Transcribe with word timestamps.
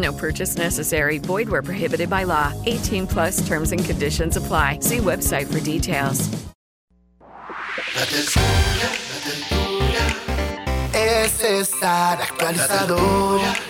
No 0.00 0.12
purchase 0.12 0.56
necessary. 0.56 1.18
Void 1.18 1.48
where 1.50 1.62
prohibited 1.62 2.08
by 2.08 2.24
law. 2.24 2.52
18 2.64 3.06
plus 3.06 3.46
terms 3.46 3.72
and 3.72 3.84
conditions 3.84 4.36
apply. 4.36 4.78
See 4.80 4.98
website 4.98 5.46
for 5.52 5.60
details. 5.60 6.28
La 7.96 8.06
tertulia, 8.06 8.88
la 9.10 9.18
tertulia 9.24 10.04
es 10.94 11.44
estar 11.44 12.22
actualizado. 12.22 12.96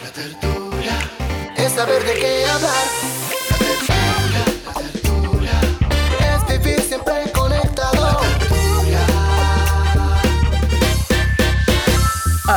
La 0.03 0.13
tertulia 0.13 0.97
es 1.57 1.73
saber 1.73 2.05
de 2.05 2.15
qué 2.21 2.45
hablar. 2.47 3.20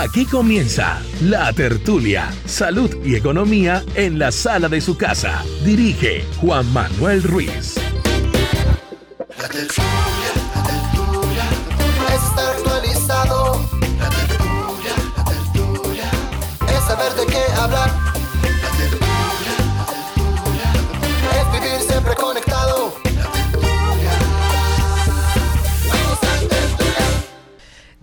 Aquí 0.04 0.26
comienza 0.26 1.02
La 1.22 1.54
Tertulia, 1.54 2.30
Salud 2.46 2.94
y 3.06 3.16
Economía 3.16 3.86
en 3.96 4.20
la 4.20 4.34
sala 4.34 4.68
de 4.68 4.82
su 4.82 4.98
casa. 4.98 5.46
Dirige 5.64 6.26
Juan 6.42 6.72
Manuel 6.74 7.24
Ruiz. 7.24 7.76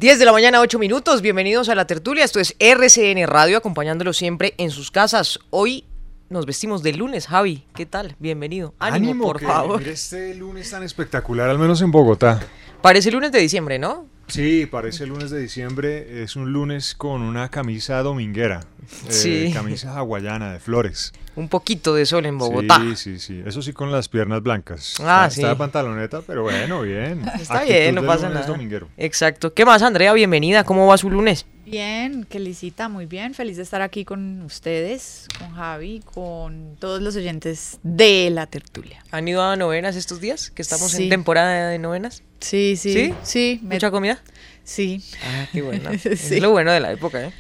10 0.01 0.19
de 0.19 0.25
la 0.25 0.33
mañana, 0.33 0.61
8 0.63 0.79
minutos. 0.79 1.21
Bienvenidos 1.21 1.69
a 1.69 1.75
la 1.75 1.87
tertulia. 1.87 2.25
Esto 2.25 2.41
es 2.41 2.57
RCN 2.59 3.27
Radio, 3.27 3.59
acompañándolo 3.59 4.15
siempre 4.15 4.55
en 4.57 4.71
sus 4.71 4.91
casas. 4.91 5.39
Hoy 5.51 5.85
nos 6.31 6.47
vestimos 6.47 6.83
de 6.83 6.95
lunes, 6.95 7.27
Javi. 7.27 7.65
¿Qué 7.75 7.85
tal? 7.85 8.17
Bienvenido. 8.19 8.73
Ánimo, 8.79 9.27
por 9.27 9.41
que- 9.41 9.45
favor. 9.47 9.79
mire 9.79 9.93
este 9.93 10.35
lunes 10.35 10.71
tan 10.71 10.83
espectacular, 10.85 11.51
al 11.51 11.59
menos 11.59 11.83
en 11.83 11.91
Bogotá. 11.91 12.41
Parece 12.81 13.11
lunes 13.11 13.31
de 13.31 13.41
diciembre, 13.41 13.79
¿no? 13.79 14.07
Sí, 14.29 14.65
parece 14.65 15.05
lunes 15.05 15.31
de 15.31 15.39
diciembre. 15.39 16.23
Es 16.23 16.35
un 16.35 16.51
lunes 16.51 16.95
con 16.95 17.21
una 17.21 17.51
camisa 17.51 18.03
dominguera. 18.03 18.61
Eh, 19.09 19.13
Sí. 19.13 19.51
Camisa 19.53 19.97
hawaiana 19.97 20.53
de 20.53 20.61
flores. 20.61 21.13
Un 21.37 21.49
poquito 21.49 21.95
de 21.95 22.05
sol 22.07 22.27
en 22.27 22.39
Bogotá. 22.39 22.79
Sí, 22.81 22.97
sí, 22.97 23.19
sí. 23.19 23.43
Eso 23.47 23.63
sí 23.63 23.73
con 23.73 23.93
las 23.93 24.09
piernas 24.09 24.43
blancas. 24.43 24.97
Ah, 25.01 25.25
está, 25.27 25.31
sí. 25.31 25.41
está 25.41 25.49
de 25.51 25.57
pantaloneta, 25.57 26.23
pero 26.27 26.43
bueno, 26.43 26.83
bien. 26.83 27.23
Está 27.41 27.59
Actitud 27.59 27.75
bien, 27.75 27.95
no 27.95 28.03
pasa 28.05 28.27
lunes 28.29 28.35
nada. 28.43 28.47
dominguero. 28.47 28.89
Exacto. 28.97 29.55
¿Qué 29.55 29.65
más, 29.65 29.83
Andrea? 29.83 30.13
Bienvenida. 30.13 30.65
¿Cómo 30.65 30.87
va 30.87 30.99
su 30.99 31.09
lunes? 31.09 31.47
Bien, 31.65 32.25
que 32.25 32.41
licita, 32.41 32.89
muy 32.89 33.07
bien. 33.07 33.33
Feliz 33.33 33.57
de 33.57 33.63
estar 33.63 33.81
aquí 33.81 34.05
con 34.05 34.43
ustedes, 34.43 35.27
con 35.39 35.53
Javi, 35.55 36.01
con 36.13 36.77
todos 36.81 37.01
los 37.01 37.15
oyentes 37.15 37.79
de 37.85 38.29
la 38.31 38.47
tertulia. 38.49 39.05
¿Han 39.13 39.29
ido 39.29 39.41
a 39.43 39.55
novenas 39.55 39.95
estos 39.95 40.21
días? 40.21 40.51
Que 40.51 40.63
estamos 40.63 40.91
Sí. 40.91 41.05
en 41.05 41.11
temporada 41.11 41.69
de 41.69 41.79
novenas. 41.79 42.25
Sí, 42.41 42.75
sí. 42.77 42.93
¿Sí? 42.93 43.15
Sí. 43.23 43.61
me- 43.63 43.77
¿Mucha 43.77 43.93
comida? 43.93 44.21
Sí. 44.65 45.03
Ah, 45.25 45.47
qué 45.53 45.63
bueno. 45.63 45.91
Sí. 46.03 46.09
Es 46.37 46.43
lo 46.43 46.51
bueno 46.51 46.73
de 46.73 46.81
la 46.81 46.91
época, 46.91 47.23
¿eh? 47.27 47.33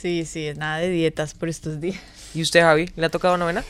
Sí, 0.00 0.24
sí, 0.26 0.46
es 0.46 0.56
nada 0.56 0.78
de 0.78 0.90
dietas 0.90 1.34
por 1.34 1.48
estos 1.48 1.80
días. 1.80 1.98
¿Y 2.32 2.40
usted, 2.40 2.60
Javi? 2.60 2.88
¿Le 2.94 3.06
ha 3.06 3.08
tocado 3.08 3.36
novena? 3.36 3.64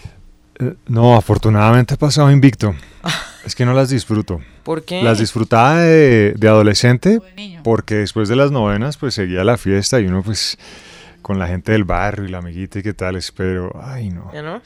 Eh, 0.59 0.75
no, 0.87 1.17
afortunadamente 1.17 1.95
he 1.95 1.97
pasado 1.97 2.31
invicto. 2.31 2.75
es 3.47 3.55
que 3.55 3.65
no 3.65 3.73
las 3.73 3.89
disfruto. 3.89 4.43
¿Por 4.63 4.85
qué? 4.85 5.03
Las 5.03 5.21
disfrutaba 5.21 5.81
de, 5.81 6.35
de 6.37 6.49
adolescente 6.49 7.21
porque 7.65 7.95
después 7.95 8.29
de 8.29 8.37
las 8.37 8.51
novenas 8.51 8.99
pues 8.99 9.15
seguía 9.15 9.43
la 9.43 9.57
fiesta 9.57 10.01
y 10.01 10.07
uno 10.07 10.23
pues 10.23 10.59
con 11.23 11.39
la 11.39 11.47
gente 11.47 11.73
del 11.73 11.85
barrio 11.85 12.27
y 12.27 12.29
la 12.31 12.39
amiguita 12.39 12.79
y 12.79 12.83
qué 12.83 12.93
tales, 12.93 13.33
pero 13.33 13.73
ay 13.83 14.11
no, 14.11 14.31
¿Ya 14.35 14.43
no? 14.43 14.61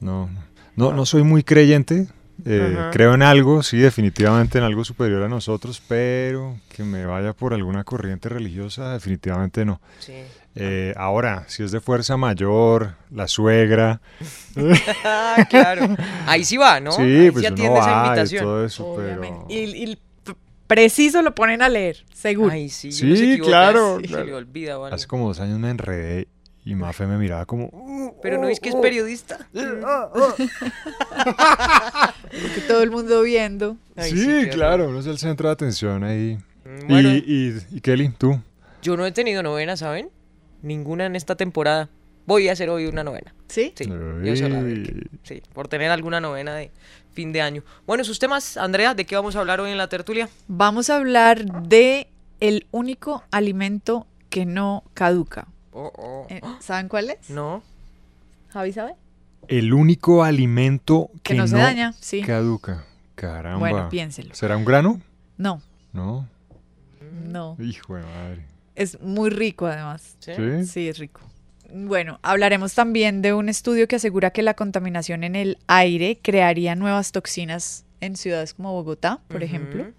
no, 0.00 0.28
no, 0.74 0.92
no 0.92 1.06
soy 1.06 1.22
muy 1.22 1.44
creyente, 1.44 2.08
eh, 2.44 2.76
creo 2.92 3.14
en 3.14 3.22
algo, 3.22 3.62
sí, 3.62 3.78
definitivamente 3.78 4.58
en 4.58 4.64
algo 4.64 4.84
superior 4.84 5.22
a 5.22 5.28
nosotros, 5.28 5.80
pero 5.86 6.58
que 6.68 6.82
me 6.82 7.06
vaya 7.06 7.32
por 7.32 7.54
alguna 7.54 7.84
corriente 7.84 8.28
religiosa, 8.28 8.92
definitivamente 8.92 9.64
no. 9.64 9.80
Sí. 10.00 10.14
Eh, 10.56 10.94
ahora, 10.96 11.44
si 11.48 11.64
es 11.64 11.72
de 11.72 11.80
fuerza 11.80 12.16
mayor, 12.16 12.94
la 13.10 13.26
suegra, 13.26 14.00
Ah, 15.04 15.44
claro. 15.50 15.96
Ahí 16.26 16.44
sí 16.44 16.56
va, 16.56 16.78
¿no? 16.80 16.92
sí, 16.92 17.02
Ahí 17.02 17.30
pues 17.32 17.44
sí 17.46 17.52
uno 17.62 17.72
va 17.72 18.02
y 18.04 18.08
invitación. 18.08 18.44
todo 18.44 18.64
eso, 18.64 18.94
pero... 18.96 19.46
Y, 19.48 19.58
y 19.92 19.98
preciso 20.68 21.22
lo 21.22 21.34
ponen 21.34 21.60
a 21.62 21.68
leer, 21.68 22.04
seguro. 22.14 22.52
Ay, 22.52 22.68
sí, 22.68 22.92
Sí, 22.92 23.04
uno 23.06 23.16
se 23.16 23.24
equivoca, 23.32 23.50
claro, 23.50 23.98
Se 24.00 24.06
claro. 24.06 24.24
le 24.24 24.34
olvida 24.34 24.72
algo. 24.74 24.86
Hace 24.86 25.06
como 25.08 25.26
dos 25.28 25.40
años 25.40 25.58
me 25.58 25.70
enredé 25.70 26.28
y 26.64 26.74
Mafe 26.76 27.06
me 27.06 27.18
miraba 27.18 27.44
como... 27.46 28.14
Pero 28.22 28.38
no 28.38 28.48
es 28.48 28.60
que 28.60 28.68
es 28.70 28.76
periodista. 28.76 29.38
Porque 29.52 29.80
todo 32.66 32.82
el 32.82 32.90
mundo 32.90 33.22
viendo. 33.22 33.76
Ay, 33.96 34.10
sí, 34.12 34.48
claro, 34.50 34.88
uno 34.88 35.00
es 35.00 35.06
el 35.06 35.18
centro 35.18 35.48
de 35.48 35.52
atención 35.52 36.02
ahí. 36.04 36.38
Mm, 36.64 36.88
Bueno, 36.88 37.08
Y, 37.10 37.62
y, 37.72 37.76
y 37.76 37.80
Kelly, 37.80 38.08
tú. 38.16 38.40
yo 38.82 38.96
no 38.96 39.04
he 39.06 39.12
tenido 39.12 39.42
novena, 39.42 39.76
¿saben? 39.76 40.08
Ninguna 40.64 41.06
en 41.06 41.14
esta 41.14 41.36
temporada. 41.36 41.88
Voy 42.26 42.48
a 42.48 42.52
hacer 42.52 42.70
hoy 42.70 42.86
una 42.86 43.04
novena. 43.04 43.34
¿Sí? 43.48 43.72
Sí, 43.76 43.84
yo 43.86 44.34
sí, 45.22 45.42
por 45.52 45.68
tener 45.68 45.90
alguna 45.90 46.20
novena 46.20 46.54
de 46.54 46.70
fin 47.12 47.32
de 47.32 47.42
año. 47.42 47.62
Bueno, 47.86 48.02
sus 48.02 48.18
temas, 48.18 48.56
Andrea, 48.56 48.94
¿de 48.94 49.04
qué 49.04 49.14
vamos 49.14 49.36
a 49.36 49.40
hablar 49.40 49.60
hoy 49.60 49.70
en 49.70 49.76
la 49.76 49.88
tertulia? 49.88 50.28
Vamos 50.48 50.88
a 50.88 50.96
hablar 50.96 51.44
de 51.68 52.08
el 52.40 52.66
único 52.70 53.22
alimento 53.30 54.06
que 54.30 54.46
no 54.46 54.84
caduca. 54.94 55.48
Oh, 55.72 55.92
oh. 55.96 56.26
Eh, 56.30 56.40
¿Saben 56.60 56.88
cuál 56.88 57.10
es? 57.10 57.28
No. 57.28 57.62
Javi 58.48 58.72
sabe. 58.72 58.94
El 59.48 59.74
único 59.74 60.24
alimento 60.24 61.10
que, 61.22 61.34
Que 61.34 61.34
no 61.34 61.46
se 61.46 61.56
daña, 61.58 61.92
sí. 62.00 62.22
caduca. 62.22 62.84
Caramba. 63.16 63.58
Bueno, 63.58 63.88
piénselo. 63.90 64.34
¿Será 64.34 64.56
un 64.56 64.64
grano? 64.64 65.00
No, 65.36 65.60
No. 65.92 66.26
no. 67.26 67.56
Hijo 67.60 67.96
de 67.96 68.02
madre. 68.02 68.46
Es 68.74 69.00
muy 69.00 69.30
rico 69.30 69.66
además. 69.66 70.16
¿Sí? 70.20 70.32
¿Sí? 70.66 70.88
Es 70.88 70.98
rico. 70.98 71.20
Bueno, 71.72 72.20
hablaremos 72.22 72.74
también 72.74 73.22
de 73.22 73.32
un 73.32 73.48
estudio 73.48 73.88
que 73.88 73.96
asegura 73.96 74.30
que 74.30 74.42
la 74.42 74.54
contaminación 74.54 75.24
en 75.24 75.34
el 75.34 75.58
aire 75.66 76.18
crearía 76.22 76.74
nuevas 76.76 77.10
toxinas 77.10 77.84
en 78.00 78.16
ciudades 78.16 78.54
como 78.54 78.72
Bogotá, 78.72 79.20
por 79.28 79.42
ejemplo. 79.42 79.92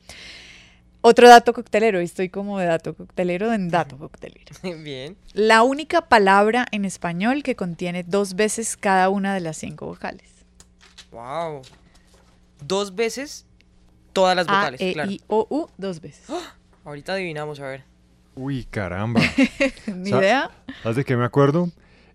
Otro 1.01 1.27
dato 1.27 1.53
coctelero, 1.53 2.01
y 2.01 2.05
estoy 2.05 2.29
como 2.29 2.57
de 2.59 2.65
dato 2.65 2.95
coctelero 2.95 3.53
en 3.53 3.69
dato 3.69 3.97
coctelero. 3.97 4.55
Bien. 4.83 5.17
La 5.33 5.63
única 5.63 6.07
palabra 6.07 6.65
en 6.71 6.85
español 6.85 7.43
que 7.43 7.55
contiene 7.55 8.03
dos 8.03 8.35
veces 8.35 8.77
cada 8.77 9.09
una 9.09 9.33
de 9.33 9.41
las 9.41 9.57
cinco 9.57 9.85
vocales. 9.85 10.29
Wow. 11.11 11.61
Dos 12.61 12.95
veces 12.95 13.45
todas 14.13 14.35
las 14.35 14.47
A, 14.47 14.51
vocales, 14.51 14.81
E, 14.81 14.93
claro. 14.93 15.11
I, 15.11 15.21
O, 15.27 15.45
U, 15.49 15.69
dos 15.77 16.01
veces. 16.01 16.25
Ahorita 16.85 17.13
adivinamos, 17.13 17.59
a 17.59 17.67
ver. 17.67 17.83
Uy, 18.35 18.65
caramba. 18.69 19.21
Ni 19.95 20.09
idea. 20.09 20.51
¿Sabes 20.83 20.97
de 20.97 21.05
qué 21.05 21.15
me 21.17 21.25
acuerdo? 21.25 21.69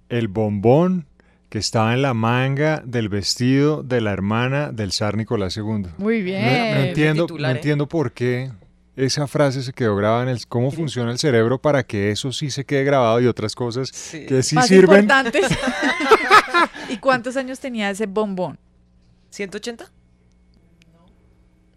El 0.08 0.28
bombón 0.28 1.06
que 1.48 1.58
estaba 1.58 1.94
en 1.94 2.02
la 2.02 2.14
manga 2.14 2.82
del 2.84 3.08
vestido 3.08 3.82
de 3.82 4.00
la 4.00 4.12
hermana 4.12 4.70
del 4.70 4.92
zar 4.92 5.16
Nicolás 5.16 5.56
II. 5.56 5.62
No, 5.64 5.88
Muy 5.98 6.18
no 6.18 6.24
bien. 6.24 6.44
entiendo, 6.44 7.26
titular, 7.26 7.50
no 7.50 7.54
¿eh? 7.54 7.58
entiendo 7.58 7.88
por 7.88 8.12
qué 8.12 8.50
esa 8.96 9.26
frase 9.26 9.62
se 9.62 9.72
quedó 9.72 9.96
grabada 9.96 10.22
en 10.24 10.28
el 10.28 10.46
cómo 10.46 10.70
funciona 10.70 11.10
el 11.10 11.18
cerebro 11.18 11.60
para 11.60 11.82
que 11.84 12.10
eso 12.10 12.32
sí 12.32 12.50
se 12.50 12.64
quede 12.64 12.84
grabado 12.84 13.20
y 13.20 13.26
otras 13.26 13.54
cosas 13.54 13.88
Sí. 13.92 14.26
que 14.26 14.42
sí 14.42 14.54
Más 14.56 14.68
sirven. 14.68 15.00
importantes. 15.00 15.46
¿Y 16.88 16.98
cuántos 16.98 17.36
años 17.36 17.58
tenía 17.60 17.90
ese 17.90 18.06
bombón? 18.06 18.58
¿180? 19.32 19.88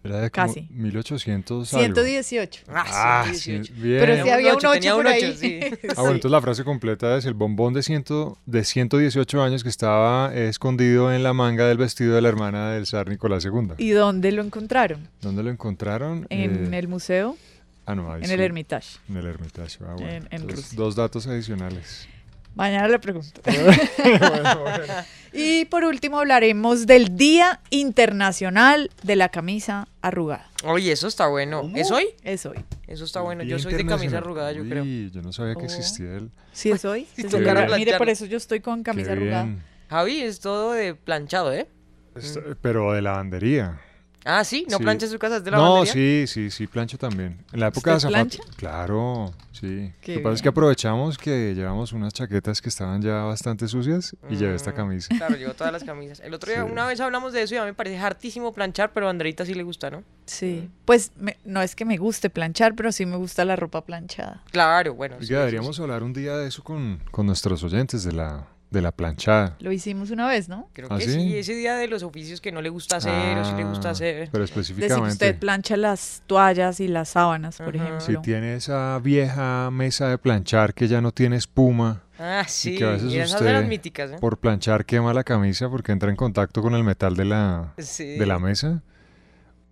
Era 0.03 0.19
de 0.19 0.29
Casi. 0.31 0.67
1800 0.71 1.73
algo. 1.73 1.85
118. 1.85 2.63
Ah, 2.67 2.83
Ah, 2.87 3.25
sí, 3.29 3.35
sí, 3.35 3.51
18. 3.51 3.73
bien. 3.81 3.99
Pero 3.99 4.23
sí 4.23 4.29
había 4.29 4.51
un 4.51 4.57
ocho, 4.57 4.69
8 4.69 4.73
tenía 4.79 4.91
por 4.95 5.05
un 5.05 5.11
ahí. 5.11 5.23
ocho, 5.23 5.37
sí. 5.37 5.59
Ah, 5.89 5.93
bueno, 6.01 6.11
entonces 6.15 6.31
la 6.31 6.41
frase 6.41 6.63
completa 6.65 7.17
es 7.17 7.25
el 7.25 7.33
bombón 7.33 7.73
de, 7.73 7.83
ciento, 7.83 8.37
de 8.45 8.63
118 8.65 9.41
años 9.41 9.63
que 9.63 9.69
estaba 9.69 10.33
escondido 10.35 11.13
en 11.13 11.23
la 11.23 11.31
manga 11.33 11.67
del 11.67 11.77
vestido 11.77 12.15
de 12.15 12.21
la 12.21 12.29
hermana 12.29 12.71
del 12.71 12.85
zar 12.85 13.07
Nicolás 13.07 13.45
II. 13.45 13.71
¿Y 13.77 13.91
dónde 13.91 14.31
lo 14.33 14.41
encontraron? 14.43 15.07
¿Dónde 15.21 15.41
lo 15.43 15.49
encontraron? 15.49 16.27
En 16.29 16.73
Eh, 16.73 16.77
el 16.77 16.87
museo, 16.89 17.37
ah, 17.85 17.95
no, 17.95 18.11
ahí 18.11 18.21
en 18.23 18.27
sí, 18.27 18.33
el 18.33 18.41
Hermitage. 18.41 18.97
En 19.09 19.17
el 19.17 19.25
Hermitage. 19.25 19.77
Ah, 19.87 19.93
bueno. 19.93 20.09
En- 20.09 20.15
en 20.15 20.27
Entonces, 20.31 20.65
Rusia. 20.65 20.77
dos 20.77 20.95
datos 20.95 21.27
adicionales. 21.27 22.07
Mañana 22.55 22.87
le 22.87 22.99
pregunto. 22.99 23.41
Y 25.35 25.65
por 25.65 25.83
último 25.83 26.19
hablaremos 26.19 26.85
del 26.85 27.17
Día 27.17 27.59
Internacional 27.71 28.91
de 29.01 29.15
la 29.15 29.29
Camisa 29.29 29.87
Arrugada. 30.03 30.47
Oye, 30.63 30.91
eso 30.91 31.07
está 31.07 31.25
bueno. 31.27 31.71
¿Es 31.73 31.89
hoy? 31.89 32.09
Es 32.23 32.45
hoy. 32.45 32.63
Eso 32.85 33.03
está 33.05 33.21
bueno. 33.21 33.41
Yo 33.43 33.57
soy 33.57 33.73
de 33.73 33.83
camisa 33.83 34.19
arrugada, 34.19 34.51
yo 34.51 34.63
creo. 34.63 34.83
Uy, 34.83 35.09
yo 35.11 35.23
no 35.23 35.33
sabía 35.33 35.55
que 35.55 35.61
Oh. 35.61 35.65
existía 35.65 36.17
el... 36.17 36.29
Sí, 36.51 36.69
es 36.69 36.85
hoy. 36.85 37.07
Sí, 37.15 37.23
plancharlo. 37.23 37.75
Mire, 37.77 37.97
por 37.97 38.09
eso 38.09 38.25
yo 38.27 38.37
estoy 38.37 38.59
con 38.59 38.83
camisa 38.83 39.13
arrugada. 39.13 39.47
Javi, 39.89 40.21
es 40.21 40.39
todo 40.39 40.73
de 40.73 40.93
planchado, 40.93 41.51
¿eh? 41.51 41.67
Esto- 42.15 42.41
Pero 42.61 42.93
de 42.93 43.01
lavandería. 43.01 43.79
Ah, 44.25 44.43
sí, 44.43 44.65
no 44.69 44.77
Sí. 44.77 44.83
plancha 44.83 45.07
su 45.07 45.19
casa, 45.19 45.37
es 45.37 45.43
de 45.43 45.51
la 45.51 45.57
No, 45.57 45.85
sí, 45.85 46.25
sí, 46.27 46.49
sí, 46.49 46.67
plancho 46.67 46.97
también. 46.97 47.37
En 47.51 47.59
la 47.59 47.67
época 47.67 47.91
de 47.91 47.97
¿Usted 47.97 48.09
zapatos. 48.09 48.37
plancha? 48.37 48.57
Claro, 48.57 49.33
sí. 49.51 49.91
Qué 50.01 50.13
Lo 50.13 50.17
que 50.19 50.23
pasa 50.23 50.35
es 50.35 50.41
que 50.41 50.49
aprovechamos 50.49 51.17
que 51.17 51.53
llevamos 51.55 51.91
unas 51.93 52.13
chaquetas 52.13 52.61
que 52.61 52.69
estaban 52.69 53.01
ya 53.01 53.23
bastante 53.23 53.67
sucias 53.67 54.15
y 54.29 54.35
llevé 54.35 54.55
esta 54.55 54.71
Mm, 54.71 54.75
camisa. 54.75 55.15
Claro, 55.17 55.35
llevo 55.35 55.53
todas 55.53 55.73
las 55.73 55.83
camisas. 55.83 56.19
El 56.21 56.33
otro 56.33 56.51
día, 56.51 56.63
Sí. 56.65 56.71
una 56.71 56.85
vez 56.87 56.99
hablamos 57.01 57.33
de 57.33 57.43
eso 57.43 57.55
y 57.55 57.57
a 57.57 57.61
mí 57.61 57.67
me 57.67 57.73
parece 57.73 57.97
hartísimo 57.97 58.53
planchar, 58.53 58.91
pero 58.93 59.07
a 59.07 59.09
Andreita 59.09 59.45
sí 59.45 59.53
le 59.53 59.63
gusta, 59.63 59.89
¿no? 59.89 60.03
Sí. 60.25 60.69
Pues 60.85 61.11
me- 61.19 61.37
no 61.43 61.61
es 61.61 61.75
que 61.75 61.83
me 61.85 61.97
guste 61.97 62.29
planchar, 62.29 62.75
pero 62.75 62.91
sí 62.91 63.05
me 63.05 63.17
gusta 63.17 63.43
la 63.45 63.55
ropa 63.55 63.81
planchada. 63.85 64.43
Claro, 64.51 64.93
bueno. 64.93 65.17
sí, 65.19 65.27
deberíamos 65.33 65.75
sí. 65.75 65.81
hablar 65.81 66.01
un 66.03 66.13
día 66.13 66.37
de 66.37 66.47
eso 66.47 66.63
con, 66.63 67.01
con 67.11 67.25
nuestros 67.25 67.61
oyentes, 67.63 68.03
de 68.03 68.13
la, 68.13 68.47
de 68.73 68.81
la 68.81 68.91
planchada. 68.91 69.55
Lo 69.59 69.71
hicimos 69.71 70.09
una 70.11 70.27
vez, 70.27 70.49
¿no? 70.49 70.67
Creo 70.73 70.89
¿Ah, 70.91 70.97
que 70.97 71.05
sí? 71.05 71.11
sí? 71.13 71.37
ese 71.37 71.55
día 71.55 71.75
de 71.75 71.87
los 71.87 72.03
oficios 72.03 72.41
que 72.41 72.51
no 72.51 72.61
le 72.61 72.67
gusta 72.69 72.97
hacer 72.97 73.37
o 73.37 73.45
sí 73.45 73.53
le 73.55 73.63
gusta 73.63 73.89
Ah, 73.89 73.91
hacer. 73.91 74.29
Pero 74.31 74.45
si 74.45 74.51
específicamente, 74.51 75.09
usted 75.09 75.39
plancha 75.39 75.77
las 75.77 76.23
toallas 76.27 76.79
y 76.81 76.87
las 76.89 77.09
sábanas, 77.09 77.57
por 77.57 77.75
Ajá. 77.75 77.85
ejemplo. 77.85 78.01
si 78.01 78.17
tiene 78.17 78.55
esa 78.55 78.99
vieja 78.99 79.69
mesa 79.71 80.09
de 80.09 80.17
planchar 80.17 80.73
que 80.73 80.87
ya 80.89 80.99
no 80.99 81.11
tiene 81.13 81.37
espuma, 81.37 82.01
Ah, 82.19 82.43
sí. 82.47 82.75
que 82.75 82.83
a 82.83 82.89
veces 82.91 83.11
y 83.13 83.17
esas 83.19 83.39
las 83.41 83.41
usted 83.41 83.67
míticas, 83.67 84.11
¿eh? 84.11 84.17
por 84.19 84.37
planchar 84.39 84.85
quema 84.85 85.13
la 85.13 85.23
camisa 85.23 85.69
porque 85.69 85.91
entra 85.91 86.09
en 86.09 86.15
contacto 86.15 86.61
con 86.61 86.73
el 86.75 86.83
metal 86.83 87.15
de 87.15 87.25
la, 87.25 87.73
Sí. 87.77 88.17
de 88.17 88.25
la 88.25 88.39
mesa. 88.39 88.81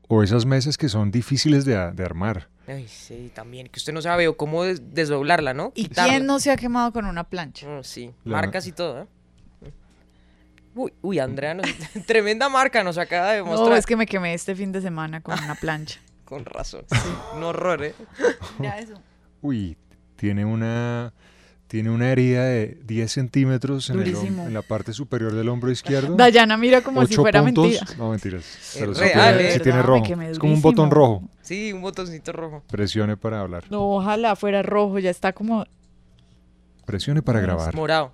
O 0.07 0.23
esas 0.23 0.45
mesas 0.45 0.77
que 0.77 0.89
son 0.89 1.09
difíciles 1.09 1.65
de, 1.65 1.91
de 1.91 2.03
armar. 2.05 2.49
Ay, 2.67 2.87
sí, 2.87 3.31
también. 3.33 3.67
Que 3.67 3.79
usted 3.79 3.91
no 3.93 4.01
sabe 4.01 4.27
o 4.27 4.37
cómo 4.37 4.63
des- 4.63 4.93
desdoblarla, 4.93 5.53
¿no? 5.53 5.71
¿Y 5.75 5.83
Quitarla. 5.87 6.13
quién 6.13 6.25
no 6.25 6.39
se 6.39 6.51
ha 6.51 6.57
quemado 6.57 6.93
con 6.93 7.05
una 7.05 7.23
plancha? 7.23 7.67
Mm, 7.67 7.83
sí, 7.83 8.11
La- 8.23 8.37
marcas 8.37 8.67
y 8.67 8.71
todo, 8.71 9.01
¿eh? 9.01 9.07
Uy, 10.73 10.93
uy, 11.01 11.19
Andrea, 11.19 11.53
nos- 11.53 11.65
tremenda 12.07 12.47
marca 12.49 12.83
nos 12.83 12.97
acaba 12.97 13.31
de 13.33 13.39
No, 13.39 13.45
mostrar. 13.47 13.77
es 13.77 13.85
que 13.85 13.95
me 13.97 14.05
quemé 14.05 14.33
este 14.33 14.55
fin 14.55 14.71
de 14.71 14.81
semana 14.81 15.21
con 15.21 15.37
una 15.43 15.55
plancha. 15.55 15.99
Con 16.25 16.45
razón. 16.45 16.85
Un 17.35 17.43
horror, 17.43 17.83
¿eh? 17.83 17.93
Ya 18.61 18.79
eso. 18.79 18.93
Uy, 19.41 19.75
tiene 20.15 20.45
una, 20.45 21.11
tiene 21.71 21.89
una 21.89 22.11
herida 22.11 22.43
de 22.43 22.77
10 22.83 23.09
centímetros 23.09 23.89
en, 23.89 24.01
el 24.01 24.13
en 24.13 24.53
la 24.53 24.61
parte 24.61 24.91
superior 24.91 25.33
del 25.33 25.47
hombro 25.47 25.71
izquierdo. 25.71 26.17
Dayana 26.17 26.57
mira 26.57 26.81
como 26.81 27.05
si 27.05 27.15
fuera 27.15 27.41
puntos. 27.41 27.65
mentira. 27.65 27.85
No, 27.97 28.09
mentiras. 28.09 28.75
Pero 28.77 28.93
real, 28.93 29.37
tiene, 29.37 29.49
¿eh? 29.49 29.53
sí 29.53 29.59
tiene 29.61 29.77
¿Verdad? 29.77 30.01
Me 30.01 30.15
rojo. 30.15 30.31
Es 30.31 30.39
como 30.39 30.53
un 30.53 30.61
botón 30.61 30.91
rojo. 30.91 31.29
Sí, 31.41 31.71
un 31.71 31.81
botoncito 31.81 32.33
rojo. 32.33 32.61
Presione 32.69 33.15
para 33.15 33.39
hablar. 33.39 33.63
No, 33.69 33.89
ojalá 33.89 34.35
fuera 34.35 34.61
rojo, 34.63 34.99
ya 34.99 35.11
está 35.11 35.31
como 35.31 35.65
Presione 36.85 37.21
para 37.21 37.39
grabar. 37.39 37.73
Morado. 37.73 38.11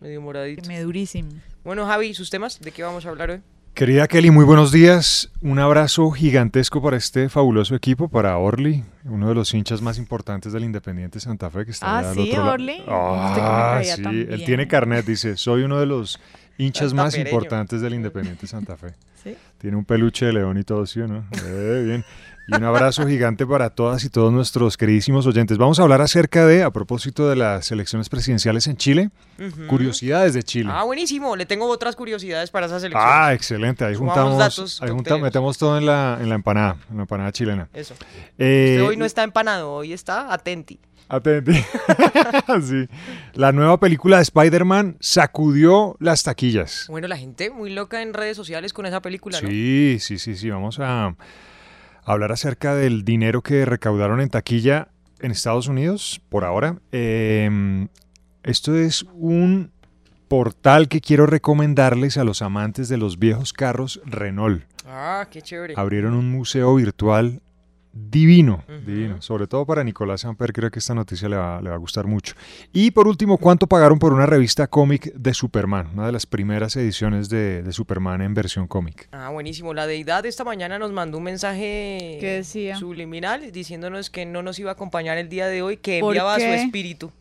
Medio 0.00 0.20
moradito. 0.20 0.62
quemé 0.62 0.80
durísimo. 0.80 1.30
Bueno, 1.62 1.86
Javi, 1.86 2.14
¿sus 2.14 2.30
temas? 2.30 2.58
¿De 2.58 2.72
qué 2.72 2.82
vamos 2.82 3.06
a 3.06 3.10
hablar 3.10 3.30
hoy? 3.30 3.42
Querida 3.74 4.06
Kelly, 4.06 4.30
muy 4.30 4.44
buenos 4.44 4.70
días. 4.70 5.30
Un 5.40 5.58
abrazo 5.58 6.10
gigantesco 6.10 6.82
para 6.82 6.98
este 6.98 7.30
fabuloso 7.30 7.74
equipo, 7.74 8.08
para 8.08 8.36
Orly, 8.36 8.84
uno 9.04 9.28
de 9.28 9.34
los 9.34 9.54
hinchas 9.54 9.80
más 9.80 9.96
importantes 9.96 10.52
del 10.52 10.64
Independiente 10.64 11.20
Santa 11.20 11.50
Fe, 11.50 11.64
que 11.64 11.70
está 11.70 11.86
Ah, 11.98 12.10
al 12.10 12.14
¿sí, 12.14 12.20
otro 12.28 12.42
lado. 12.42 12.52
Orly? 12.52 12.82
Ah, 12.86 13.80
sí. 13.82 14.02
tan 14.02 14.14
Él 14.14 14.44
tiene 14.44 14.68
carnet, 14.68 15.06
dice, 15.06 15.38
soy 15.38 15.62
uno 15.62 15.80
de 15.80 15.86
los 15.86 16.20
hinchas 16.58 16.92
más 16.92 17.16
importantes 17.16 17.80
del 17.80 17.94
Independiente 17.94 18.46
Santa 18.46 18.76
Fe. 18.76 18.88
¿Sí? 19.24 19.34
Tiene 19.58 19.76
un 19.78 19.84
peluche 19.86 20.26
de 20.26 20.34
león 20.34 20.58
y 20.58 20.64
todo, 20.64 20.84
¿sí 20.84 21.00
o 21.00 21.08
no? 21.08 21.24
Eh, 21.46 21.82
bien. 21.86 22.04
Y 22.48 22.56
un 22.56 22.64
abrazo 22.64 23.06
gigante 23.06 23.46
para 23.46 23.70
todas 23.70 24.04
y 24.04 24.10
todos 24.10 24.32
nuestros 24.32 24.76
queridísimos 24.76 25.26
oyentes. 25.26 25.58
Vamos 25.58 25.78
a 25.78 25.84
hablar 25.84 26.00
acerca 26.00 26.44
de, 26.44 26.64
a 26.64 26.70
propósito 26.72 27.28
de 27.28 27.36
las 27.36 27.70
elecciones 27.70 28.08
presidenciales 28.08 28.66
en 28.66 28.76
Chile, 28.76 29.10
curiosidades 29.68 30.34
de 30.34 30.42
Chile. 30.42 30.68
Ah, 30.72 30.82
buenísimo. 30.84 31.36
Le 31.36 31.46
tengo 31.46 31.68
otras 31.68 31.94
curiosidades 31.94 32.50
para 32.50 32.66
esas 32.66 32.82
elecciones. 32.82 33.08
Ah, 33.16 33.32
excelente. 33.32 33.84
Ahí 33.84 33.94
Sumamos 33.94 34.14
juntamos, 34.16 34.38
datos 34.38 34.82
ahí 34.82 34.90
junta- 34.90 35.18
metemos 35.18 35.56
todo 35.56 35.78
en 35.78 35.86
la, 35.86 36.18
en 36.20 36.28
la 36.28 36.34
empanada, 36.34 36.76
en 36.90 36.96
la 36.96 37.02
empanada 37.02 37.30
chilena. 37.32 37.68
Eso. 37.72 37.94
Eh, 38.38 38.74
Usted 38.76 38.88
hoy 38.88 38.96
no 38.96 39.04
está 39.04 39.22
empanado, 39.22 39.72
hoy 39.72 39.92
está 39.92 40.32
atenti. 40.32 40.80
Atenti. 41.08 41.52
Sí. 42.62 42.86
La 43.34 43.52
nueva 43.52 43.78
película 43.78 44.16
de 44.16 44.22
Spider-Man 44.24 44.96
sacudió 45.00 45.96
las 46.00 46.22
taquillas. 46.22 46.86
Bueno, 46.88 47.06
la 47.08 47.16
gente 47.16 47.50
muy 47.50 47.70
loca 47.72 48.02
en 48.02 48.14
redes 48.14 48.36
sociales 48.36 48.72
con 48.72 48.84
esa 48.86 49.00
película, 49.00 49.40
¿no? 49.40 49.48
Sí, 49.48 49.98
sí, 50.00 50.18
sí, 50.18 50.36
sí. 50.36 50.50
Vamos 50.50 50.78
a 50.80 51.14
hablar 52.04 52.32
acerca 52.32 52.74
del 52.74 53.04
dinero 53.04 53.42
que 53.42 53.64
recaudaron 53.64 54.20
en 54.20 54.28
taquilla 54.28 54.88
en 55.20 55.30
Estados 55.30 55.68
Unidos 55.68 56.20
por 56.28 56.44
ahora. 56.44 56.78
Eh, 56.90 57.86
esto 58.42 58.76
es 58.76 59.04
un 59.14 59.70
portal 60.28 60.88
que 60.88 61.00
quiero 61.00 61.26
recomendarles 61.26 62.16
a 62.16 62.24
los 62.24 62.42
amantes 62.42 62.88
de 62.88 62.96
los 62.96 63.18
viejos 63.18 63.52
carros 63.52 64.00
Renault. 64.04 64.64
Ah, 64.86 65.28
qué 65.30 65.42
chévere. 65.42 65.74
Abrieron 65.76 66.14
un 66.14 66.30
museo 66.30 66.74
virtual 66.74 67.42
divino, 67.92 68.64
divino. 68.86 69.20
Sobre 69.20 69.46
todo 69.46 69.66
para 69.66 69.84
Nicolás 69.84 70.22
Samper, 70.22 70.52
creo 70.52 70.70
que 70.70 70.78
esta 70.78 70.94
noticia 70.94 71.28
le 71.28 71.36
va, 71.36 71.60
le 71.60 71.68
va 71.68 71.74
a 71.74 71.78
gustar 71.78 72.06
mucho. 72.06 72.34
Y 72.72 72.90
por 72.90 73.06
último, 73.06 73.36
¿cuánto 73.38 73.66
pagaron 73.66 73.98
por 73.98 74.12
una 74.12 74.26
revista 74.26 74.66
cómic 74.66 75.12
de 75.14 75.34
Superman? 75.34 75.88
Una 75.94 76.06
de 76.06 76.12
las 76.12 76.24
primeras 76.26 76.74
ediciones 76.76 77.28
de, 77.28 77.62
de 77.62 77.72
Superman 77.72 78.22
en 78.22 78.34
versión 78.34 78.66
cómic. 78.66 79.08
Ah, 79.12 79.28
buenísimo. 79.30 79.74
La 79.74 79.86
deidad 79.86 80.24
esta 80.26 80.44
mañana 80.44 80.78
nos 80.78 80.92
mandó 80.92 81.18
un 81.18 81.24
mensaje 81.24 82.16
¿Qué 82.20 82.32
decía? 82.38 82.76
subliminal 82.76 83.52
diciéndonos 83.52 84.08
que 84.10 84.24
no 84.26 84.42
nos 84.42 84.58
iba 84.58 84.70
a 84.70 84.74
acompañar 84.74 85.18
el 85.18 85.28
día 85.28 85.46
de 85.48 85.62
hoy, 85.62 85.76
que 85.76 86.00
¿Por 86.00 86.12
enviaba 86.14 86.34
a 86.34 86.38
su 86.38 86.44
espíritu. 86.46 87.12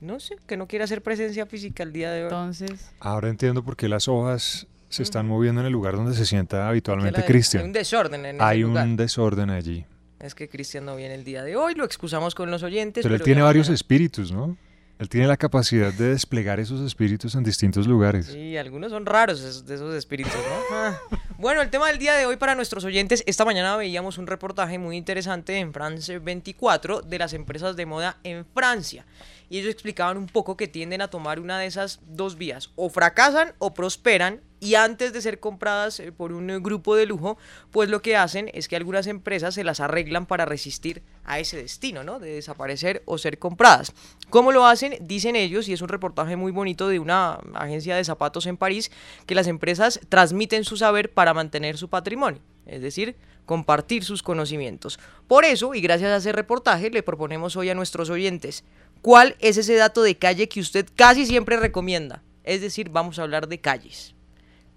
No 0.00 0.18
sé, 0.18 0.34
que 0.48 0.56
no 0.56 0.66
quiere 0.66 0.84
hacer 0.84 1.00
presencia 1.02 1.46
física 1.46 1.84
el 1.84 1.92
día 1.92 2.10
de 2.10 2.22
hoy. 2.22 2.24
Entonces, 2.24 2.90
Ahora 2.98 3.28
entiendo 3.28 3.62
por 3.62 3.76
qué 3.76 3.88
las 3.88 4.08
hojas 4.08 4.66
se 4.88 5.04
están 5.04 5.28
moviendo 5.28 5.60
en 5.60 5.68
el 5.68 5.72
lugar 5.72 5.94
donde 5.94 6.12
se 6.14 6.26
sienta 6.26 6.68
habitualmente 6.68 7.12
la- 7.12 7.18
Hay 7.18 7.22
un 7.22 7.32
Cristian. 7.32 7.72
desorden 7.72 8.26
en 8.26 8.36
ese 8.36 8.44
Hay 8.44 8.60
lugar. 8.62 8.84
un 8.84 8.96
desorden 8.96 9.48
allí. 9.50 9.86
Es 10.22 10.34
que 10.34 10.48
Cristian 10.48 10.84
no 10.84 10.96
viene 10.96 11.14
el 11.14 11.24
día 11.24 11.42
de 11.42 11.56
hoy, 11.56 11.74
lo 11.74 11.84
excusamos 11.84 12.34
con 12.34 12.50
los 12.50 12.62
oyentes. 12.62 13.02
Pero 13.02 13.14
él 13.14 13.22
tiene 13.22 13.42
varios 13.42 13.66
mañana- 13.66 13.74
espíritus, 13.74 14.30
¿no? 14.32 14.56
Él 14.98 15.08
tiene 15.08 15.26
la 15.26 15.36
capacidad 15.36 15.92
de 15.92 16.10
desplegar 16.10 16.60
esos 16.60 16.80
espíritus 16.80 17.34
en 17.34 17.42
distintos 17.42 17.88
lugares. 17.88 18.26
Sí, 18.26 18.56
algunos 18.56 18.92
son 18.92 19.04
raros 19.04 19.40
esos- 19.40 19.66
de 19.66 19.74
esos 19.74 19.92
espíritus, 19.96 20.32
¿no? 20.32 20.76
Ah. 20.76 21.00
Bueno, 21.38 21.60
el 21.60 21.70
tema 21.70 21.88
del 21.88 21.98
día 21.98 22.12
de 22.14 22.24
hoy 22.24 22.36
para 22.36 22.54
nuestros 22.54 22.84
oyentes, 22.84 23.24
esta 23.26 23.44
mañana 23.44 23.76
veíamos 23.76 24.16
un 24.18 24.28
reportaje 24.28 24.78
muy 24.78 24.96
interesante 24.96 25.56
en 25.58 25.72
France 25.72 26.20
24 26.20 27.02
de 27.02 27.18
las 27.18 27.32
empresas 27.32 27.74
de 27.74 27.84
moda 27.84 28.18
en 28.22 28.46
Francia. 28.54 29.04
Y 29.50 29.58
ellos 29.58 29.72
explicaban 29.72 30.16
un 30.18 30.26
poco 30.28 30.56
que 30.56 30.68
tienden 30.68 31.02
a 31.02 31.08
tomar 31.08 31.40
una 31.40 31.58
de 31.58 31.66
esas 31.66 31.98
dos 32.06 32.38
vías, 32.38 32.70
o 32.76 32.88
fracasan 32.88 33.54
o 33.58 33.74
prosperan, 33.74 34.40
y 34.62 34.76
antes 34.76 35.12
de 35.12 35.20
ser 35.20 35.40
compradas 35.40 35.98
eh, 35.98 36.12
por 36.12 36.32
un 36.32 36.48
eh, 36.48 36.60
grupo 36.60 36.94
de 36.94 37.04
lujo, 37.04 37.36
pues 37.72 37.90
lo 37.90 38.00
que 38.00 38.16
hacen 38.16 38.48
es 38.54 38.68
que 38.68 38.76
algunas 38.76 39.08
empresas 39.08 39.56
se 39.56 39.64
las 39.64 39.80
arreglan 39.80 40.24
para 40.24 40.44
resistir 40.44 41.02
a 41.24 41.40
ese 41.40 41.56
destino, 41.56 42.04
¿no? 42.04 42.20
De 42.20 42.34
desaparecer 42.34 43.02
o 43.04 43.18
ser 43.18 43.40
compradas. 43.40 43.92
¿Cómo 44.30 44.52
lo 44.52 44.64
hacen? 44.64 44.96
Dicen 45.00 45.34
ellos, 45.34 45.66
y 45.66 45.72
es 45.72 45.82
un 45.82 45.88
reportaje 45.88 46.36
muy 46.36 46.52
bonito 46.52 46.86
de 46.86 47.00
una 47.00 47.40
agencia 47.54 47.96
de 47.96 48.04
zapatos 48.04 48.46
en 48.46 48.56
París, 48.56 48.92
que 49.26 49.34
las 49.34 49.48
empresas 49.48 49.98
transmiten 50.08 50.62
su 50.62 50.76
saber 50.76 51.12
para 51.12 51.34
mantener 51.34 51.76
su 51.76 51.88
patrimonio, 51.88 52.40
es 52.64 52.82
decir, 52.82 53.16
compartir 53.44 54.04
sus 54.04 54.22
conocimientos. 54.22 55.00
Por 55.26 55.44
eso, 55.44 55.74
y 55.74 55.80
gracias 55.80 56.12
a 56.12 56.18
ese 56.18 56.30
reportaje, 56.30 56.88
le 56.90 57.02
proponemos 57.02 57.56
hoy 57.56 57.68
a 57.70 57.74
nuestros 57.74 58.10
oyentes, 58.10 58.62
¿cuál 59.00 59.34
es 59.40 59.56
ese 59.56 59.74
dato 59.74 60.04
de 60.04 60.18
calle 60.18 60.48
que 60.48 60.60
usted 60.60 60.86
casi 60.94 61.26
siempre 61.26 61.56
recomienda? 61.56 62.22
Es 62.44 62.60
decir, 62.60 62.90
vamos 62.90 63.18
a 63.18 63.22
hablar 63.22 63.48
de 63.48 63.60
calles, 63.60 64.14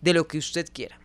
de 0.05 0.13
lo 0.13 0.27
que 0.27 0.37
usted 0.37 0.67
quiera. 0.71 0.97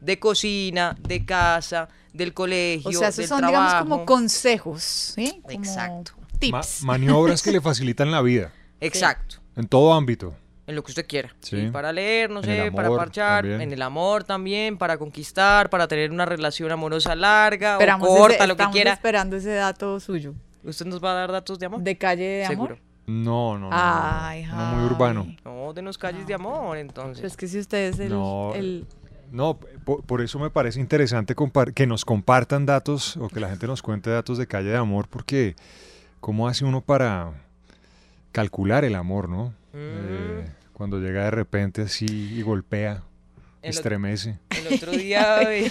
De 0.00 0.18
cocina, 0.18 0.96
de 1.06 1.24
casa, 1.24 1.88
del 2.12 2.32
colegio, 2.34 2.88
o 2.90 2.92
sea, 2.92 3.08
esos 3.08 3.16
del 3.18 3.28
son, 3.28 3.38
trabajo. 3.38 3.62
digamos, 3.62 3.82
como 3.88 4.04
consejos, 4.06 4.82
¿sí? 4.82 5.40
Como 5.42 5.56
Exacto. 5.58 6.12
Ma- 6.18 6.26
Tips. 6.38 6.82
maniobras 6.82 7.42
que 7.42 7.50
le 7.52 7.60
facilitan 7.60 8.10
la 8.10 8.20
vida 8.22 8.52
Exacto. 8.80 9.36
en 9.56 9.68
todo 9.68 9.94
ámbito. 9.94 10.34
en 10.66 10.74
lo 10.74 10.82
que 10.82 10.90
usted 10.90 11.06
quiera. 11.06 11.34
Sí. 11.40 11.60
¿sí? 11.66 11.70
Para 11.70 11.92
leer, 11.92 12.28
no 12.30 12.40
En 12.40 12.44
sé, 12.46 12.72
para 12.72 12.88
amor 12.88 12.98
parchar, 12.98 13.42
también. 13.44 13.60
en 13.60 13.72
el 13.72 13.82
amor 13.82 14.24
también, 14.24 14.76
para 14.78 14.98
conquistar, 14.98 15.70
para 15.70 15.86
tener 15.86 16.10
una 16.10 16.24
relación 16.26 16.72
amorosa 16.72 17.14
larga 17.14 17.72
Esperamos 17.74 18.08
o 18.08 18.12
ese- 18.12 18.20
corta, 18.20 18.46
lo 18.46 18.56
que 18.56 18.62
estamos 18.62 18.74
quiera. 18.74 18.92
esperando 18.92 19.36
ese 19.36 19.50
dato 19.54 20.00
suyo. 20.00 20.34
¿Usted 20.64 20.86
nos 20.86 21.02
va 21.02 21.12
a 21.12 21.14
dar 21.14 21.30
datos 21.32 21.58
de 21.60 21.66
amor? 21.66 21.80
De 21.82 21.96
calle 21.96 22.24
de 22.24 22.44
amor. 22.46 22.54
Seguro. 22.56 22.76
No, 22.76 22.85
no, 23.06 23.58
no, 23.58 23.70
no, 23.70 23.70
Ay, 23.72 24.44
no, 24.46 24.56
no, 24.56 24.76
muy 24.76 24.84
urbano. 24.86 25.36
No, 25.44 25.72
de 25.72 25.80
unos 25.80 25.96
calles 25.98 26.26
de 26.26 26.34
amor, 26.34 26.76
entonces. 26.76 27.16
Pero 27.18 27.28
es 27.28 27.36
que 27.36 27.46
si 27.48 27.58
usted 27.58 27.88
es 27.90 27.98
el, 28.00 28.10
No. 28.10 28.52
el- 28.54 28.86
No, 29.32 29.58
por, 29.84 30.04
por 30.04 30.20
eso 30.20 30.38
me 30.38 30.50
parece 30.50 30.80
interesante 30.80 31.34
que 31.74 31.86
nos 31.86 32.04
compartan 32.04 32.64
datos 32.66 33.16
o 33.16 33.28
que 33.28 33.40
la 33.40 33.48
gente 33.48 33.66
nos 33.66 33.82
cuente 33.82 34.08
datos 34.10 34.38
de 34.38 34.46
calle 34.46 34.68
de 34.70 34.76
amor, 34.76 35.08
porque 35.08 35.56
¿cómo 36.20 36.46
hace 36.48 36.64
uno 36.64 36.80
para 36.80 37.32
calcular 38.32 38.84
el 38.84 38.94
amor, 38.94 39.28
no? 39.28 39.46
Mm. 39.72 39.76
Eh, 39.78 40.44
cuando 40.72 40.98
llega 41.00 41.24
de 41.24 41.30
repente 41.30 41.82
así 41.82 42.06
y 42.06 42.42
golpea, 42.42 43.02
El 43.62 43.70
estremece. 43.70 44.38
El 44.50 44.74
otro 44.74 44.92
día 44.92 45.40
eh, 45.52 45.70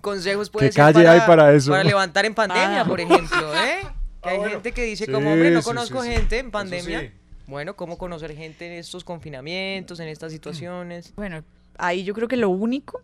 consejos 0.00 0.48
puede 0.50 0.66
¿Qué 0.66 0.72
ser 0.72 0.92
calle 0.92 1.08
hay 1.08 1.20
para 1.26 1.52
eso? 1.52 1.70
Para 1.70 1.84
levantar 1.84 2.24
en 2.24 2.34
pandemia, 2.34 2.82
Ah. 2.82 2.84
por 2.84 3.00
ejemplo, 3.00 3.54
¿eh? 3.56 3.80
Que 4.22 4.28
hay 4.30 4.36
Ah, 4.36 4.38
bueno. 4.38 4.54
gente 4.54 4.72
que 4.72 4.84
dice 4.84 5.06
Sí, 5.06 5.12
como, 5.12 5.32
hombre, 5.32 5.50
no 5.50 5.62
sí, 5.62 5.64
conozco 5.68 6.02
sí, 6.02 6.08
sí. 6.08 6.14
gente 6.14 6.38
en 6.38 6.50
pandemia. 6.50 7.00
sí. 7.00 7.10
Bueno, 7.46 7.74
¿cómo 7.76 7.98
conocer 7.98 8.34
gente 8.36 8.66
en 8.66 8.72
estos 8.74 9.02
confinamientos, 9.04 9.98
en 10.00 10.08
estas 10.08 10.32
situaciones? 10.32 11.12
Bueno, 11.16 11.44
ahí 11.76 12.04
yo 12.04 12.14
creo 12.14 12.28
que 12.28 12.36
lo 12.36 12.48
único 12.50 13.02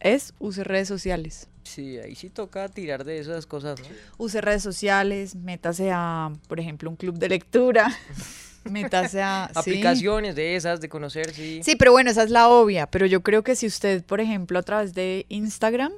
es 0.00 0.34
use 0.38 0.62
redes 0.64 0.86
sociales. 0.88 1.48
Sí, 1.62 1.96
ahí 1.98 2.14
sí 2.14 2.28
toca 2.28 2.68
tirar 2.68 3.04
de 3.04 3.18
esas 3.18 3.46
cosas, 3.46 3.80
¿no? 3.80 3.86
Use 4.18 4.40
redes 4.42 4.62
sociales, 4.62 5.34
métase 5.34 5.90
a, 5.90 6.30
por 6.46 6.60
ejemplo, 6.60 6.90
un 6.90 6.96
club 6.96 7.16
de 7.18 7.30
lectura. 7.30 7.90
métase 8.70 9.22
a... 9.22 9.48
sí. 9.54 9.58
Aplicaciones 9.58 10.34
de 10.34 10.56
esas, 10.56 10.82
de 10.82 10.90
conocer, 10.90 11.32
sí. 11.32 11.60
Sí, 11.64 11.74
pero 11.76 11.92
bueno, 11.92 12.10
esa 12.10 12.22
es 12.22 12.30
la 12.30 12.48
obvia. 12.48 12.86
Pero 12.86 13.06
yo 13.06 13.22
creo 13.22 13.42
que 13.42 13.56
si 13.56 13.66
usted, 13.66 14.04
por 14.04 14.20
ejemplo, 14.20 14.58
a 14.58 14.62
través 14.62 14.92
de 14.92 15.24
Instagram 15.30 15.92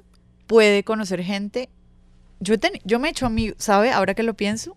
puede 0.47 0.85
conocer 0.85 1.23
gente. 1.25 1.69
Yo, 2.41 2.55
he 2.55 2.59
teni- 2.61 2.81
yo 2.85 2.99
me 2.99 3.09
he 3.09 3.11
hecho 3.11 3.27
amigo, 3.27 3.55
¿sabe? 3.59 3.91
Ahora 3.93 4.15
que 4.15 4.23
lo 4.23 4.35
pienso, 4.35 4.77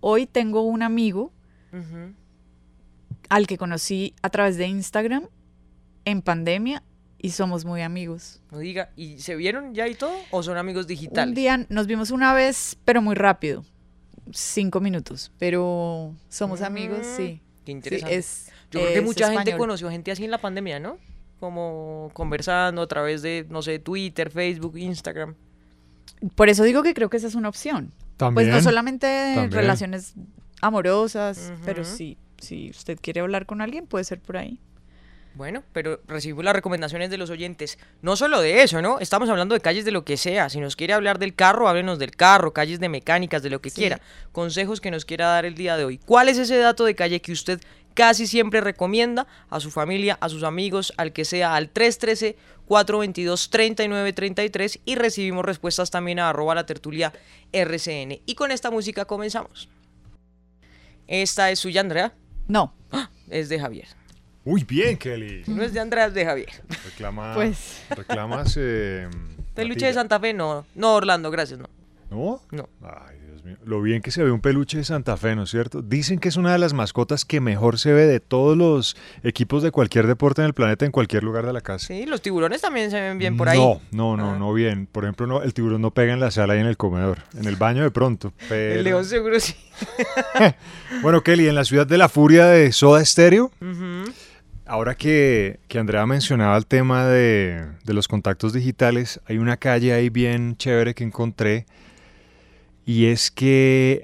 hoy 0.00 0.26
tengo 0.26 0.62
un 0.62 0.82
amigo 0.82 1.32
al 3.28 3.46
que 3.46 3.58
conocí 3.58 4.14
a 4.22 4.30
través 4.30 4.56
de 4.56 4.66
Instagram 4.66 5.28
en 6.04 6.22
pandemia 6.22 6.82
y 7.18 7.30
somos 7.30 7.64
muy 7.64 7.82
amigos. 7.82 8.40
No 8.52 8.58
diga, 8.58 8.90
¿y 8.96 9.18
se 9.18 9.34
vieron 9.36 9.74
ya 9.74 9.88
y 9.88 9.94
todo? 9.94 10.14
¿O 10.30 10.42
son 10.42 10.56
amigos 10.58 10.86
digitales? 10.86 11.28
Un 11.28 11.34
día 11.34 11.66
nos 11.68 11.86
vimos 11.86 12.10
una 12.10 12.32
vez, 12.34 12.76
pero 12.84 13.02
muy 13.02 13.14
rápido. 13.14 13.64
Cinco 14.32 14.80
minutos. 14.80 15.32
Pero 15.38 16.14
somos 16.28 16.62
amigos, 16.62 17.00
Mm, 17.00 17.16
sí. 17.16 17.40
Qué 17.64 17.72
Sí, 17.72 17.72
interesante. 17.72 18.16
es, 18.16 18.46
Yo 18.70 18.80
creo 18.80 18.94
que 18.94 19.00
mucha 19.00 19.32
gente 19.32 19.56
conoció 19.56 19.90
gente 19.90 20.12
así 20.12 20.24
en 20.24 20.30
la 20.30 20.38
pandemia, 20.38 20.78
¿no? 20.78 20.98
Como 21.40 22.10
conversando 22.12 22.82
a 22.82 22.86
través 22.86 23.22
de, 23.22 23.44
no 23.50 23.60
sé, 23.62 23.78
Twitter, 23.80 24.30
Facebook, 24.30 24.78
Instagram. 24.78 25.34
Por 26.34 26.48
eso 26.48 26.64
digo 26.64 26.82
que 26.82 26.94
creo 26.94 27.10
que 27.10 27.16
esa 27.16 27.26
es 27.26 27.34
una 27.34 27.48
opción. 27.48 27.92
También. 28.16 28.46
Pues 28.48 28.54
no 28.56 28.62
solamente 28.62 29.06
también. 29.34 29.50
relaciones 29.52 30.14
amorosas, 30.62 31.52
pero 31.64 31.84
sí, 31.84 32.16
si 32.38 32.70
usted 32.70 32.98
quiere 33.00 33.20
hablar 33.20 33.46
con 33.46 33.60
alguien, 33.60 33.86
puede 33.86 34.04
ser 34.04 34.20
por 34.20 34.36
ahí. 34.38 34.58
Bueno, 35.34 35.62
pero 35.74 36.00
recibimos 36.08 36.46
las 36.46 36.54
recomendaciones 36.54 37.10
de 37.10 37.18
los 37.18 37.28
oyentes. 37.28 37.78
No 38.00 38.16
solo 38.16 38.40
de 38.40 38.62
eso, 38.62 38.80
¿no? 38.80 39.00
Estamos 39.00 39.28
hablando 39.28 39.54
de 39.54 39.60
calles 39.60 39.84
de 39.84 39.90
lo 39.92 40.02
que 40.02 40.16
sea. 40.16 40.48
Si 40.48 40.58
nos 40.60 40.76
quiere 40.76 40.94
hablar 40.94 41.18
del 41.18 41.34
carro, 41.34 41.68
háblenos 41.68 41.98
del 41.98 42.12
carro, 42.12 42.54
calles 42.54 42.80
de 42.80 42.88
mecánicas, 42.88 43.42
de 43.42 43.50
lo 43.50 43.60
que 43.60 43.68
Sí. 43.68 43.82
quiera. 43.82 44.00
Consejos 44.32 44.80
que 44.80 44.90
nos 44.90 45.04
quiera 45.04 45.26
dar 45.26 45.44
el 45.44 45.54
día 45.54 45.76
de 45.76 45.84
hoy. 45.84 45.98
¿Cuál 45.98 46.30
es 46.30 46.38
ese 46.38 46.56
dato 46.56 46.86
de 46.86 46.94
calle 46.94 47.20
que 47.20 47.32
usted 47.32 47.60
casi 47.92 48.26
siempre 48.26 48.62
recomienda 48.62 49.26
a 49.50 49.60
su 49.60 49.70
familia, 49.70 50.16
a 50.22 50.30
sus 50.30 50.42
amigos, 50.42 50.94
al 50.96 51.12
que 51.12 51.26
sea, 51.26 51.54
al 51.54 51.68
313-422-3933 52.68 54.80
y 54.84 54.94
recibimos 54.96 55.44
respuestas 55.44 55.90
también 55.90 56.18
a 56.18 56.30
arroba 56.30 56.54
la 56.54 56.66
tertulia 56.66 57.12
RCN. 57.52 58.20
Y 58.26 58.34
con 58.34 58.50
esta 58.50 58.70
música 58.70 59.04
comenzamos. 59.04 59.68
Esta 61.06 61.50
es 61.50 61.58
suya, 61.58 61.80
Andrea. 61.80 62.12
No, 62.48 62.74
Es 63.28 63.48
de 63.48 63.58
Javier. 63.58 63.88
Uy, 64.44 64.62
bien, 64.64 64.96
Kelly. 64.96 65.44
Si 65.44 65.50
no 65.50 65.62
es 65.64 65.72
de 65.72 65.80
Andrea, 65.80 66.06
es 66.06 66.14
de 66.14 66.24
Javier. 66.24 66.48
Reclama, 66.84 67.34
Pues. 67.34 67.82
reclamas. 67.90 68.54
Eh, 68.56 69.08
de 69.56 69.92
Santa 69.94 70.20
Fe, 70.20 70.32
no. 70.32 70.64
No, 70.76 70.94
Orlando, 70.94 71.30
gracias, 71.32 71.58
no. 71.58 71.68
¿No? 72.10 72.40
No. 72.52 72.68
Ay, 72.82 73.18
Dios 73.18 73.25
mío. 73.46 73.56
Lo 73.64 73.80
bien 73.80 74.02
que 74.02 74.10
se 74.10 74.22
ve 74.22 74.30
un 74.30 74.40
peluche 74.40 74.76
de 74.78 74.84
Santa 74.84 75.16
Fe, 75.16 75.34
¿no 75.36 75.44
es 75.44 75.50
cierto? 75.50 75.80
Dicen 75.82 76.18
que 76.18 76.28
es 76.28 76.36
una 76.36 76.52
de 76.52 76.58
las 76.58 76.74
mascotas 76.74 77.24
que 77.24 77.40
mejor 77.40 77.78
se 77.78 77.92
ve 77.92 78.06
de 78.06 78.20
todos 78.20 78.56
los 78.56 78.96
equipos 79.22 79.62
de 79.62 79.70
cualquier 79.70 80.06
deporte 80.06 80.42
en 80.42 80.46
el 80.48 80.54
planeta, 80.54 80.84
en 80.84 80.92
cualquier 80.92 81.22
lugar 81.24 81.46
de 81.46 81.52
la 81.52 81.60
casa. 81.62 81.86
Sí, 81.86 82.04
los 82.06 82.20
tiburones 82.20 82.60
también 82.60 82.90
se 82.90 83.00
ven 83.00 83.18
bien 83.18 83.36
por 83.36 83.48
ahí. 83.48 83.58
No, 83.58 83.80
no, 83.92 84.16
no, 84.16 84.30
Ah. 84.32 84.38
no 84.38 84.52
bien. 84.52 84.86
Por 84.86 85.04
ejemplo, 85.04 85.26
no, 85.26 85.42
el 85.42 85.54
tiburón 85.54 85.80
no 85.80 85.90
pega 85.92 86.12
en 86.12 86.20
la 86.20 86.30
sala 86.30 86.56
y 86.56 86.60
en 86.60 86.66
el 86.66 86.76
comedor. 86.76 87.18
En 87.38 87.46
el 87.46 87.56
baño 87.56 87.82
de 87.82 87.90
pronto. 87.90 88.32
Pero... 88.48 88.74
El 88.80 88.84
león 88.84 89.04
seguro 89.04 89.40
sí. 89.40 89.54
Bueno, 91.02 91.22
Kelly, 91.22 91.48
en 91.48 91.54
la 91.54 91.64
ciudad 91.64 91.86
de 91.86 91.98
la 91.98 92.08
furia 92.08 92.46
de 92.46 92.72
Soda 92.72 93.04
Stereo, 93.04 93.50
ahora 94.66 94.94
que, 94.94 95.60
que 95.68 95.78
Andrea 95.78 96.06
mencionaba 96.06 96.56
el 96.56 96.66
tema 96.66 97.06
de, 97.06 97.66
de 97.84 97.94
los 97.94 98.08
contactos 98.08 98.52
digitales, 98.52 99.20
hay 99.26 99.38
una 99.38 99.56
calle 99.56 99.92
ahí 99.92 100.08
bien 100.08 100.56
chévere 100.56 100.94
que 100.94 101.04
encontré. 101.04 101.66
Y 102.88 103.06
es 103.06 103.32
que, 103.32 104.02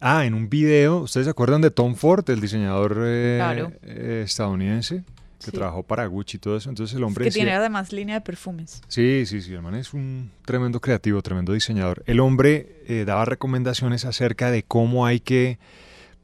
ah, 0.00 0.24
en 0.24 0.32
un 0.32 0.48
video, 0.48 1.00
¿ustedes 1.00 1.26
se 1.26 1.30
acuerdan 1.30 1.60
de 1.60 1.70
Tom 1.70 1.94
Ford, 1.96 2.28
el 2.30 2.40
diseñador 2.40 2.96
eh, 3.04 3.36
Claro. 3.38 3.72
eh, 3.82 4.22
estadounidense 4.24 5.04
que 5.38 5.50
Sí. 5.50 5.52
trabajó 5.52 5.82
para 5.82 6.06
Gucci 6.06 6.38
y 6.38 6.40
todo 6.40 6.56
eso? 6.56 6.70
Entonces 6.70 6.96
el 6.96 7.04
hombre 7.04 7.24
que 7.24 7.28
decía- 7.28 7.42
tiene 7.44 7.54
además 7.54 7.92
línea 7.92 8.14
de 8.14 8.20
perfumes. 8.22 8.80
Sí, 8.88 9.24
sí, 9.26 9.42
sí, 9.42 9.52
el 9.52 9.60
man 9.60 9.74
es 9.74 9.92
un 9.92 10.30
tremendo 10.46 10.80
creativo, 10.80 11.20
tremendo 11.20 11.52
diseñador. 11.52 12.02
El 12.06 12.20
hombre 12.20 12.80
eh, 12.88 13.04
daba 13.06 13.26
recomendaciones 13.26 14.06
acerca 14.06 14.50
de 14.50 14.62
cómo 14.62 15.04
hay 15.04 15.20
que 15.20 15.58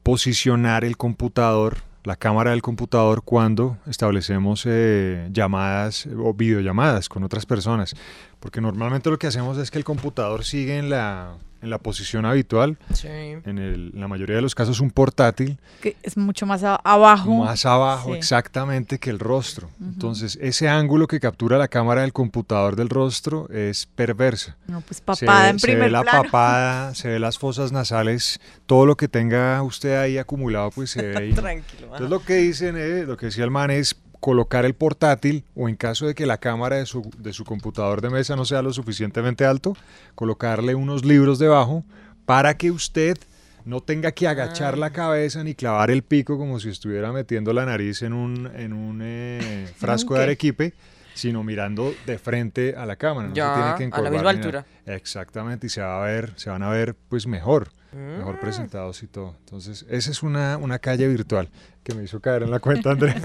posicionar 0.01 0.83
el 0.83 0.97
computador, 0.97 1.77
la 2.03 2.15
cámara 2.15 2.51
del 2.51 2.61
computador 2.63 3.21
cuando 3.23 3.77
establecemos 3.87 4.63
eh, 4.65 5.29
llamadas 5.31 6.07
o 6.17 6.33
videollamadas 6.33 7.07
con 7.07 7.23
otras 7.23 7.45
personas. 7.45 7.95
Porque 8.39 8.59
normalmente 8.61 9.09
lo 9.11 9.17
que 9.19 9.27
hacemos 9.27 9.57
es 9.59 9.69
que 9.71 9.77
el 9.77 9.83
computador 9.85 10.43
sigue 10.43 10.77
en 10.77 10.89
la, 10.89 11.37
en 11.63 11.69
la 11.69 11.77
posición 11.79 12.25
habitual, 12.25 12.77
Sí. 12.93 13.07
en, 13.07 13.57
el- 13.57 13.91
en 13.93 13.99
la 14.01 14.07
mayoría 14.07 14.35
de 14.35 14.41
los 14.41 14.53
casos 14.53 14.79
un 14.81 14.91
portátil, 14.91 15.57
Que 15.81 15.95
es 16.03 16.17
mucho 16.17 16.45
más 16.45 16.63
a- 16.63 16.75
abajo. 16.75 17.33
más 17.45 17.65
abajo 17.65 18.11
Sí. 18.11 18.17
exactamente 18.17 18.99
que 18.99 19.09
el 19.09 19.17
rostro. 19.19 19.69
Entonces, 19.81 20.37
ese 20.41 20.67
ángulo 20.69 21.07
que 21.07 21.19
captura 21.19 21.57
la 21.57 21.67
cámara 21.69 22.01
del 22.01 22.11
computador 22.13 22.75
del 22.75 22.89
rostro 22.89 23.49
es 23.49 23.85
perversa. 23.85 24.57
No, 24.67 24.81
pues 24.81 24.97
Se 24.97 25.03
papada 25.03 25.43
ve- 25.43 25.49
en 25.49 25.59
se 25.59 25.67
primer 25.67 25.85
ve 25.85 25.91
la 25.91 26.01
plano. 26.03 26.23
papada, 26.23 26.93
se 26.95 27.07
ve 27.07 27.19
las 27.19 27.39
fosas 27.39 27.71
nasales, 27.71 28.39
todo 28.65 28.85
lo 28.85 28.95
que 28.97 29.07
tenga 29.07 29.61
usted 29.63 29.95
ahí 29.97 30.17
acumulado, 30.17 30.69
pues 30.71 30.91
se 30.91 31.01
ve 31.01 31.17
ahí. 31.17 31.33
Tranquilo. 31.33 31.87
ajá. 31.87 31.97
Entonces, 31.97 32.09
lo 32.09 32.19
que 32.23 32.35
dicen, 32.35 32.75
eh, 32.77 33.05
lo 33.07 33.15
que 33.17 33.27
decía 33.27 33.45
el 33.45 33.51
man 33.51 33.71
es 33.71 33.95
colocar 34.23 34.63
el 34.63 34.73
portátil 34.73 35.43
o 35.53 35.67
en 35.67 35.75
caso 35.75 36.07
de 36.07 36.15
que 36.15 36.25
la 36.25 36.37
cámara 36.37 36.77
de 36.77 36.85
su, 36.85 37.11
de 37.17 37.33
su 37.33 37.43
computador 37.43 37.99
de 37.99 38.09
mesa 38.09 38.37
no 38.37 38.45
sea 38.45 38.61
lo 38.61 38.71
suficientemente 38.71 39.43
alto, 39.43 39.75
colocarle 40.15 40.75
unos 40.75 41.03
libros 41.03 41.39
debajo 41.39 41.83
para 42.25 42.55
que 42.55 42.71
usted 42.71 43.17
no 43.65 43.81
tenga 43.81 44.13
que 44.13 44.25
agachar 44.29 44.75
Ah. 44.75 44.77
la 44.77 44.91
cabeza 44.91 45.43
ni 45.43 45.55
clavar 45.55 45.91
el 45.91 46.03
pico 46.03 46.37
como 46.37 46.61
si 46.61 46.69
estuviera 46.69 47.11
metiendo 47.11 47.51
la 47.51 47.65
nariz 47.65 48.01
en 48.01 48.13
un, 48.13 48.49
en 48.55 48.71
un 48.71 49.01
eh, 49.03 49.67
frasco 49.75 50.13
de 50.15 50.23
arequipe, 50.23 50.73
sino 51.15 51.43
mirando 51.43 51.93
de 52.05 52.17
frente 52.17 52.75
a 52.77 52.85
la 52.85 52.95
cámara. 52.95 53.27
No 53.27 53.35
se 53.35 53.39
Ya, 53.41 53.75
tiene 53.75 53.91
que 53.91 53.97
a 53.99 54.01
la 54.03 54.09
misma 54.09 54.29
altura. 54.29 54.65
Exactamente, 54.85 55.67
y 55.67 55.69
se 55.69 55.81
va 55.81 56.01
a 56.01 56.05
ver, 56.05 56.31
se 56.37 56.49
van 56.49 56.63
a 56.63 56.69
ver 56.69 56.95
pues 57.09 57.27
mejor. 57.27 57.71
Mejor 57.95 58.39
presentados 58.39 59.03
y 59.03 59.07
todo. 59.07 59.35
Entonces, 59.39 59.85
esa 59.89 60.11
es 60.11 60.23
una, 60.23 60.57
una 60.57 60.79
calle 60.79 61.07
virtual 61.07 61.49
que 61.83 61.93
me 61.93 62.03
hizo 62.03 62.19
caer 62.19 62.43
en 62.43 62.51
la 62.51 62.59
cuenta, 62.59 62.91
Andrea. 62.91 63.15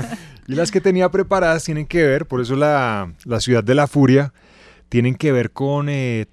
y 0.46 0.54
las 0.54 0.70
que 0.70 0.80
tenía 0.80 1.10
preparadas 1.10 1.64
tienen 1.64 1.86
que 1.86 2.02
ver, 2.04 2.26
por 2.26 2.40
eso 2.40 2.56
la, 2.56 3.12
la 3.24 3.40
ciudad 3.40 3.62
de 3.64 3.74
la 3.74 3.86
furia, 3.86 4.32
tienen 4.88 5.14
que 5.14 5.32
ver 5.32 5.50
con 5.50 5.88
eh, 5.88 6.26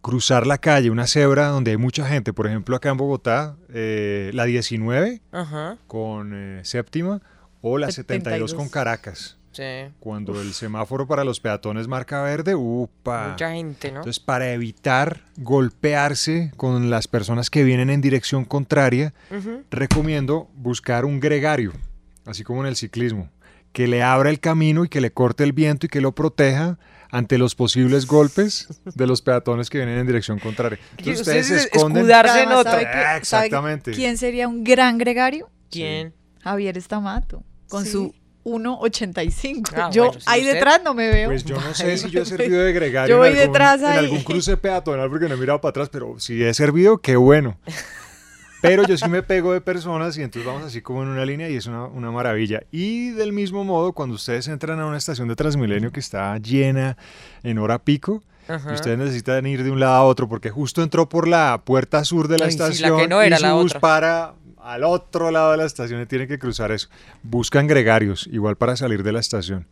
cruzar 0.00 0.46
la 0.46 0.58
calle, 0.58 0.90
una 0.90 1.06
cebra 1.06 1.48
donde 1.48 1.70
hay 1.72 1.76
mucha 1.78 2.06
gente. 2.06 2.32
Por 2.32 2.46
ejemplo, 2.46 2.76
acá 2.76 2.90
en 2.90 2.98
Bogotá, 2.98 3.56
eh, 3.72 4.30
la 4.34 4.44
19 4.44 5.22
Ajá. 5.32 5.78
con 5.86 6.32
eh, 6.34 6.60
séptima 6.64 7.22
o 7.62 7.78
la 7.78 7.90
72 7.90 8.52
con 8.52 8.66
72. 8.66 8.70
Caracas. 8.70 9.38
Sí. 9.54 9.92
Cuando 10.00 10.40
el 10.42 10.52
semáforo 10.52 11.06
para 11.06 11.22
los 11.24 11.38
peatones 11.40 11.86
marca 11.88 12.20
verde, 12.22 12.54
upa. 12.54 13.28
Mucha 13.30 13.52
gente, 13.52 13.92
¿no? 13.92 14.00
Entonces, 14.00 14.18
para 14.20 14.52
evitar 14.52 15.20
golpearse 15.36 16.52
con 16.56 16.90
las 16.90 17.06
personas 17.08 17.50
que 17.50 17.62
vienen 17.64 17.88
en 17.88 18.00
dirección 18.00 18.44
contraria, 18.44 19.14
recomiendo 19.70 20.48
buscar 20.54 21.04
un 21.04 21.20
gregario, 21.20 21.72
así 22.26 22.44
como 22.44 22.60
en 22.62 22.66
el 22.66 22.76
ciclismo, 22.76 23.30
que 23.72 23.86
le 23.88 24.02
abra 24.02 24.30
el 24.30 24.40
camino 24.40 24.84
y 24.84 24.88
que 24.88 25.00
le 25.00 25.12
corte 25.12 25.44
el 25.44 25.52
viento 25.52 25.86
y 25.86 25.88
que 25.88 26.00
lo 26.00 26.12
proteja 26.14 26.78
ante 27.10 27.38
los 27.38 27.54
posibles 27.54 28.06
golpes 28.06 28.68
de 28.84 29.06
los 29.06 29.22
peatones 29.22 29.70
que 29.70 29.78
vienen 29.78 29.98
en 29.98 30.06
dirección 30.06 30.38
contraria. 30.40 30.78
Que 30.96 31.10
Entonces, 31.10 31.20
ustedes 31.20 31.46
se 31.46 31.54
ustedes 31.54 31.74
esconden. 31.74 31.98
escudarse 32.02 32.42
en 32.42 32.48
otro. 32.52 32.72
¿sabe 32.72 32.86
Ah, 32.86 33.02
sabe 33.02 33.16
exactamente. 33.18 33.92
¿Quién 33.92 34.18
sería 34.18 34.48
un 34.48 34.64
gran 34.64 34.98
gregario? 34.98 35.48
¿Quién? 35.70 36.12
Javier 36.42 36.76
Estamato. 36.76 37.42
con 37.68 37.84
Sí. 37.84 37.92
su 37.92 38.14
1.85. 38.44 39.72
Ah, 39.76 39.90
yo 39.92 40.04
bueno, 40.06 40.20
si 40.20 40.26
ahí 40.28 40.40
usted- 40.42 40.54
detrás 40.54 40.80
no 40.84 40.94
me 40.94 41.08
veo. 41.08 41.30
Pues 41.30 41.44
yo 41.44 41.56
no 41.60 41.74
sé 41.74 41.96
si 41.98 42.10
yo 42.10 42.22
he 42.22 42.26
servido 42.26 42.60
de 42.62 42.72
gregario 42.72 43.14
Yo 43.16 43.18
voy 43.18 43.28
en, 43.30 43.38
algún, 43.38 43.52
detrás 43.52 43.80
en 43.80 43.86
ahí. 43.86 43.98
algún 43.98 44.22
cruce 44.22 44.56
peatonal 44.56 45.08
porque 45.10 45.28
no 45.28 45.34
he 45.34 45.38
mirado 45.38 45.60
para 45.60 45.70
atrás, 45.70 45.88
pero 45.90 46.18
si 46.18 46.42
he 46.42 46.52
servido, 46.54 46.98
qué 46.98 47.16
bueno. 47.16 47.56
Pero 48.62 48.86
yo 48.86 48.96
sí 48.96 49.08
me 49.10 49.22
pego 49.22 49.52
de 49.52 49.60
personas 49.60 50.16
y 50.16 50.22
entonces 50.22 50.46
vamos 50.50 50.64
así 50.66 50.80
como 50.80 51.02
en 51.02 51.08
una 51.10 51.26
línea 51.26 51.50
y 51.50 51.56
es 51.56 51.66
una, 51.66 51.84
una 51.84 52.10
maravilla. 52.10 52.62
Y 52.72 53.10
del 53.10 53.32
mismo 53.34 53.62
modo, 53.62 53.92
cuando 53.92 54.14
ustedes 54.14 54.48
entran 54.48 54.80
a 54.80 54.86
una 54.86 54.96
estación 54.96 55.28
de 55.28 55.36
Transmilenio 55.36 55.92
que 55.92 56.00
está 56.00 56.38
llena 56.38 56.96
en 57.42 57.58
hora 57.58 57.78
pico, 57.78 58.22
Ajá. 58.48 58.70
y 58.70 58.74
ustedes 58.74 58.96
necesitan 58.98 59.46
ir 59.46 59.64
de 59.64 59.70
un 59.70 59.80
lado 59.80 59.92
a 59.96 60.04
otro 60.04 60.30
porque 60.30 60.48
justo 60.48 60.82
entró 60.82 61.08
por 61.10 61.28
la 61.28 61.60
puerta 61.62 62.04
sur 62.04 62.26
de 62.26 62.38
la 62.38 62.46
Ay, 62.46 62.52
sí, 62.52 62.58
la 62.58 62.66
que 62.68 62.72
estación 62.72 63.08
no 63.10 63.20
era, 63.20 63.36
y 63.38 63.42
la 63.42 63.50
su 63.50 63.56
bus 63.56 63.70
otra. 63.72 63.80
para 63.80 64.34
al 64.64 64.82
otro 64.84 65.30
lado 65.30 65.52
de 65.52 65.58
la 65.58 65.64
estación 65.64 66.00
y 66.00 66.06
tienen 66.06 66.26
que 66.26 66.38
cruzar 66.38 66.72
eso. 66.72 66.88
Buscan 67.22 67.66
gregarios, 67.66 68.28
igual 68.32 68.56
para 68.56 68.76
salir 68.76 69.02
de 69.02 69.12
la 69.12 69.20
estación. 69.20 69.66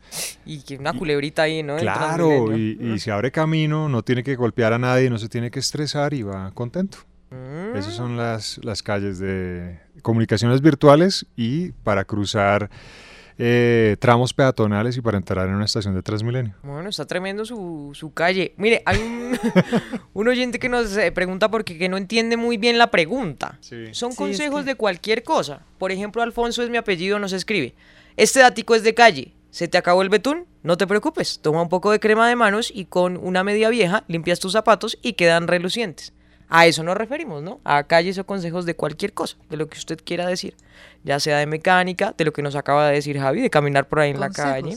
Y 0.44 0.60
que 0.62 0.76
una 0.76 0.92
culebrita 0.92 1.42
ahí, 1.42 1.62
¿no? 1.62 1.76
Claro, 1.78 2.56
y, 2.56 2.78
y 2.80 2.98
se 2.98 3.10
abre 3.10 3.30
camino, 3.30 3.88
no 3.88 4.02
tiene 4.02 4.22
que 4.22 4.36
golpear 4.36 4.72
a 4.72 4.78
nadie, 4.78 5.08
no 5.08 5.18
se 5.18 5.28
tiene 5.28 5.50
que 5.50 5.58
estresar 5.58 6.12
y 6.12 6.22
va 6.22 6.50
contento. 6.52 6.98
Mm. 7.30 7.76
Esas 7.76 7.94
son 7.94 8.16
las, 8.16 8.60
las 8.62 8.82
calles 8.82 9.18
de 9.18 9.80
comunicaciones 10.02 10.60
virtuales 10.60 11.26
y 11.36 11.72
para 11.72 12.04
cruzar 12.04 12.70
eh, 13.44 13.96
tramos 13.98 14.32
peatonales 14.32 14.96
y 14.96 15.00
para 15.00 15.16
entrar 15.18 15.48
en 15.48 15.54
una 15.56 15.64
estación 15.64 15.94
de 15.96 16.02
Transmilenio. 16.02 16.54
Bueno, 16.62 16.88
está 16.88 17.06
tremendo 17.06 17.44
su, 17.44 17.90
su 17.92 18.12
calle. 18.14 18.54
Mire, 18.56 18.82
hay 18.86 18.98
un, 19.00 19.36
un 20.14 20.28
oyente 20.28 20.60
que 20.60 20.68
nos 20.68 20.96
eh, 20.96 21.10
pregunta 21.10 21.50
porque 21.50 21.76
que 21.76 21.88
no 21.88 21.96
entiende 21.96 22.36
muy 22.36 22.56
bien 22.56 22.78
la 22.78 22.90
pregunta. 22.92 23.58
Sí. 23.60 23.86
Son 23.92 24.12
Sí, 24.12 24.14
es 24.14 24.18
consejos 24.18 24.60
que- 24.60 24.66
de 24.70 24.74
cualquier 24.76 25.24
cosa. 25.24 25.66
Por 25.78 25.90
ejemplo, 25.90 26.22
Alfonso 26.22 26.62
es 26.62 26.70
mi 26.70 26.76
apellido, 26.76 27.18
nos 27.18 27.32
escribe. 27.32 27.74
Este 28.16 28.38
datico 28.40 28.74
es 28.76 28.84
de 28.84 28.94
calle. 28.94 29.32
¿Se 29.50 29.66
te 29.68 29.76
acabó 29.76 30.02
el 30.02 30.08
betún? 30.08 30.46
No 30.62 30.76
te 30.78 30.86
preocupes. 30.86 31.40
Toma 31.42 31.62
un 31.62 31.68
poco 31.68 31.90
de 31.90 31.98
crema 32.00 32.28
de 32.28 32.36
manos 32.36 32.70
y 32.74 32.84
con 32.86 33.16
una 33.16 33.42
media 33.44 33.68
vieja 33.70 34.04
limpias 34.06 34.38
tus 34.40 34.52
zapatos 34.52 34.98
y 35.02 35.14
quedan 35.14 35.48
relucientes. 35.48 36.12
A 36.54 36.66
eso 36.66 36.82
nos 36.82 36.98
referimos, 36.98 37.42
¿no? 37.42 37.62
A 37.64 37.84
calles 37.84 38.18
o 38.18 38.26
consejos 38.26 38.66
de 38.66 38.76
cualquier 38.76 39.14
cosa, 39.14 39.38
de 39.48 39.56
lo 39.56 39.70
que 39.70 39.78
usted 39.78 39.98
quiera 40.04 40.26
decir. 40.26 40.54
Ya 41.02 41.18
sea 41.18 41.38
de 41.38 41.46
mecánica, 41.46 42.14
de 42.18 42.26
lo 42.26 42.34
que 42.34 42.42
nos 42.42 42.56
acaba 42.56 42.88
de 42.88 42.92
decir 42.92 43.18
Javi, 43.18 43.40
de 43.40 43.48
caminar 43.48 43.88
por 43.88 44.00
ahí 44.00 44.10
en 44.10 44.20
la 44.20 44.28
calle. 44.28 44.76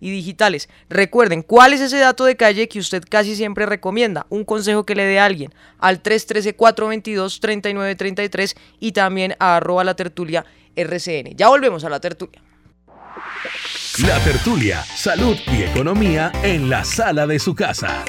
Y 0.00 0.10
digitales. 0.10 0.70
Recuerden, 0.88 1.42
¿cuál 1.42 1.74
es 1.74 1.82
ese 1.82 1.98
dato 1.98 2.24
de 2.24 2.34
calle 2.34 2.66
que 2.66 2.78
usted 2.78 3.04
casi 3.06 3.36
siempre 3.36 3.66
recomienda? 3.66 4.24
Un 4.30 4.46
consejo 4.46 4.86
que 4.86 4.94
le 4.94 5.04
dé 5.04 5.20
a 5.20 5.26
alguien 5.26 5.52
al 5.78 6.02
313-422-3933 6.02 8.56
y 8.80 8.92
también 8.92 9.36
a 9.38 9.56
arroba 9.56 9.84
la 9.84 9.96
tertulia 9.96 10.46
RCN. 10.76 11.36
Ya 11.36 11.48
volvemos 11.48 11.84
a 11.84 11.90
la 11.90 12.00
tertulia. 12.00 12.40
La 14.02 14.18
tertulia, 14.24 14.82
salud 14.82 15.36
y 15.52 15.62
economía 15.62 16.32
en 16.42 16.70
la 16.70 16.86
sala 16.86 17.26
de 17.26 17.38
su 17.38 17.54
casa. 17.54 18.02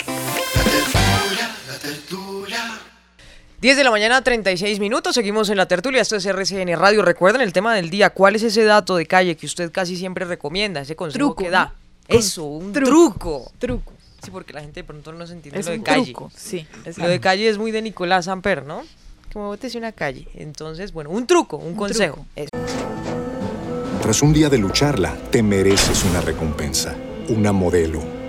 10 3.62 3.78
de 3.78 3.84
la 3.84 3.92
mañana, 3.92 4.24
36 4.24 4.80
minutos. 4.80 5.14
Seguimos 5.14 5.48
en 5.52 5.58
la 5.58 5.68
tertulia. 5.68 6.02
Esto 6.02 6.16
es 6.16 6.26
RCN 6.26 6.76
Radio. 6.80 7.04
Recuerden 7.04 7.42
el 7.42 7.54
tema 7.54 7.76
del 7.76 7.92
día. 7.92 8.10
¿Cuál 8.10 8.36
es 8.36 8.42
ese 8.42 8.64
dato 8.64 8.96
de 8.96 9.06
calle 9.06 9.38
que 9.38 9.46
usted 9.46 9.72
casi 9.72 9.96
siempre 9.98 10.26
recomienda? 10.26 10.82
Ese 10.82 10.96
consejo 10.96 11.20
Truco, 11.20 11.44
que 11.44 11.46
¿no? 11.46 11.52
da. 11.52 11.74
Eso, 12.08 12.44
un 12.44 12.74
truco. 12.74 12.90
Truco. 12.90 13.52
Truco. 13.60 13.94
Sí, 14.24 14.32
porque 14.32 14.54
la 14.54 14.62
gente 14.62 14.80
de 14.80 14.84
pronto 14.84 15.14
no 15.14 15.28
se 15.28 15.34
entiende 15.34 15.60
Es 15.60 15.68
lo 15.68 15.74
de 15.74 15.78
un 15.78 15.84
calle. 15.84 16.06
truco, 16.06 16.32
sí. 16.36 16.66
Lo 16.98 17.08
de 17.08 17.20
calle 17.20 17.50
es 17.50 17.60
muy 17.60 17.70
de 17.70 17.84
Nicolás 17.84 18.26
Samper, 18.26 18.66
¿no? 18.66 18.82
Como 19.32 19.50
bótese 19.50 19.78
una 19.78 19.92
calle. 19.92 20.28
Entonces, 20.34 20.92
bueno, 20.92 21.12
un 21.12 21.28
truco, 21.28 21.58
un, 21.58 21.76
consejo. 21.76 22.26
truco. 22.36 22.50
Tras 24.02 24.24
un 24.24 24.34
día 24.34 24.50
de 24.50 24.58
lucharla, 24.58 25.16
te 25.30 25.44
mereces 25.44 26.04
una 26.06 26.22
recompensa, 26.22 26.96
una 27.30 27.52
modelo, 27.52 28.02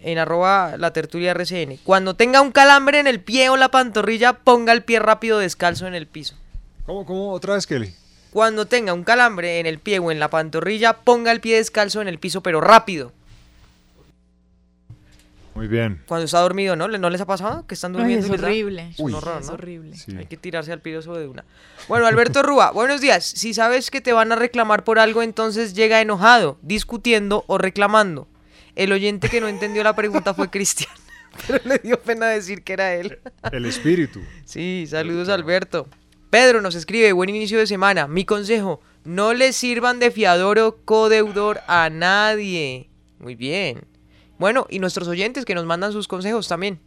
en 0.00 0.18
arroba 0.18 0.76
la 0.78 0.92
tertulia 0.92 1.32
RCN. 1.32 1.78
Cuando 1.84 2.14
tenga 2.14 2.40
un 2.40 2.52
calambre 2.52 2.98
en 3.00 3.06
el 3.06 3.20
pie 3.20 3.48
o 3.48 3.56
la 3.56 3.70
pantorrilla, 3.70 4.34
ponga 4.34 4.72
el 4.72 4.82
pie 4.82 4.98
rápido 5.00 5.38
descalzo 5.38 5.86
en 5.86 5.94
el 5.94 6.06
piso. 6.06 6.36
¿Cómo, 6.86 7.04
cómo? 7.04 7.32
¿Otra 7.32 7.54
vez, 7.54 7.66
Kelly? 7.66 7.94
Cuando 8.30 8.66
tenga 8.66 8.92
un 8.92 9.04
calambre 9.04 9.58
en 9.58 9.66
el 9.66 9.78
pie 9.78 9.98
o 9.98 10.10
en 10.10 10.20
la 10.20 10.28
pantorrilla, 10.30 10.98
ponga 10.98 11.32
el 11.32 11.40
pie 11.40 11.56
descalzo 11.56 12.00
en 12.00 12.08
el 12.08 12.18
piso, 12.18 12.42
pero 12.42 12.60
rápido. 12.60 13.12
Muy 15.54 15.66
bien. 15.66 16.00
Cuando 16.06 16.24
está 16.24 16.38
dormido, 16.40 16.76
¿no? 16.76 16.86
¿No 16.86 17.10
les 17.10 17.20
ha 17.20 17.26
pasado? 17.26 17.66
Que 17.66 17.74
están 17.74 17.90
Ay, 17.96 17.98
durmiendo. 17.98 18.26
es 18.32 18.40
horrible. 18.40 18.90
Es 18.90 19.00
un 19.00 19.12
horror, 19.12 19.40
es 19.40 19.48
¿no? 19.48 19.54
horrible. 19.54 19.96
Sí. 19.96 20.14
Hay 20.16 20.26
que 20.26 20.36
tirarse 20.36 20.72
al 20.72 20.80
piso 20.80 21.14
de 21.14 21.26
una. 21.26 21.44
Bueno, 21.88 22.06
Alberto 22.06 22.44
Rúa, 22.44 22.70
buenos 22.74 23.00
días. 23.00 23.24
Si 23.24 23.54
sabes 23.54 23.90
que 23.90 24.00
te 24.00 24.12
van 24.12 24.30
a 24.30 24.36
reclamar 24.36 24.84
por 24.84 25.00
algo, 25.00 25.20
entonces 25.22 25.74
llega 25.74 26.00
enojado, 26.00 26.58
discutiendo 26.62 27.42
o 27.48 27.58
reclamando. 27.58 28.28
El 28.78 28.92
oyente 28.92 29.28
que 29.28 29.40
no 29.40 29.48
entendió 29.48 29.82
la 29.82 29.96
pregunta 29.96 30.34
fue 30.34 30.50
Cristian, 30.50 30.92
pero 31.48 31.60
le 31.64 31.78
dio 31.80 32.00
pena 32.00 32.26
decir 32.26 32.62
que 32.62 32.74
era 32.74 32.94
él. 32.94 33.18
El 33.50 33.66
espíritu. 33.66 34.20
Sí, 34.44 34.86
saludos 34.88 35.28
Alberto. 35.28 35.88
Pedro 36.30 36.62
nos 36.62 36.76
escribe, 36.76 37.12
buen 37.12 37.28
inicio 37.28 37.58
de 37.58 37.66
semana. 37.66 38.06
Mi 38.06 38.24
consejo, 38.24 38.80
no 39.04 39.34
le 39.34 39.52
sirvan 39.52 39.98
de 39.98 40.12
fiador 40.12 40.60
o 40.60 40.76
codeudor 40.84 41.58
a 41.66 41.90
nadie. 41.90 42.88
Muy 43.18 43.34
bien. 43.34 43.80
Bueno, 44.38 44.68
y 44.70 44.78
nuestros 44.78 45.08
oyentes 45.08 45.44
que 45.44 45.56
nos 45.56 45.66
mandan 45.66 45.90
sus 45.90 46.06
consejos 46.06 46.46
también. 46.46 46.78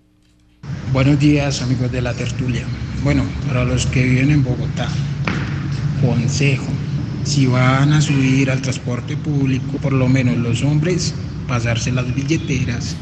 Buenos 0.94 1.20
días 1.20 1.62
amigos 1.62 1.92
de 1.92 2.02
la 2.02 2.14
tertulia. 2.14 2.64
Bueno, 3.04 3.26
para 3.50 3.66
los 3.66 3.86
que 3.86 4.02
viven 4.02 4.32
en 4.32 4.46
Bogotá, 4.46 4.88
consejo, 6.00 6.72
si 7.26 7.48
van 7.48 7.92
a 7.92 8.00
subir 8.00 8.50
al 8.50 8.62
transporte 8.62 9.18
público, 9.18 9.78
por 9.82 9.92
lo 9.92 10.08
menos 10.08 10.38
los 10.38 10.64
hombres, 10.64 11.14
pasarse 11.48 11.92
las 11.92 12.14
billeteras 12.14 12.96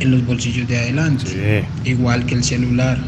en 0.00 0.10
los 0.10 0.24
bolsillos 0.26 0.66
de 0.66 0.78
adelante, 0.78 1.64
igual 1.84 2.26
que 2.26 2.34
el 2.34 2.44
celular. 2.44 2.98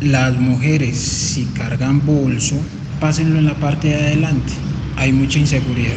Las 0.00 0.38
mujeres, 0.38 0.98
si 0.98 1.44
cargan 1.46 2.04
bolso, 2.04 2.56
pásenlo 3.00 3.38
en 3.38 3.46
la 3.46 3.54
parte 3.54 3.88
de 3.88 3.94
adelante. 3.94 4.52
Hay 4.96 5.12
mucha 5.12 5.38
inseguridad. 5.38 5.96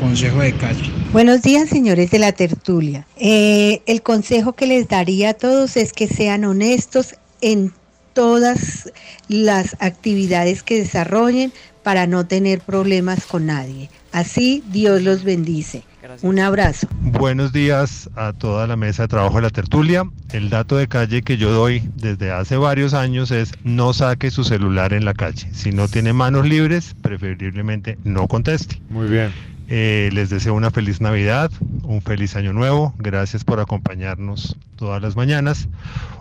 Consejo 0.00 0.40
de 0.40 0.52
calle. 0.54 0.90
Buenos 1.12 1.42
días, 1.42 1.68
señores 1.68 2.10
de 2.10 2.18
la 2.18 2.32
tertulia. 2.32 3.06
Eh, 3.16 3.82
el 3.86 4.02
consejo 4.02 4.54
que 4.54 4.66
les 4.66 4.88
daría 4.88 5.30
a 5.30 5.34
todos 5.34 5.76
es 5.76 5.92
que 5.92 6.08
sean 6.08 6.44
honestos 6.44 7.14
en 7.40 7.72
todas 8.14 8.90
las 9.28 9.76
actividades 9.78 10.62
que 10.62 10.78
desarrollen 10.78 11.52
para 11.82 12.06
no 12.06 12.26
tener 12.26 12.60
problemas 12.60 13.26
con 13.26 13.46
nadie. 13.46 13.90
Así 14.12 14.62
Dios 14.70 15.02
los 15.02 15.24
bendice. 15.24 15.82
Gracias. 16.02 16.24
Un 16.24 16.38
abrazo. 16.38 16.88
Buenos 17.02 17.52
días 17.52 18.08
a 18.16 18.32
toda 18.32 18.66
la 18.66 18.76
mesa 18.76 19.02
de 19.02 19.08
trabajo 19.08 19.36
de 19.36 19.42
la 19.42 19.50
tertulia. 19.50 20.04
El 20.32 20.48
dato 20.48 20.76
de 20.76 20.88
calle 20.88 21.22
que 21.22 21.36
yo 21.36 21.50
doy 21.50 21.82
desde 21.96 22.32
hace 22.32 22.56
varios 22.56 22.94
años 22.94 23.30
es 23.30 23.52
no 23.64 23.92
saque 23.92 24.30
su 24.30 24.44
celular 24.44 24.92
en 24.94 25.04
la 25.04 25.14
calle. 25.14 25.48
Si 25.52 25.72
no 25.72 25.88
tiene 25.88 26.12
manos 26.12 26.48
libres, 26.48 26.94
preferiblemente 27.02 27.98
no 28.04 28.28
conteste. 28.28 28.80
Muy 28.88 29.08
bien. 29.08 29.30
Eh, 29.72 30.10
les 30.12 30.30
deseo 30.30 30.54
una 30.54 30.72
feliz 30.72 31.00
Navidad, 31.00 31.48
un 31.84 32.02
feliz 32.02 32.34
año 32.34 32.52
nuevo. 32.52 32.92
Gracias 32.98 33.44
por 33.44 33.60
acompañarnos 33.60 34.56
todas 34.74 35.00
las 35.00 35.14
mañanas. 35.14 35.68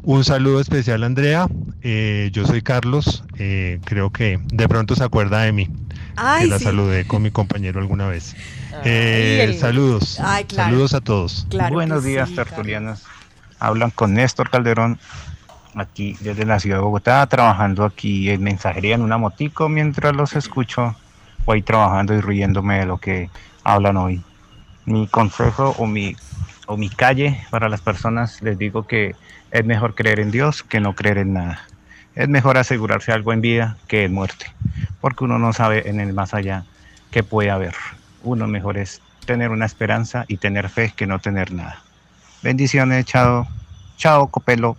Un 0.04 0.24
saludo 0.24 0.60
especial 0.60 1.02
a 1.02 1.08
Andrea. 1.08 1.48
Eh, 1.82 2.30
yo 2.32 2.46
soy 2.46 2.62
Carlos. 2.62 3.24
Eh, 3.40 3.80
creo 3.86 4.12
que 4.12 4.40
de 4.54 4.68
pronto 4.68 4.96
se 4.96 5.04
acuerda 5.04 5.42
de 5.42 5.52
mí. 5.52 5.68
Ay, 6.16 6.44
que 6.44 6.48
la 6.52 6.58
sí. 6.60 6.66
saludé 6.66 7.06
con 7.06 7.24
mi 7.24 7.32
compañero 7.32 7.80
alguna 7.80 8.08
vez. 8.08 8.36
Ay, 8.84 8.92
Eh, 8.92 9.44
el- 9.44 9.60
Saludos. 9.60 10.20
Ay, 10.20 10.46
claro. 10.46 10.70
Saludos 10.72 10.94
a 10.94 11.02
todos. 11.02 11.46
Claro 11.50 11.74
Buenos 11.74 12.04
días, 12.04 12.30
sí, 12.30 12.36
tertulianos. 12.36 13.04
Hablan 13.60 13.92
con 13.92 14.14
Néstor 14.14 14.50
Calderón, 14.50 15.00
aquí 15.76 16.16
desde 16.22 16.46
la 16.46 16.60
ciudad 16.60 16.78
de 16.78 16.84
Bogotá, 16.84 17.26
trabajando 17.28 17.84
aquí 17.86 18.30
en 18.30 18.42
mensajería 18.44 18.96
en 18.96 19.02
una 19.02 19.18
motico 19.18 19.70
mientras 19.70 20.16
los 20.16 20.36
escucho, 20.36 20.96
voy 21.46 21.62
trabajando 21.62 22.14
y 22.14 22.22
riéndome 22.22 22.80
de 22.80 22.86
lo 22.86 22.98
que 22.98 23.30
hablan 23.64 23.98
hoy. 23.98 24.22
Mi 24.86 25.08
consejo 25.08 25.76
o 25.78 25.86
mi, 25.86 26.16
o 26.68 26.78
mi 26.78 26.90
calle 26.90 27.44
para 27.50 27.70
las 27.70 27.82
personas, 27.82 28.42
les 28.42 28.58
digo 28.58 28.88
que 28.88 29.16
es 29.52 29.66
mejor 29.66 29.94
creer 29.94 30.20
en 30.20 30.32
Dios 30.32 30.64
que 30.64 30.80
no 30.80 30.96
creer 30.96 31.18
en 31.20 31.34
nada. 31.34 31.62
Es 32.16 32.28
mejor 32.28 32.58
asegurarse 32.58 33.12
algo 33.12 33.34
en 33.34 33.42
vida 33.42 33.78
que 33.88 34.06
en 34.06 34.14
muerte, 34.14 34.48
porque 35.02 35.24
uno 35.26 35.38
no 35.38 35.54
sabe 35.54 35.90
en 35.90 36.00
el 36.00 36.14
más 36.14 36.34
allá 36.34 36.64
qué 37.12 37.24
puede 37.24 37.50
haber. 37.52 37.76
Uno 38.24 38.48
mejor 38.48 38.78
es 38.78 39.02
tener 39.26 39.52
una 39.52 39.66
esperanza 39.66 40.26
y 40.28 40.38
tener 40.38 40.70
fe 40.70 40.94
que 40.96 41.06
no 41.08 41.20
tener 41.20 41.52
nada. 41.54 41.82
Bendiciones, 42.42 43.06
chao. 43.06 43.48
Chao, 43.98 44.28
Copelo. 44.30 44.78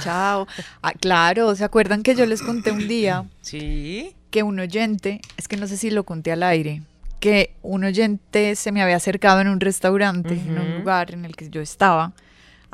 Chao. 0.00 0.46
Ah, 0.82 0.92
claro, 0.92 1.54
¿se 1.54 1.64
acuerdan 1.64 2.02
que 2.02 2.14
yo 2.14 2.26
les 2.26 2.42
conté 2.42 2.72
un 2.72 2.88
día 2.88 3.24
Sí. 3.42 4.14
que 4.30 4.42
un 4.42 4.58
oyente, 4.58 5.20
es 5.36 5.46
que 5.46 5.56
no 5.56 5.66
sé 5.68 5.76
si 5.76 5.90
lo 5.90 6.04
conté 6.04 6.32
al 6.32 6.42
aire, 6.42 6.82
que 7.20 7.54
un 7.62 7.84
oyente 7.84 8.56
se 8.56 8.72
me 8.72 8.82
había 8.82 8.96
acercado 8.96 9.40
en 9.40 9.48
un 9.48 9.60
restaurante, 9.60 10.34
en 10.34 10.58
un 10.58 10.78
lugar 10.78 11.12
en 11.12 11.24
el 11.24 11.36
que 11.36 11.48
yo 11.50 11.60
estaba, 11.60 12.12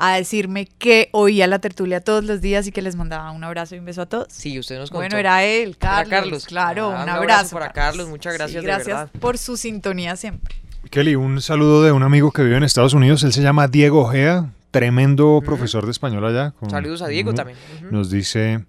a 0.03 0.15
decirme 0.15 0.65
que 0.65 1.09
oía 1.11 1.45
la 1.47 1.59
tertulia 1.59 2.01
todos 2.01 2.23
los 2.23 2.41
días 2.41 2.65
y 2.67 2.71
que 2.71 2.81
les 2.81 2.95
mandaba 2.95 3.29
un 3.31 3.43
abrazo 3.43 3.75
y 3.75 3.79
un 3.79 3.85
beso 3.85 4.01
a 4.01 4.05
todos? 4.07 4.27
Sí, 4.31 4.57
usted 4.57 4.77
nos 4.79 4.89
contó. 4.89 5.01
Bueno, 5.01 5.17
era 5.17 5.43
él, 5.43 5.77
Era 5.79 6.03
Carlos. 6.05 6.45
Claro, 6.45 6.91
Ah, 6.91 7.03
un 7.03 7.09
abrazo. 7.09 7.55
para 7.57 7.71
Carlos, 7.71 8.07
muchas 8.09 8.33
Sí, 8.33 8.37
gracias, 8.39 8.63
de 8.63 8.67
gracias 8.67 8.87
verdad. 8.97 9.09
por 9.19 9.37
su 9.37 9.57
sintonía 9.57 10.15
siempre. 10.15 10.55
Kelly, 10.89 11.15
un 11.15 11.39
saludo 11.41 11.83
de 11.83 11.91
un 11.91 12.01
amigo 12.03 12.31
que 12.31 12.43
vive 12.43 12.57
en 12.57 12.63
Estados 12.63 12.93
Unidos. 12.93 13.23
Él 13.23 13.31
se 13.31 13.41
llama 13.43 13.67
Diego 13.67 14.01
Ojea, 14.01 14.49
tremendo 14.71 15.41
profesor 15.45 15.85
de 15.85 15.91
español 15.91 16.25
allá. 16.25 16.51
con- 16.51 16.69
Saludos 16.71 17.01
a 17.03 17.07
Diego 17.07 17.33
también. 17.33 17.57
Nos 17.91 18.09
dice, 18.09 18.65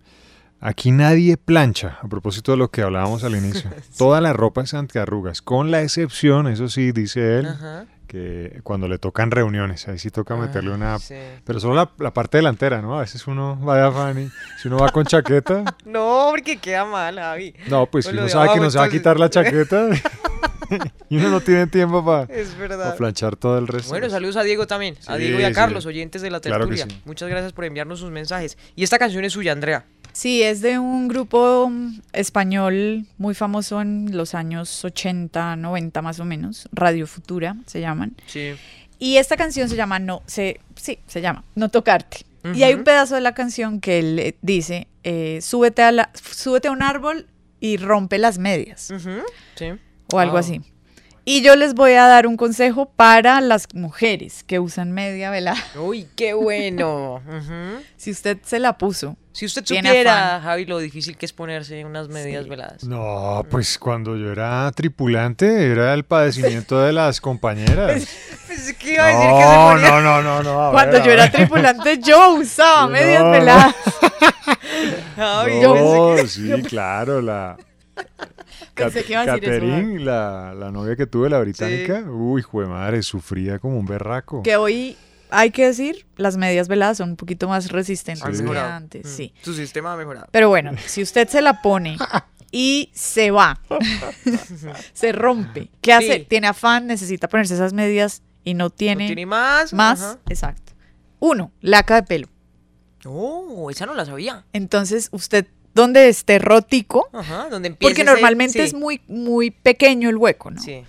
aquí 0.61 0.90
nadie 0.90 1.37
plancha, 1.38 1.99
a 2.03 2.09
propósito 2.09 2.53
de 2.53 2.59
lo 2.59 2.71
que 2.71 2.83
hablábamos 2.83 3.25
al 3.25 3.37
inicio. 3.37 3.71
Toda 3.97 4.21
la 4.21 4.33
ropa 4.35 4.62
es 4.62 4.75
antiarrugas, 4.75 5.40
con 5.40 5.71
la 5.71 5.81
excepción, 5.83 6.47
eso 6.47 6.68
sí, 6.68 6.92
dice 6.92 7.38
él, 7.38 7.47
Ajá. 7.47 7.87
Que 8.12 8.61
cuando 8.62 8.88
le 8.88 8.98
tocan 8.98 9.31
reuniones, 9.31 9.88
ahí 9.88 9.98
sí 9.98 10.11
toca 10.11 10.37
meterle 10.37 10.70
una... 10.70 10.96
Ah, 10.96 10.98
sí. 10.98 11.14
Pero 11.46 11.59
solo 11.61 11.75
la, 11.75 11.90
la 11.98 12.12
parte 12.12 12.37
delantera, 12.37 12.83
¿no? 12.83 12.98
A 12.98 13.01
veces 13.01 13.27
uno 13.27 13.57
vaya 13.57 13.90
Fanny, 13.90 14.29
si 14.61 14.68
uno 14.68 14.77
va 14.77 14.90
con 14.90 15.07
chaqueta, 15.07 15.64
No, 15.87 16.27
porque 16.31 16.59
queda 16.59 16.85
mal, 16.85 17.16
Javi. 17.16 17.55
no, 17.68 17.87
pues 17.87 18.05
si 18.05 18.12
uno 18.12 18.25
de 18.25 18.29
sabe 18.29 18.44
que 18.44 18.51
abajo, 18.51 18.64
no 18.64 18.70
se 18.70 18.79
va 18.79 18.85
a 18.85 18.88
quitar 18.90 19.18
la 19.18 19.31
chaqueta 19.31 19.88
y 21.09 21.16
uno 21.16 21.31
no 21.31 21.40
tiene 21.40 21.66
tiempo 21.68 22.05
para 22.05 22.29
planchar 22.98 23.37
todo 23.37 23.57
el 23.59 23.66
resto. 23.66 23.88
Bueno, 23.88 24.11
saludos 24.11 24.37
a 24.37 24.42
Diego 24.42 24.66
también, 24.66 24.94
a 25.07 25.16
Diego 25.16 25.40
y 25.40 25.44
a 25.44 25.48
sí. 25.48 25.55
Carlos, 25.55 25.87
oyentes 25.87 26.20
de 26.20 26.31
la 26.31 26.40
tertulia. 26.40 26.85
sí. 26.88 27.01
Muchas 27.07 27.31
gracias 27.31 27.55
por 27.55 27.64
enviarnos 27.64 27.98
sus 28.01 28.11
mensajes. 28.11 28.59
Y 28.77 28.85
esta 28.85 28.98
canción 28.98 29.25
es 29.25 29.33
suya, 29.33 29.53
Andrea. 29.53 29.87
Sí, 30.12 30.42
es 30.42 30.61
de 30.61 30.79
un 30.79 31.09
grupo 31.09 31.70
español 32.12 33.07
muy 33.18 33.35
famoso 33.35 33.81
en 33.81 34.16
los 34.16 34.35
años 34.35 34.85
80, 34.85 35.57
90 35.57 36.03
más 36.03 36.20
o 36.20 36.25
menos, 36.25 36.68
Radio 36.72 37.07
Futura 37.07 37.57
se 37.66 37.81
llaman. 37.81 38.14
Sí. 38.27 38.53
Y 38.98 39.16
esta 39.16 39.37
canción 39.37 39.68
se 39.68 39.77
llama 39.77 39.98
No, 39.98 40.22
se, 40.27 40.61
sí, 40.77 40.98
se 41.07 41.20
llama 41.20 41.44
No 41.55 41.68
Tocarte. 41.70 42.18
Y 42.55 42.64
hay 42.64 42.75
un 42.75 42.83
pedazo 42.83 43.14
de 43.14 43.20
la 43.20 43.35
canción 43.35 43.81
que 43.81 44.01
él 44.01 44.18
eh, 44.18 44.37
dice, 44.42 44.88
eh, 45.05 45.38
súbete, 45.40 45.83
a 45.83 45.92
la, 45.92 46.11
súbete 46.14 46.66
a 46.68 46.72
un 46.72 46.83
árbol 46.83 47.27
y 47.61 47.77
rompe 47.77 48.18
las 48.18 48.38
medias, 48.38 48.92
Sí. 49.57 49.66
o 50.12 50.18
algo 50.18 50.38
así. 50.38 50.61
Y 51.24 51.42
yo 51.42 51.54
les 51.54 51.74
voy 51.74 51.92
a 51.92 52.08
dar 52.08 52.26
un 52.26 52.37
consejo 52.37 52.87
para 52.96 53.40
las 53.40 53.68
mujeres 53.74 54.42
que 54.42 54.58
usan 54.58 54.90
media 54.90 55.30
velada. 55.30 55.62
Uy, 55.80 56.08
qué 56.16 56.35
bueno. 56.35 57.22
Ujú. 57.28 57.80
Si 57.96 58.11
usted 58.11 58.38
se 58.44 58.58
la 58.58 58.76
puso. 58.76 59.16
Si 59.30 59.46
usted 59.46 59.62
tiene 59.64 59.88
supiera, 59.88 60.37
afán. 60.37 60.42
Javi, 60.42 60.66
lo 60.66 60.78
difícil 60.78 61.16
que 61.16 61.24
es 61.24 61.32
ponerse 61.32 61.85
unas 61.87 62.08
medias 62.08 62.48
veladas. 62.48 62.85
No, 62.85 63.46
pues 63.50 63.78
cuando 63.78 64.14
yo 64.16 64.30
era 64.30 64.70
tripulante 64.72 65.70
era 65.72 65.94
el 65.94 66.04
padecimiento 66.04 66.80
de 66.80 66.92
las 66.92 67.20
compañeras. 67.20 68.06
Pensé 68.48 68.74
que 68.76 68.92
iba 68.94 69.04
a 69.04 69.06
decir 69.06 69.30
que 69.30 69.42
se 69.42 69.54
No, 69.54 69.70
ponía- 69.72 69.88
no, 69.90 70.00
no, 70.02 70.22
no, 70.22 70.42
no. 70.42 70.62
a 70.66 70.72
Cuando 70.72 70.98
ver, 70.98 71.04
yo 71.04 71.11
a 71.11 71.14
era 71.14 71.30
tripulante, 71.30 71.98
yo 71.98 72.35
usaba 72.35 72.88
medias 72.88 73.20
No, 73.20 73.26
no. 73.26 73.30
veladas. 73.32 73.74
Javi, 75.16 75.61
No, 75.61 76.14
pensé 76.16 76.28
sí, 76.28 76.62
claro, 76.68 77.22
la 77.22 77.56
Pensé 78.74 79.04
que 79.04 79.12
iba 79.12 79.22
a 79.22 79.26
decir 79.26 79.44
eso, 79.44 79.61
Catherine, 79.66 79.98
la, 80.00 80.54
la 80.54 80.70
novia 80.70 80.96
que 80.96 81.06
tuve, 81.06 81.28
la 81.30 81.38
británica, 81.40 82.00
uy, 82.08 82.42
jue 82.42 82.66
madre, 82.66 83.02
sufría 83.02 83.58
como 83.58 83.78
un 83.78 83.87
berraco. 83.87 84.42
Que 84.42 84.56
hoy 84.56 84.96
hay 85.30 85.50
que 85.50 85.66
decir, 85.66 86.06
las 86.16 86.37
medias 86.37 86.68
veladas 86.68 86.98
son 86.98 87.11
un 87.11 87.16
poquito 87.16 87.48
más 87.48 87.70
resistentes 87.70 88.24
que 88.24 88.42
mejorado. 88.42 88.72
antes, 88.72 89.06
Mm. 89.06 89.08
sí. 89.16 89.35
Su 89.42 89.54
sistema 89.54 89.92
ha 89.92 89.96
mejorado. 89.96 90.26
Pero 90.30 90.48
bueno, 90.48 90.72
si 90.87 91.02
usted 91.02 91.28
se 91.28 91.40
la 91.42 91.61
pone 91.62 91.96
y 92.52 92.90
se 92.94 93.30
va, 93.30 93.61
se 94.92 95.12
rompe, 95.12 95.70
¿qué 95.80 95.92
hace? 95.92 96.14
Sí. 96.20 96.26
Tiene 96.28 96.46
afán, 96.48 96.87
necesita 96.87 97.28
ponerse 97.28 97.54
esas 97.54 97.72
medias 97.72 98.22
y 98.44 98.54
no 98.54 98.70
tiene, 98.70 99.04
¿No 99.04 99.08
tiene 99.08 99.26
más? 99.26 99.72
más, 99.72 100.02
Ajá. 100.02 100.18
exacto. 100.28 100.72
Uno, 101.18 101.52
laca 101.61 101.94
de 101.96 102.02
pelo. 102.02 102.28
Oh, 103.04 103.70
esa 103.70 103.87
no 103.87 103.94
la 103.94 104.04
sabía. 104.06 104.44
Entonces, 104.52 105.08
usted 105.12 105.46
donde 105.74 106.08
esté 106.08 106.38
rotico, 106.38 107.08
Ajá, 107.12 107.48
donde 107.50 107.68
empieza 107.68 107.88
porque 107.90 108.04
normalmente 108.04 108.58
sí. 108.58 108.64
es 108.64 108.74
muy, 108.74 109.00
muy 109.08 109.50
pequeño 109.50 110.08
el 110.11 110.16
hueco, 110.16 110.50
¿no? 110.50 110.61
Sí. 110.61 110.85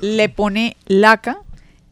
le 0.00 0.28
pone 0.28 0.76
laca 0.86 1.42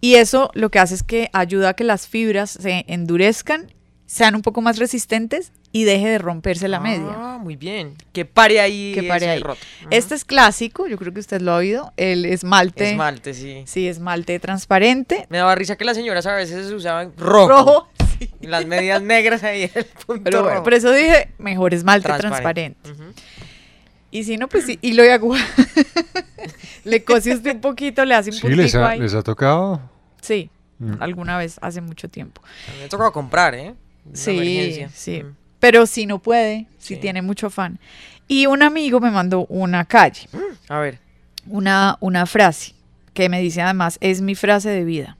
y 0.00 0.14
eso 0.14 0.50
lo 0.54 0.70
que 0.70 0.78
hace 0.78 0.94
es 0.94 1.02
que 1.02 1.28
ayuda 1.32 1.70
a 1.70 1.74
que 1.74 1.84
las 1.84 2.06
fibras 2.06 2.50
se 2.50 2.84
endurezcan, 2.88 3.72
sean 4.06 4.34
un 4.36 4.42
poco 4.42 4.60
más 4.62 4.78
resistentes 4.78 5.52
y 5.70 5.84
deje 5.84 6.08
de 6.08 6.18
romperse 6.18 6.66
la 6.68 6.80
media. 6.80 7.10
Ah, 7.10 7.38
muy 7.42 7.56
bien. 7.56 7.94
Que 8.12 8.24
pare 8.24 8.58
ahí. 8.60 8.92
Que 8.94 9.02
pare 9.02 9.28
ahí. 9.28 9.40
roto. 9.40 9.60
Este 9.90 10.14
es 10.14 10.24
clásico, 10.24 10.86
yo 10.86 10.96
creo 10.96 11.12
que 11.12 11.20
usted 11.20 11.42
lo 11.42 11.52
ha 11.52 11.56
oído, 11.56 11.92
el 11.98 12.24
esmalte. 12.24 12.92
Esmalte, 12.92 13.34
sí. 13.34 13.64
Sí, 13.66 13.86
esmalte 13.86 14.38
transparente. 14.40 15.26
Me 15.28 15.36
daba 15.38 15.54
risa 15.56 15.76
que 15.76 15.84
las 15.84 15.96
señoras 15.96 16.24
a 16.24 16.34
veces 16.34 16.72
usaban 16.72 17.12
rojo. 17.18 17.48
Rojo. 17.48 17.88
Y 18.40 18.46
las 18.46 18.66
medias 18.66 19.02
negras 19.02 19.42
ahí 19.44 19.70
el 19.74 19.84
punto 20.06 20.22
Pero 20.24 20.38
bueno, 20.40 20.54
rojo. 20.56 20.64
por 20.64 20.74
eso 20.74 20.92
dije, 20.92 21.30
mejor 21.38 21.74
esmalte 21.74 22.08
transparente. 22.12 22.90
Ujú. 22.90 23.04
Y 24.10 24.24
si 24.24 24.36
no, 24.38 24.48
pues 24.48 24.64
sí, 24.66 24.78
hilo 24.82 25.04
y 25.04 25.08
agua. 25.08 25.38
le 26.84 27.04
cose 27.04 27.34
usted 27.34 27.54
un 27.54 27.60
poquito, 27.60 28.04
le 28.04 28.14
hace 28.14 28.30
un 28.30 28.36
Sí, 28.36 28.48
les 28.48 28.74
ha, 28.74 28.90
ahí. 28.90 29.00
les 29.00 29.14
ha 29.14 29.22
tocado. 29.22 29.80
Sí, 30.20 30.50
Mm. 30.80 31.02
alguna 31.02 31.36
vez, 31.36 31.58
hace 31.60 31.80
mucho 31.80 32.08
tiempo. 32.08 32.40
Me 32.78 32.84
ha 32.84 32.88
tocado 32.88 33.12
comprar, 33.12 33.52
¿eh? 33.54 33.74
Una 34.06 34.14
Sí, 34.16 34.30
emergencia. 34.30 34.90
sí. 34.94 35.22
Mm. 35.24 35.34
Pero 35.58 35.86
si 35.86 36.06
no 36.06 36.20
puede, 36.20 36.66
si 36.78 36.94
Sí. 36.94 37.00
tiene 37.00 37.20
mucho 37.20 37.48
afán. 37.48 37.80
Y 38.28 38.46
un 38.46 38.62
amigo 38.62 39.00
me 39.00 39.10
mandó 39.10 39.44
una 39.48 39.84
calle, 39.86 40.28
A 40.68 40.78
ver. 40.78 41.00
una, 41.48 41.96
una 41.98 42.26
frase, 42.26 42.74
que 43.12 43.28
me 43.28 43.40
dice 43.40 43.60
además, 43.60 43.98
es 44.00 44.20
mi 44.20 44.36
frase 44.36 44.70
de 44.70 44.84
vida. 44.84 45.16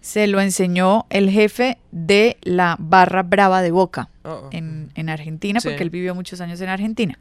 Se 0.00 0.26
lo 0.26 0.40
enseñó 0.40 1.06
el 1.10 1.30
jefe 1.30 1.78
de 1.92 2.38
la 2.42 2.76
barra 2.78 3.22
brava 3.22 3.60
de 3.62 3.70
Boca 3.70 4.08
Oh, 4.22 4.28
oh. 4.44 4.48
en, 4.52 4.90
en 4.94 5.08
Argentina, 5.08 5.60
Sí. 5.60 5.68
porque 5.68 5.82
él 5.82 5.90
vivió 5.90 6.14
muchos 6.14 6.40
años 6.40 6.60
en 6.60 6.68
Argentina. 6.68 7.18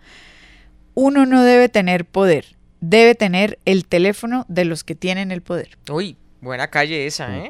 Uno 0.96 1.26
no 1.26 1.44
debe 1.44 1.70
tener 1.70 2.06
poder, 2.06 2.46
debe 2.82 3.16
tener 3.16 3.58
el 3.66 3.86
teléfono 3.86 4.46
de 4.50 4.66
los 4.66 4.84
que 4.84 4.96
tienen 4.96 5.32
el 5.32 5.42
poder. 5.42 5.78
Uy, 5.92 6.18
buena 6.42 6.68
calle 6.70 7.06
esa, 7.06 7.38
¿eh? 7.38 7.50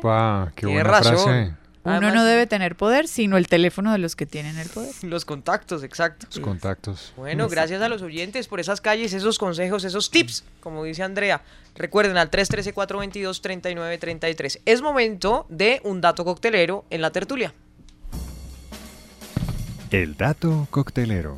Qué 0.55 0.65
buena 0.67 0.83
razón. 0.83 1.13
frase. 1.15 1.53
Uno 1.89 1.97
Además- 2.07 2.15
no 2.15 2.25
debe 2.25 2.47
tener 2.47 2.75
poder, 2.75 3.07
sino 3.07 3.37
el 3.37 3.47
teléfono 3.47 3.91
de 3.91 3.97
los 3.97 4.15
que 4.15 4.25
tienen 4.25 4.57
el 4.57 4.69
poder. 4.69 4.93
Los 5.03 5.25
contactos, 5.25 5.83
exacto. 5.83 6.27
Los 6.29 6.39
contactos. 6.39 7.13
Bueno, 7.17 7.47
gracias 7.49 7.81
a 7.81 7.89
los 7.89 8.01
oyentes 8.01 8.47
por 8.47 8.59
esas 8.59 8.81
calles, 8.81 9.13
esos 9.13 9.37
consejos, 9.39 9.83
esos 9.83 10.09
tips, 10.11 10.43
como 10.59 10.83
dice 10.83 11.03
Andrea. 11.03 11.41
Recuerden 11.75 12.17
al 12.17 12.29
313-422-3933. 12.31 14.59
Es 14.65 14.81
momento 14.81 15.45
de 15.49 15.81
un 15.83 16.01
dato 16.01 16.25
coctelero 16.25 16.85
en 16.89 17.01
la 17.01 17.11
tertulia. 17.11 17.53
El 19.91 20.15
dato 20.17 20.67
coctelero. 20.69 21.37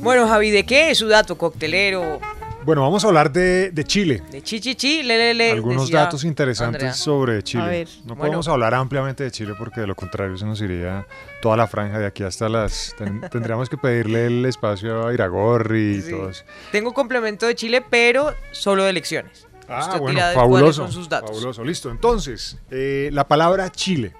Bueno, 0.00 0.28
Javi, 0.28 0.50
¿de 0.50 0.64
qué 0.64 0.90
es 0.90 0.98
su 0.98 1.08
dato 1.08 1.36
coctelero? 1.38 2.20
Bueno, 2.64 2.80
vamos 2.82 3.04
a 3.04 3.08
hablar 3.08 3.30
de, 3.30 3.70
de 3.72 3.84
Chile. 3.84 4.22
De 4.30 4.40
chichichi, 4.42 5.02
le, 5.02 5.18
le, 5.18 5.34
le, 5.34 5.50
Algunos 5.52 5.82
decía 5.82 6.00
datos 6.00 6.24
interesantes 6.24 6.76
Andrea. 6.82 6.94
sobre 6.94 7.42
Chile. 7.42 7.62
A 7.62 7.66
ver. 7.66 7.88
No 8.00 8.02
Bueno. 8.14 8.20
podemos 8.22 8.48
hablar 8.48 8.74
ampliamente 8.74 9.22
de 9.22 9.30
Chile 9.30 9.52
porque 9.58 9.82
de 9.82 9.86
lo 9.86 9.94
contrario 9.94 10.36
se 10.38 10.46
nos 10.46 10.60
iría 10.62 11.06
toda 11.42 11.56
la 11.58 11.66
franja 11.66 11.98
de 11.98 12.06
aquí 12.06 12.22
hasta 12.22 12.48
las... 12.48 12.94
ten- 12.96 13.20
tendríamos 13.30 13.68
que 13.68 13.76
pedirle 13.76 14.26
el 14.26 14.46
espacio 14.46 15.06
a 15.06 15.12
Iragorri 15.12 15.96
y 15.96 16.02
Sí. 16.02 16.10
todo 16.10 16.30
eso. 16.30 16.44
Tengo 16.72 16.88
un 16.88 16.94
complemento 16.94 17.46
de 17.46 17.54
Chile, 17.54 17.84
pero 17.88 18.32
solo 18.52 18.84
de 18.84 18.90
elecciones. 18.90 19.46
Ah, 19.68 19.80
Usted 19.86 19.98
bueno, 20.00 20.20
fabuloso. 20.34 20.82
son 20.84 20.92
sus 20.92 21.08
datos. 21.08 21.30
Fabuloso, 21.30 21.64
listo. 21.64 21.90
Entonces, 21.90 22.58
eh, 22.70 23.10
la 23.12 23.26
palabra 23.28 23.70
Chile. 23.70 24.12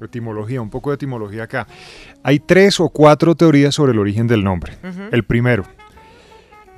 Etimología, 0.00 0.60
un 0.60 0.70
poco 0.70 0.90
de 0.90 0.94
etimología 0.96 1.44
acá. 1.44 1.66
Hay 2.24 2.40
tres 2.40 2.80
o 2.80 2.88
cuatro 2.88 3.36
teorías 3.36 3.72
sobre 3.72 3.92
el 3.92 4.00
origen 4.00 4.26
del 4.26 4.42
nombre. 4.42 4.76
El 5.12 5.22
primero, 5.24 5.64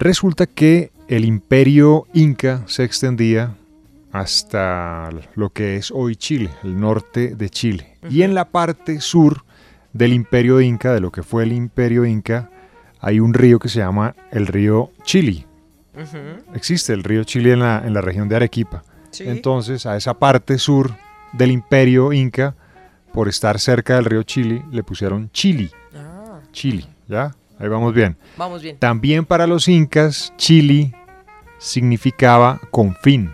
resulta 0.04 0.46
que 0.46 0.92
el 1.08 1.24
imperio 1.24 2.06
inca 2.12 2.62
se 2.66 2.84
extendía 2.84 3.56
hasta 4.12 5.08
lo 5.34 5.50
que 5.50 5.76
es 5.76 5.90
hoy 5.90 6.14
Chile, 6.14 6.50
el 6.62 6.78
norte 6.78 7.34
de 7.34 7.48
Chile. 7.48 7.96
Y 8.10 8.20
en 8.22 8.34
la 8.34 8.44
parte 8.44 9.00
sur 9.00 9.44
del 9.94 10.12
imperio 10.12 10.60
inca, 10.60 10.92
de 10.92 11.00
lo 11.00 11.10
que 11.10 11.22
fue 11.22 11.44
el 11.44 11.52
imperio 11.52 12.04
inca, 12.04 12.50
hay 13.00 13.18
un 13.18 13.32
río 13.32 13.58
que 13.58 13.70
se 13.70 13.78
llama 13.78 14.14
el 14.30 14.46
río 14.46 14.90
Chili. 15.04 15.46
Existe 16.54 16.92
el 16.92 17.02
río 17.02 17.24
Chili 17.24 17.52
en 17.52 17.60
la, 17.60 17.82
en 17.84 17.94
la 17.94 18.02
región 18.02 18.28
de 18.28 18.36
Arequipa. 18.36 18.84
Sí. 19.10 19.24
Entonces, 19.26 19.86
a 19.86 19.96
esa 19.96 20.14
parte 20.14 20.58
sur 20.58 20.94
del 21.32 21.50
imperio 21.50 22.12
inca, 22.12 22.54
por 23.12 23.28
estar 23.28 23.58
cerca 23.58 23.94
del 23.94 24.04
río 24.04 24.22
Chili, 24.22 24.62
le 24.70 24.82
pusieron 24.82 25.30
Chili. 25.32 25.70
Ah, 25.96 26.40
Chili, 26.52 26.86
¿ya? 27.08 27.34
Ahí 27.58 27.68
vamos 27.68 27.94
bien. 27.94 28.16
Vamos 28.36 28.62
bien. 28.62 28.76
También 28.78 29.24
para 29.24 29.46
los 29.46 29.68
incas, 29.68 30.32
Chile 30.36 30.92
significaba 31.58 32.60
confín, 32.70 33.30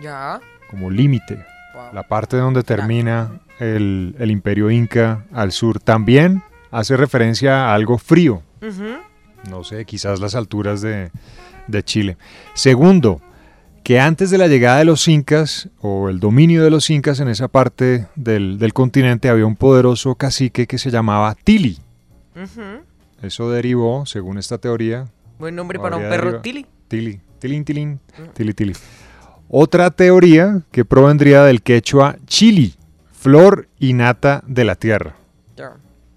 Ya. 0.00 0.40
como 0.70 0.90
límite, 0.90 1.44
Wow. 1.74 1.92
la 1.92 2.02
parte 2.04 2.36
donde 2.36 2.62
termina 2.62 3.40
el, 3.60 4.14
el 4.18 4.30
imperio 4.30 4.70
inca 4.70 5.24
al 5.32 5.52
sur. 5.52 5.78
También 5.80 6.42
hace 6.70 6.96
referencia 6.96 7.66
a 7.70 7.74
algo 7.74 7.98
frío, 7.98 8.42
no 9.48 9.62
sé, 9.62 9.84
quizás 9.84 10.18
las 10.20 10.34
alturas 10.34 10.80
de, 10.80 11.10
de 11.66 11.82
Chile. 11.84 12.16
Segundo, 12.54 13.20
que 13.84 14.00
antes 14.00 14.30
de 14.30 14.38
la 14.38 14.48
llegada 14.48 14.78
de 14.78 14.84
los 14.84 15.06
incas 15.06 15.68
o 15.80 16.08
el 16.08 16.18
dominio 16.18 16.64
de 16.64 16.70
los 16.70 16.90
incas 16.90 17.20
en 17.20 17.28
esa 17.28 17.46
parte 17.48 18.06
del, 18.16 18.58
del 18.58 18.72
continente 18.72 19.28
había 19.28 19.46
un 19.46 19.54
poderoso 19.54 20.14
cacique 20.16 20.66
que 20.66 20.78
se 20.78 20.90
llamaba 20.90 21.34
Tili. 21.44 21.78
Ujú. 22.34 22.82
Eso 23.22 23.50
derivó, 23.50 24.06
según 24.06 24.38
esta 24.38 24.58
teoría, 24.58 25.06
Buen 25.38 25.54
nombre 25.54 25.78
para 25.78 25.96
un 25.96 26.02
perro 26.02 26.40
Tili. 26.40 26.66
Tili, 26.88 27.20
tilín, 27.38 27.64
tilín, 27.64 28.00
tili, 28.32 28.54
tili. 28.54 28.72
Otra 29.48 29.90
teoría 29.90 30.62
que 30.70 30.84
provendría 30.84 31.44
del 31.44 31.62
quechua 31.62 32.16
chili, 32.26 32.74
flor 33.12 33.68
y 33.78 33.92
nata 33.92 34.42
de 34.46 34.64
la 34.64 34.76
tierra. 34.76 35.16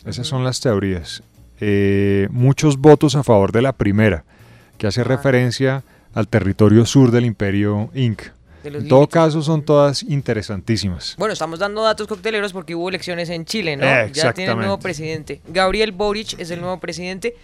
Esas 0.05 0.25
son 0.25 0.43
las 0.43 0.62
teorías. 0.62 1.21
Eh, 1.59 2.29
muchos 2.31 2.77
votos 2.77 3.15
a 3.15 3.23
favor 3.23 3.51
de 3.51 3.62
la 3.62 3.73
primera, 3.73 4.23
que 4.77 4.88
hace 4.88 5.03
referencia 5.03 5.83
al 6.13 6.27
territorio 6.27 6.85
sur 6.85 7.12
del 7.12 7.25
imperio 7.25 7.89
inca. 7.93 8.33
En 8.63 8.73
todo 8.87 8.99
límites. 8.99 9.07
caso, 9.13 9.41
son 9.41 9.63
todas 9.63 10.03
interesantísimas. 10.03 11.15
Bueno, 11.17 11.33
estamos 11.33 11.59
dando 11.59 11.81
datos 11.83 12.07
cocteleros 12.07 12.53
porque 12.53 12.75
hubo 12.75 12.89
elecciones 12.89 13.29
en 13.29 13.45
Chile, 13.45 13.77
¿no? 13.77 13.85
Ya 14.07 14.33
tiene 14.33 14.51
el 14.51 14.57
nuevo 14.57 14.79
presidente. 14.79 15.41
Gabriel 15.47 15.91
Boric 15.91 16.39
es 16.39 16.51
el 16.51 16.61
nuevo 16.61 16.79
presidente. 16.79 17.35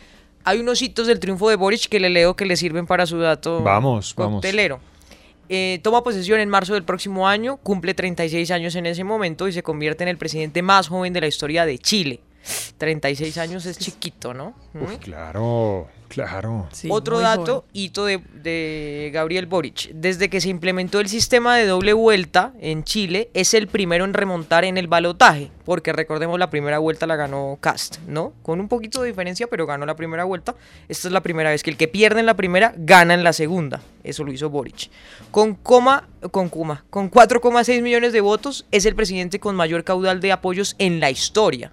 Hay 0.44 0.60
unos 0.60 0.82
hitos 0.82 1.08
del 1.08 1.20
triunfo 1.20 1.50
de 1.50 1.56
Boric 1.56 1.88
que 1.88 2.00
le 2.00 2.10
leo 2.10 2.36
que 2.36 2.46
le 2.46 2.56
sirven 2.56 2.86
para 2.86 3.06
su 3.06 3.18
dato 3.18 3.62
Vamos, 3.64 4.14
vamos. 4.16 4.36
coctelero. 4.36 4.80
Eh, 5.50 5.80
toma 5.84 6.04
posesión 6.04 6.40
en 6.40 6.50
marzo 6.50 6.74
del 6.74 6.84
próximo 6.84 7.28
año, 7.28 7.58
cumple 7.58 7.94
36 7.94 8.50
años 8.52 8.76
en 8.76 8.86
ese 8.88 9.04
momento 9.04 9.48
y 9.48 9.54
se 9.54 9.64
convierte 9.64 10.04
en 10.04 10.10
el 10.10 10.18
presidente 10.18 10.62
más 10.62 10.88
joven 10.88 11.14
de 11.14 11.22
la 11.22 11.28
historia 11.28 11.66
de 11.66 11.78
Chile. 11.78 12.20
36 12.78 13.38
años 13.38 13.66
es 13.66 13.78
chiquito, 13.78 14.34
¿no? 14.34 14.54
Uf, 14.74 14.92
¿Mm? 14.92 14.96
claro, 14.98 15.88
claro. 16.10 16.68
Otro 16.90 17.20
dato, 17.20 17.66
hito 17.74 18.06
de, 18.06 18.22
de 18.34 19.12
Gabriel 19.14 19.46
Boric. 19.46 19.92
Desde 19.94 20.30
que 20.30 20.42
se 20.42 20.50
implementó 20.50 21.00
el 21.00 21.08
sistema 21.08 21.56
de 21.58 21.66
doble 21.66 21.94
vuelta 21.94 22.54
en 22.60 22.84
Chile, 22.84 23.30
es 23.34 23.54
el 23.54 23.68
primero 23.68 24.06
en 24.06 24.14
remontar 24.14 24.66
en 24.66 24.78
el 24.78 24.88
balotaje, 24.88 25.52
porque 25.64 25.94
recordemos 25.94 26.38
la 26.38 26.50
primera 26.50 26.80
vuelta 26.80 27.08
la 27.08 27.16
ganó 27.16 27.58
Cast, 27.62 28.00
¿no? 28.08 28.34
Con 28.44 28.60
un 28.60 28.68
poquito 28.68 29.02
de 29.02 29.08
diferencia, 29.08 29.48
pero 29.48 29.66
ganó 29.66 29.86
la 29.86 29.96
primera 29.96 30.26
vuelta. 30.26 30.56
Esta 30.90 31.08
es 31.08 31.12
la 31.14 31.22
primera 31.22 31.50
vez 31.50 31.64
que 31.64 31.72
el 31.72 31.78
que 31.78 31.88
pierde 31.88 32.20
en 32.20 32.26
la 32.26 32.36
primera 32.36 32.74
gana 32.78 33.14
en 33.14 33.24
la 33.24 33.34
segunda. 33.34 33.82
Eso 34.04 34.24
lo 34.24 34.32
hizo 34.32 34.50
Boric. 34.50 34.90
Con 35.32 35.56
coma, 35.56 36.08
con 36.32 36.50
Kuma, 36.50 36.86
con 36.90 37.10
4,6 37.10 37.82
millones 37.82 38.14
de 38.14 38.22
votos, 38.22 38.66
es 38.72 38.86
el 38.86 38.96
presidente 38.96 39.40
con 39.40 39.56
mayor 39.56 39.84
caudal 39.84 40.20
de 40.20 40.32
apoyos 40.32 40.76
en 40.78 41.00
la 41.00 41.10
historia 41.10 41.72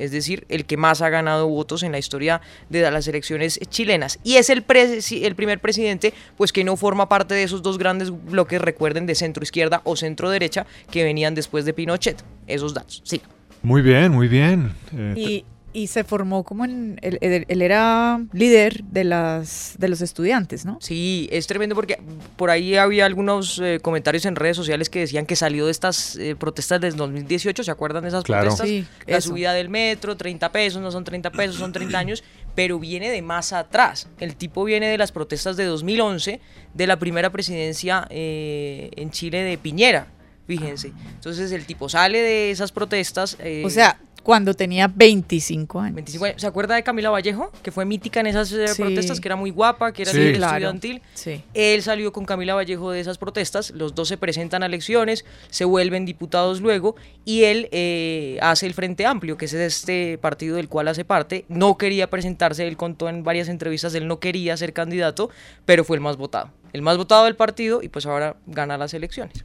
es 0.00 0.10
decir, 0.10 0.44
el 0.48 0.64
que 0.64 0.76
más 0.76 1.02
ha 1.02 1.08
ganado 1.10 1.48
votos 1.48 1.82
en 1.82 1.92
la 1.92 1.98
historia 1.98 2.40
de 2.68 2.90
las 2.90 3.06
elecciones 3.06 3.60
chilenas. 3.68 4.18
Y 4.24 4.36
es 4.36 4.50
el, 4.50 4.64
el 4.68 5.34
primer 5.34 5.60
presidente 5.60 6.12
pues 6.36 6.52
que 6.52 6.64
no 6.64 6.76
forma 6.76 7.08
parte 7.08 7.34
de 7.34 7.42
esos 7.42 7.62
dos 7.62 7.78
grandes 7.78 8.10
bloques, 8.10 8.60
recuerden, 8.60 9.06
de 9.06 9.14
centro 9.14 9.42
izquierda 9.42 9.82
o 9.84 9.96
centro 9.96 10.30
derecha, 10.30 10.66
que 10.90 11.04
venían 11.04 11.34
después 11.34 11.64
de 11.64 11.72
Pinochet. 11.72 12.22
Esos 12.46 12.74
datos, 12.74 13.02
sí. 13.04 13.20
Muy 13.62 13.82
bien, 13.82 14.10
muy 14.12 14.28
bien. 14.28 14.72
Eh, 14.96 15.14
Y, 15.16 15.44
y 15.72 15.86
se 15.86 16.02
formó 16.04 16.42
como 16.44 16.64
en. 16.64 16.98
Él, 17.02 17.18
él- 17.20 17.44
él 17.48 17.62
era 17.62 18.20
líder 18.32 18.82
de, 18.84 19.04
las, 19.04 19.74
de 19.78 19.88
los 19.88 20.00
estudiantes, 20.00 20.64
¿no? 20.64 20.78
Sí, 20.80 21.28
es 21.30 21.46
tremendo 21.46 21.74
porque 21.76 22.00
por 22.36 22.50
ahí 22.50 22.74
había 22.76 23.06
algunos 23.06 23.60
eh, 23.62 23.78
comentarios 23.80 24.24
en 24.26 24.34
redes 24.36 24.56
sociales 24.56 24.90
que 24.90 25.00
decían 25.00 25.26
que 25.26 25.36
salió 25.36 25.66
de 25.66 25.70
estas 25.72 26.16
eh, 26.16 26.34
protestas 26.36 26.80
del 26.80 26.96
2018, 26.96 27.62
¿se 27.64 27.70
acuerdan 27.70 28.02
de 28.02 28.08
esas 28.08 28.24
Claro. 28.24 28.42
protestas? 28.48 28.68
Sí, 28.68 28.86
La 29.06 29.18
eso. 29.18 29.28
subida 29.28 29.52
del 29.52 29.68
metro, 29.68 30.16
30 30.16 30.50
pesos, 30.52 30.82
no 30.82 30.90
son 30.90 31.04
30 31.04 31.30
pesos, 31.30 31.56
son 31.56 31.72
30 31.72 31.98
años, 31.98 32.24
pero 32.54 32.78
viene 32.78 33.10
de 33.10 33.22
más 33.22 33.52
atrás. 33.52 34.08
El 34.18 34.34
tipo 34.36 34.64
viene 34.64 34.88
de 34.88 34.98
las 34.98 35.12
protestas 35.12 35.56
de 35.56 35.64
2011, 35.66 36.40
de 36.74 36.86
la 36.86 36.98
primera 36.98 37.30
presidencia 37.30 38.06
eh, 38.10 38.90
en 38.96 39.10
Chile 39.10 39.42
de 39.44 39.56
Piñera, 39.56 40.08
fíjense. 40.46 40.92
Entonces 41.14 41.52
el 41.52 41.64
tipo 41.64 41.88
sale 41.88 42.18
de 42.20 42.50
esas 42.50 42.72
protestas. 42.72 43.36
eh, 43.38 43.62
O 43.64 43.70
sea, 43.70 44.00
cuando 44.22 44.54
tenía 44.54 44.86
25 44.92 45.80
años. 45.80 45.94
25 45.94 46.24
años. 46.26 46.40
¿Se 46.40 46.46
acuerda 46.46 46.74
de 46.74 46.82
Camila 46.82 47.10
Vallejo? 47.10 47.50
Que 47.62 47.70
fue 47.70 47.84
mítica 47.84 48.20
en 48.20 48.26
esas 48.26 48.52
eh, 48.52 48.68
Sí. 48.68 48.82
protestas, 48.82 49.20
que 49.20 49.28
era 49.28 49.36
muy 49.36 49.50
guapa, 49.50 49.92
que 49.92 50.02
era 50.02 50.12
Sí. 50.12 50.18
líder 50.18 50.36
Claro. 50.36 50.54
estudiantil. 50.68 51.02
Sí. 51.14 51.42
Él 51.54 51.82
salió 51.82 52.12
con 52.12 52.24
Camila 52.24 52.54
Vallejo 52.54 52.90
de 52.90 53.00
esas 53.00 53.18
protestas, 53.18 53.70
los 53.70 53.94
dos 53.94 54.08
se 54.08 54.16
presentan 54.16 54.62
a 54.62 54.66
elecciones, 54.66 55.24
se 55.50 55.64
vuelven 55.64 56.04
diputados 56.04 56.60
luego 56.60 56.96
y 57.24 57.44
él 57.44 57.68
eh, 57.72 58.38
hace 58.42 58.66
el 58.66 58.74
Frente 58.74 59.06
Amplio, 59.06 59.36
que 59.36 59.46
es 59.46 59.52
este 59.54 60.18
partido 60.18 60.56
del 60.56 60.68
cual 60.68 60.88
hace 60.88 61.04
parte. 61.04 61.44
No 61.48 61.76
quería 61.78 62.10
presentarse, 62.10 62.66
él 62.66 62.76
contó 62.76 63.08
en 63.08 63.24
varias 63.24 63.48
entrevistas, 63.48 63.94
él 63.94 64.06
no 64.06 64.20
quería 64.20 64.56
ser 64.56 64.72
candidato, 64.72 65.30
pero 65.64 65.84
fue 65.84 65.96
el 65.96 66.00
más 66.02 66.16
votado. 66.16 66.50
El 66.72 66.82
más 66.82 66.96
votado 66.96 67.24
del 67.24 67.34
partido 67.36 67.82
y 67.82 67.88
pues 67.88 68.06
ahora 68.06 68.36
gana 68.46 68.78
las 68.78 68.94
elecciones. 68.94 69.44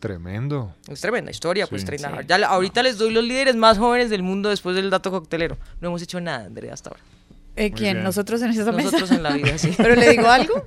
Tremendo. 0.00 0.74
Es 0.88 1.00
tremenda 1.00 1.30
historia, 1.30 1.66
pues 1.66 1.82
Sí. 1.82 1.86
30. 1.86 2.22
Ya, 2.22 2.36
ahorita 2.46 2.82
les 2.82 2.98
doy 2.98 3.12
los 3.12 3.24
líderes 3.24 3.56
más 3.56 3.78
jóvenes 3.78 4.10
del 4.10 4.22
mundo 4.22 4.48
después 4.48 4.76
del 4.76 4.90
dato 4.90 5.10
coctelero. 5.10 5.56
No 5.80 5.88
hemos 5.88 6.02
hecho 6.02 6.20
nada, 6.20 6.46
Andrea, 6.46 6.74
hasta 6.74 6.90
ahora. 6.90 7.02
Eh, 7.56 7.70
¿Quién? 7.72 8.02
Nosotros 8.02 8.42
en 8.42 8.50
esa 8.50 8.70
mesa. 8.72 8.90
Nosotros 8.90 9.10
en 9.12 9.22
la 9.22 9.32
vida, 9.32 9.56
sí. 9.58 9.72
Pero 9.76 9.94
le 9.94 10.10
digo 10.10 10.28
algo. 10.28 10.66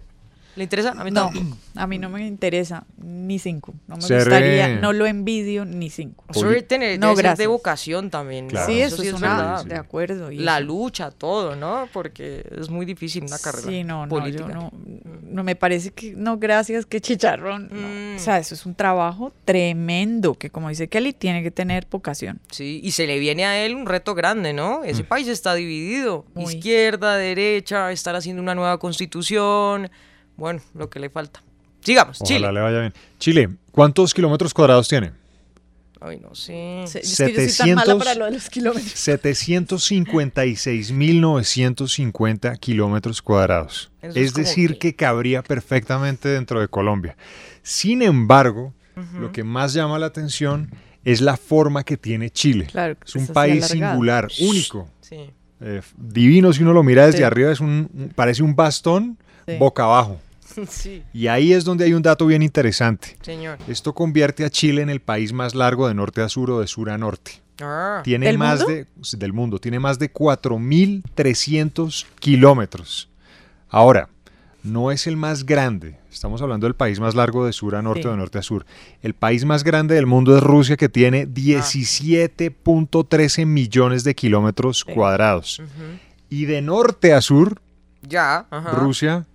¿Le 0.60 0.64
interesa? 0.66 0.92
A 0.92 1.06
mí 1.06 1.10
No, 1.12 1.28
tampoco. 1.32 1.58
a 1.76 1.88
mí 1.88 1.98
no 1.98 2.10
me 2.10 2.28
interesa 2.28 2.84
ni 3.02 3.40
cinco. 3.40 3.74
No 3.88 3.96
me 3.96 4.02
gustaría, 4.02 4.68
no 4.80 4.92
lo 4.92 5.06
envidio 5.06 5.64
ni 5.64 5.90
cinco. 5.90 6.26
Debe 6.34 6.62
tener, 6.64 7.00
No, 7.00 7.16
de 7.16 7.48
vocación 7.48 8.10
también. 8.10 8.50
Claro. 8.50 8.68
Sí, 8.70 8.82
eso, 8.82 8.98
sí 8.98 9.08
es 9.08 9.14
una, 9.14 9.38
verdad. 9.38 9.66
de 9.66 9.76
acuerdo. 9.76 10.32
y 10.34 10.40
La 10.40 10.58
eso- 10.58 10.68
lucha, 10.68 11.12
todo, 11.12 11.56
¿no? 11.56 11.88
Porque 11.94 12.46
es 12.60 12.70
muy 12.70 12.86
difícil 12.86 13.24
una 13.24 13.38
carrera 13.40 13.70
Sí, 13.70 13.86
no, 13.86 14.06
no, 14.06 14.10
política. 14.10 14.48
yo 14.50 14.54
no, 14.54 14.72
no 15.24 15.44
me 15.46 15.56
parece 15.56 15.92
que, 15.92 16.14
no, 16.14 16.38
gracias, 16.38 16.86
que 16.86 17.00
chicharrón. 17.00 17.70
no. 17.72 17.88
Mm. 17.88 18.16
O 18.18 18.20
sea, 18.20 18.38
eso 18.38 18.54
es 18.54 18.66
un 18.66 18.76
trabajo 18.76 19.32
tremendo, 19.46 20.34
que 20.34 20.50
como 20.50 20.68
dice 20.68 20.90
Kelly, 20.90 21.14
tiene 21.14 21.42
que 21.42 21.52
tener 21.52 21.88
vocación. 21.90 22.42
Sí, 22.52 22.82
y 22.84 22.92
se 22.92 23.08
le 23.08 23.18
viene 23.18 23.46
a 23.46 23.64
él 23.66 23.76
un 23.76 23.86
reto 23.86 24.14
grande, 24.14 24.52
¿no? 24.52 24.84
Ese 24.84 25.06
país 25.06 25.30
está 25.30 25.54
dividido. 25.56 26.26
Muy. 26.34 26.56
Izquierda, 26.56 27.16
derecha, 27.16 27.94
estar 27.94 28.14
haciendo 28.18 28.42
una 28.42 28.56
nueva 28.56 28.78
constitución. 28.78 29.90
Bueno, 30.40 30.62
lo 30.74 30.90
que 30.90 31.00
le 31.00 31.10
falta. 31.10 31.42
Sigamos, 31.82 32.22
Ojalá 32.22 32.38
Chile. 32.38 32.52
le 32.54 32.60
vaya 32.62 32.80
bien. 32.80 32.94
Chile, 33.20 33.50
¿cuántos 33.72 34.14
kilómetros 34.14 34.54
cuadrados 34.54 34.88
tiene? 34.88 35.12
Ay, 36.02 36.18
no 36.20 36.34
sé. 36.34 36.84
Se- 36.88 37.00
es 37.00 37.18
que 37.18 37.34
yo 37.34 37.50
soy 37.50 37.68
tan 37.68 37.76
mala 37.76 37.86
700 37.86 37.98
para 38.00 38.16
lo 38.16 38.26
de 38.26 38.32
los 38.32 38.50
kilómetros. 38.50 38.94
756.950 41.20 42.58
kilómetros 42.60 43.22
cuadrados. 43.22 43.92
Es, 44.02 44.34
decir, 44.34 44.74
que- 44.74 44.80
que 44.92 44.96
cabría 44.96 45.44
perfectamente 45.44 46.30
dentro 46.30 46.60
de 46.62 46.68
Colombia. 46.68 47.18
Sin 47.64 48.02
embargo, 48.02 48.74
lo 49.20 49.32
que 49.32 49.44
más 49.44 49.74
llama 49.74 49.98
la 50.00 50.08
atención 50.08 50.72
es 51.06 51.22
la 51.22 51.38
forma 51.38 51.84
que 51.84 51.98
tiene 51.98 52.30
Chile. 52.30 52.68
Claro, 52.72 52.98
es 53.06 53.16
un 53.16 53.28
país 53.28 53.66
singular, 53.68 54.28
único. 54.42 54.90
Sí. 55.02 55.32
eh, 55.62 55.82
divino 55.98 56.54
si 56.54 56.64
uno 56.64 56.72
lo 56.72 56.84
mira 56.84 57.06
desde 57.06 57.18
Sí. 57.18 57.24
arriba, 57.26 57.52
es 57.52 57.60
un, 57.60 58.14
parece 58.16 58.44
un 58.44 58.56
bastón 58.56 59.18
Sí. 59.46 59.58
boca 59.58 59.84
abajo. 59.84 60.18
sí, 60.70 61.04
Y 61.14 61.28
ahí 61.28 61.54
es 61.54 61.64
donde 61.64 61.86
hay 61.86 61.94
un 61.94 62.02
dato 62.02 62.26
bien 62.26 62.42
interesante. 62.42 63.16
señor. 63.22 63.58
Esto 63.68 63.94
convierte 63.94 64.44
a 64.46 64.50
Chile 64.50 64.82
en 64.82 64.90
el 64.90 65.00
país 65.00 65.32
más 65.34 65.54
largo 65.56 65.88
de 65.88 65.94
norte 65.94 66.22
a 66.22 66.30
sur 66.30 66.52
o 66.52 66.60
de 66.60 66.68
sur 66.68 66.90
a 66.90 66.98
norte. 66.98 67.32
Ah, 67.62 68.02
Tiene 68.06 68.28
¿Del 68.28 68.38
más 68.38 68.60
mundo? 68.62 68.74
de 68.74 68.86
del 69.18 69.34
mundo, 69.34 69.60
tiene 69.60 69.80
más 69.80 70.00
de 70.00 70.10
4300 70.10 72.08
kilómetros. 72.20 73.10
Ahora, 73.70 74.10
no 74.64 74.92
es 74.92 75.08
el 75.08 75.18
más 75.18 75.46
grande. 75.46 75.98
Estamos 76.12 76.42
hablando 76.42 76.66
del 76.68 76.76
país 76.76 77.00
más 77.00 77.16
largo 77.16 77.46
de 77.46 77.54
sur 77.54 77.76
a 77.76 77.82
norte 77.82 78.02
Sí. 78.04 78.08
o 78.08 78.12
de 78.12 78.18
norte 78.18 78.38
a 78.38 78.42
sur. 78.42 78.66
El 79.02 79.14
país 79.14 79.46
más 79.46 79.64
grande 79.64 79.96
del 79.96 80.06
mundo 80.06 80.36
es 80.36 80.44
Rusia, 80.44 80.76
que 80.78 80.90
tiene 80.90 81.22
Ah. 81.22 81.26
17.13 81.30 83.46
millones 83.46 84.04
de 84.04 84.16
kilómetros 84.16 84.84
Sí. 84.86 84.94
cuadrados. 84.94 85.62
Y 86.30 86.46
de 86.46 86.62
norte 86.62 87.14
a 87.14 87.22
sur, 87.22 87.62
Ya, 88.08 88.46
ajá. 88.50 88.72
Rusia 88.72 89.26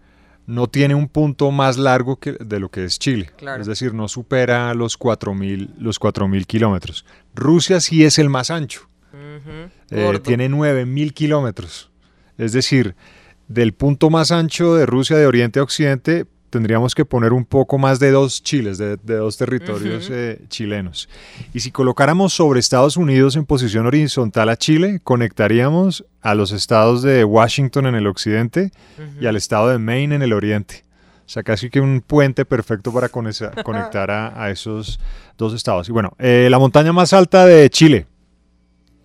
no 0.46 0.68
tiene 0.68 0.94
un 0.94 1.08
punto 1.08 1.50
más 1.50 1.78
largo 1.78 2.16
que, 2.16 2.32
de 2.32 2.60
lo 2.60 2.70
que 2.70 2.84
es 2.84 2.98
Chile. 2.98 3.30
Claro. 3.36 3.60
Es 3.60 3.66
decir, 3.66 3.94
no 3.94 4.08
supera 4.08 4.74
los 4.74 4.98
4.000 4.98 5.74
los 5.78 6.00
4.000 6.00 6.46
kilómetros. 6.46 7.04
Rusia 7.34 7.80
sí 7.80 8.04
es 8.04 8.18
el 8.18 8.28
más 8.28 8.50
ancho. 8.50 8.88
Ujú. 9.12 9.70
Eh, 9.90 10.04
Gordo. 10.04 10.20
tiene 10.20 10.48
9.000 10.50 11.12
kilómetros. 11.12 11.90
Es 12.36 12.52
decir, 12.52 12.94
del 13.48 13.72
punto 13.72 14.10
más 14.10 14.32
ancho 14.32 14.74
de 14.74 14.86
Rusia 14.86 15.16
de 15.16 15.26
oriente 15.26 15.60
a 15.60 15.62
occidente 15.62 16.26
tendríamos 16.54 16.94
que 16.94 17.04
poner 17.04 17.32
un 17.32 17.44
poco 17.44 17.76
más 17.78 17.98
de 17.98 18.12
dos 18.12 18.40
chiles, 18.42 18.78
de, 18.78 18.96
de 18.96 19.16
dos 19.16 19.36
territorios 19.36 20.08
eh, 20.10 20.40
chilenos. 20.48 21.08
Y 21.52 21.58
si 21.60 21.70
colocáramos 21.72 22.32
sobre 22.32 22.60
Estados 22.60 22.96
Unidos 22.96 23.34
en 23.36 23.44
posición 23.44 23.86
horizontal 23.86 24.48
a 24.48 24.56
Chile, 24.56 25.00
conectaríamos 25.02 26.04
a 26.22 26.34
los 26.36 26.52
estados 26.52 27.02
de 27.02 27.24
Washington 27.24 27.86
en 27.86 27.96
el 27.96 28.06
occidente 28.06 28.70
y 29.20 29.26
al 29.26 29.34
estado 29.36 29.68
de 29.68 29.78
Maine 29.78 30.14
en 30.14 30.22
el 30.22 30.32
oriente. 30.32 30.84
O 31.26 31.28
sea, 31.28 31.42
casi 31.42 31.68
que 31.70 31.80
un 31.80 32.00
puente 32.00 32.44
perfecto 32.44 32.92
para 32.92 33.08
conectar 33.10 34.10
a, 34.10 34.40
a 34.42 34.50
esos 34.50 35.00
dos 35.36 35.52
estados. 35.54 35.88
Y 35.88 35.92
bueno, 35.92 36.14
eh, 36.18 36.46
la 36.50 36.58
montaña 36.60 36.92
más 36.92 37.12
alta 37.12 37.44
de 37.46 37.68
Chile, 37.68 38.06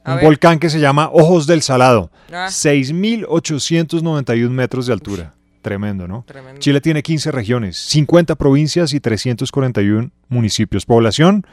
A 0.03 0.11
un 0.11 0.15
ver. 0.17 0.25
volcán 0.25 0.59
que 0.59 0.69
se 0.69 0.79
llama 0.79 1.09
Ojos 1.11 1.47
del 1.47 1.63
Salado, 1.63 2.11
Ah. 2.31 2.45
6.891 2.49 4.49
metros 4.51 4.85
de 4.85 4.93
altura. 4.93 5.33
Tremendo, 5.61 6.07
¿no? 6.07 6.23
Tremendo. 6.27 6.59
Chile 6.59 6.79
tiene 6.81 7.03
15 7.03 7.31
regiones, 7.31 7.77
50 7.77 8.35
provincias 8.35 8.93
y 8.93 8.99
341 8.99 10.11
municipios. 10.29 10.85
Población, 10.85 11.45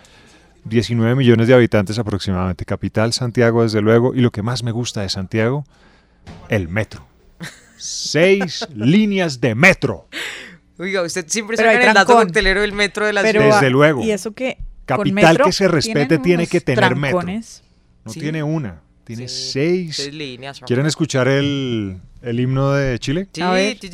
19 0.64 1.14
millones 1.16 1.48
de 1.48 1.54
habitantes 1.54 1.98
aproximadamente. 1.98 2.64
Capital, 2.64 3.12
Santiago, 3.12 3.62
desde 3.64 3.80
luego. 3.82 4.14
Y 4.14 4.20
lo 4.20 4.30
que 4.30 4.42
más 4.42 4.62
me 4.62 4.70
gusta 4.72 5.00
de 5.02 5.08
Santiago, 5.08 5.64
el 6.48 6.68
metro. 6.68 7.06
Seis 7.76 8.66
líneas 8.74 9.40
de 9.40 9.54
metro. 9.54 10.08
Oiga, 10.78 11.02
usted 11.02 11.24
siempre 11.28 11.56
saca 11.56 11.72
el 11.88 11.94
dato 11.94 12.14
coctelero 12.14 12.60
del 12.60 12.72
metro 12.72 13.06
de 13.06 13.12
la 13.12 13.22
Pero, 13.22 13.40
ciudad. 13.42 13.56
Desde 13.60 13.70
luego. 13.70 14.02
Y 14.02 14.10
eso 14.12 14.32
que. 14.34 14.56
con 14.86 14.98
Capital 14.98 15.14
metro 15.14 15.44
que 15.46 15.52
se 15.52 15.68
respete 15.68 16.18
tiene 16.18 16.46
que 16.46 16.60
tener 16.60 16.94
metro. 16.96 17.18
trancones. 17.20 17.62
No 18.04 18.12
Sí. 18.12 18.20
tiene 18.20 18.42
una, 18.44 18.82
tiene 19.06 19.28
Sí, 19.28 19.52
seis. 19.52 19.96
seis 19.96 20.14
líneas. 20.14 20.60
¿Quieren 20.66 20.84
escuchar 20.86 21.28
el, 21.28 21.96
el 22.22 22.40
himno 22.40 22.72
de 22.72 22.98
Chile? 22.98 23.28
Sí, 23.32 23.40
A 23.40 23.52
ver. 23.52 23.78
sí, 23.80 23.88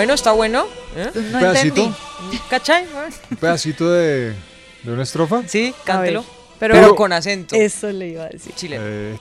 Bueno, 0.00 0.14
está 0.14 0.32
bueno. 0.32 0.64
¿eh? 0.96 1.10
No 1.14 1.38
pedacito. 1.40 1.82
entendí. 1.82 2.40
¿Cachai? 2.48 2.86
Un 3.30 3.36
pedacito 3.36 3.90
de, 3.90 4.34
de 4.82 4.92
una 4.92 5.02
estrofa. 5.02 5.42
Sí, 5.46 5.74
cántelo. 5.84 6.24
Pero, 6.58 6.74
pero- 6.74 6.94
con 6.96 7.12
acento. 7.12 7.54
Eso 7.54 7.90
le 7.92 8.08
iba 8.08 8.24
a 8.24 8.28
decir. 8.28 8.54
chileno. 8.54 8.82
Eh, 8.86 9.18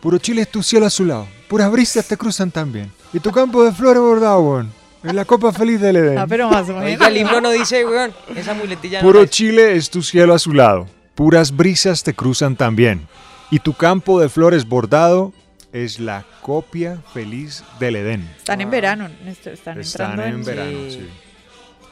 puro 0.00 0.18
Chile 0.18 0.42
es 0.42 0.48
tu 0.50 0.62
cielo 0.62 0.84
azulado. 0.86 1.26
Puras 1.48 1.70
brisas 1.70 2.06
te 2.06 2.16
cruzan 2.18 2.50
también. 2.50 2.92
Y 3.14 3.20
tu 3.20 3.30
campo 3.32 3.64
de 3.64 3.72
flores 3.72 4.02
bordado, 4.02 4.40
weón. 4.42 4.72
En 5.02 5.16
la 5.16 5.24
copa 5.24 5.50
feliz 5.52 5.80
del 5.80 5.96
Edén. 5.96 6.18
Ah, 6.18 6.26
pero 6.28 6.48
más 6.48 6.68
o 6.68 6.74
menos. 6.74 6.84
Oiga, 6.84 7.08
el 7.08 7.16
himno 7.16 7.40
no 7.40 7.50
dice, 7.50 7.84
weón. 7.86 8.12
Esa 8.36 8.52
muletilla 8.54 9.00
no 9.00 9.06
Puro. 9.08 9.24
Chile 9.26 9.76
es 9.76 9.88
tu 9.90 10.02
cielo 10.02 10.34
azulado. 10.34 10.86
Puras 11.14 11.56
brisas 11.56 12.02
te 12.02 12.12
cruzan 12.14 12.54
también. 12.56 13.08
Y 13.50 13.58
tu 13.60 13.72
campo 13.72 14.20
de 14.20 14.28
flores 14.28 14.66
bordado 14.68 15.32
es 15.72 15.98
la 15.98 16.24
copia 16.42 17.00
feliz 17.12 17.64
del 17.80 17.96
Edén. 17.96 18.28
Están 18.36 18.60
en 18.60 18.70
verano, 18.70 19.08
Néstor, 19.24 19.54
están, 19.54 19.80
Están 19.80 20.10
entrando 20.12 20.24
en 20.24 20.34
en... 20.34 20.44
verano, 20.44 20.78
Sí. 20.90 20.98
sí. 21.00 21.08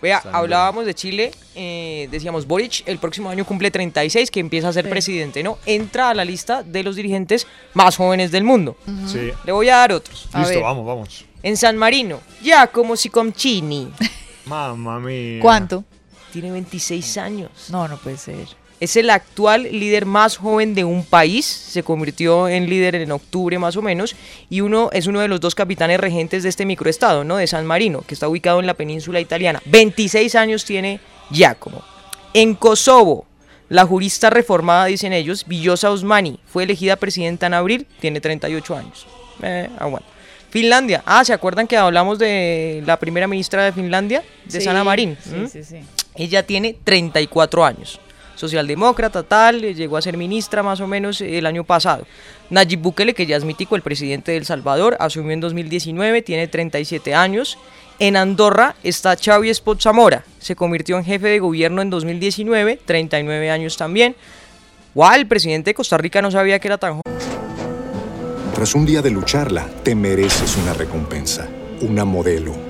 Vea, 0.02 0.16
Están 0.18 0.34
hablábamos 0.34 0.86
de 0.86 0.94
Chile, 0.94 1.30
eh, 1.54 2.08
decíamos 2.10 2.46
Boric 2.46 2.82
el 2.86 2.96
próximo 2.98 3.28
año 3.28 3.44
cumple 3.44 3.70
36, 3.70 4.30
que 4.30 4.40
empieza 4.40 4.68
a 4.68 4.72
ser 4.72 4.84
Sí. 4.86 4.90
presidente, 4.90 5.42
¿no? 5.42 5.58
Entra 5.66 6.08
a 6.10 6.14
la 6.14 6.24
lista 6.24 6.62
de 6.62 6.82
los 6.82 6.96
dirigentes 6.96 7.46
más 7.74 7.96
jóvenes 7.96 8.30
del 8.30 8.44
mundo. 8.44 8.76
Sí. 9.06 9.30
Le 9.44 9.52
voy 9.52 9.68
a 9.68 9.76
dar 9.76 9.92
otros. 9.92 10.26
A 10.32 10.38
Listo, 10.40 10.54
ver. 10.54 10.62
vamos, 10.62 10.86
vamos. 10.86 11.24
En 11.42 11.56
San 11.58 11.76
Marino, 11.76 12.20
Giacomo 12.42 12.96
Sicomcini. 12.96 13.92
Mamma 14.46 14.98
mía. 15.00 15.38
¿Cuánto? 15.42 15.84
Tiene 16.32 16.50
26 16.50 17.18
años. 17.18 17.50
No, 17.70 17.86
no 17.88 17.98
puede 17.98 18.16
ser. 18.16 18.46
Es 18.80 18.96
el 18.96 19.10
actual 19.10 19.64
líder 19.64 20.06
más 20.06 20.38
joven 20.38 20.74
de 20.74 20.84
un 20.84 21.04
país. 21.04 21.44
Se 21.44 21.82
convirtió 21.82 22.48
en 22.48 22.68
líder 22.68 22.94
en 22.94 23.12
octubre 23.12 23.58
más 23.58 23.76
o 23.76 23.82
menos. 23.82 24.16
Y 24.48 24.62
uno 24.62 24.88
es 24.92 25.06
uno 25.06 25.20
de 25.20 25.28
los 25.28 25.38
dos 25.38 25.54
capitanes 25.54 26.00
regentes 26.00 26.42
de 26.42 26.48
este 26.48 26.64
microestado, 26.64 27.22
¿no? 27.22 27.36
De 27.36 27.46
San 27.46 27.66
Marino, 27.66 28.02
que 28.06 28.14
está 28.14 28.26
ubicado 28.26 28.58
en 28.58 28.66
la 28.66 28.74
península 28.74 29.20
italiana. 29.20 29.60
26 29.66 30.34
años 30.34 30.64
tiene 30.64 30.98
Giacomo. 31.30 31.84
En 32.32 32.54
Kosovo, 32.54 33.26
la 33.68 33.84
jurista 33.84 34.30
reformada, 34.30 34.86
dicen 34.86 35.12
ellos, 35.12 35.44
Villosa 35.46 35.90
Osmani, 35.90 36.40
fue 36.46 36.62
elegida 36.62 36.96
presidenta 36.96 37.46
en 37.48 37.54
abril, 37.54 37.86
tiene 38.00 38.20
38 38.20 38.76
años. 38.76 39.06
Eh, 39.42 39.68
aguanta. 39.78 40.08
Finlandia. 40.50 41.02
Ah, 41.06 41.24
¿se 41.24 41.32
acuerdan 41.32 41.66
que 41.68 41.76
hablamos 41.76 42.18
de 42.18 42.82
la 42.84 42.98
primera 42.98 43.28
ministra 43.28 43.64
de 43.64 43.72
Finlandia? 43.72 44.24
De 44.46 44.58
Sí, 44.58 44.64
Sana 44.64 44.82
Marín. 44.82 45.16
Sí, 45.22 45.36
¿Mm? 45.36 45.48
sí, 45.48 45.64
sí. 45.64 45.76
Ella 46.16 46.44
tiene 46.44 46.76
34 46.82 47.64
años. 47.64 48.00
Socialdemócrata, 48.36 49.22
tal, 49.22 49.64
eh, 49.64 49.74
llegó 49.74 49.96
a 49.96 50.02
ser 50.02 50.16
ministra 50.16 50.62
más 50.62 50.80
o 50.80 50.86
menos 50.86 51.20
eh, 51.20 51.38
el 51.38 51.46
año 51.46 51.64
pasado. 51.64 52.06
Nayib 52.48 52.80
Bukele, 52.80 53.14
que 53.14 53.26
ya 53.26 53.36
es 53.36 53.44
mítico, 53.44 53.76
el 53.76 53.82
presidente 53.82 54.32
de 54.32 54.38
El 54.38 54.46
Salvador, 54.46 54.96
asumió 55.00 55.32
en 55.32 55.40
2019, 55.40 56.22
tiene 56.22 56.48
37 56.48 57.14
años. 57.14 57.58
En 57.98 58.16
Andorra 58.16 58.76
está 58.82 59.16
Xavi 59.16 59.50
Espot 59.50 59.80
Zamora, 59.80 60.24
se 60.38 60.56
convirtió 60.56 60.96
en 60.96 61.04
jefe 61.04 61.28
de 61.28 61.38
gobierno 61.38 61.82
en 61.82 61.90
2019, 61.90 62.80
39 62.84 63.50
años 63.50 63.76
también. 63.76 64.16
Guau, 64.94 65.14
el 65.14 65.26
presidente 65.26 65.70
de 65.70 65.74
Costa 65.74 65.98
Rica 65.98 66.22
no 66.22 66.30
sabía 66.30 66.58
que 66.58 66.68
era 66.68 66.78
tan 66.78 66.94
joven. 66.94 67.20
Tras 68.54 68.74
un 68.74 68.86
día 68.86 69.02
de 69.02 69.10
lucharla, 69.10 69.66
te 69.82 69.94
mereces 69.94 70.56
una 70.56 70.72
recompensa, 70.72 71.48
una 71.82 72.04
modelo, 72.04 72.69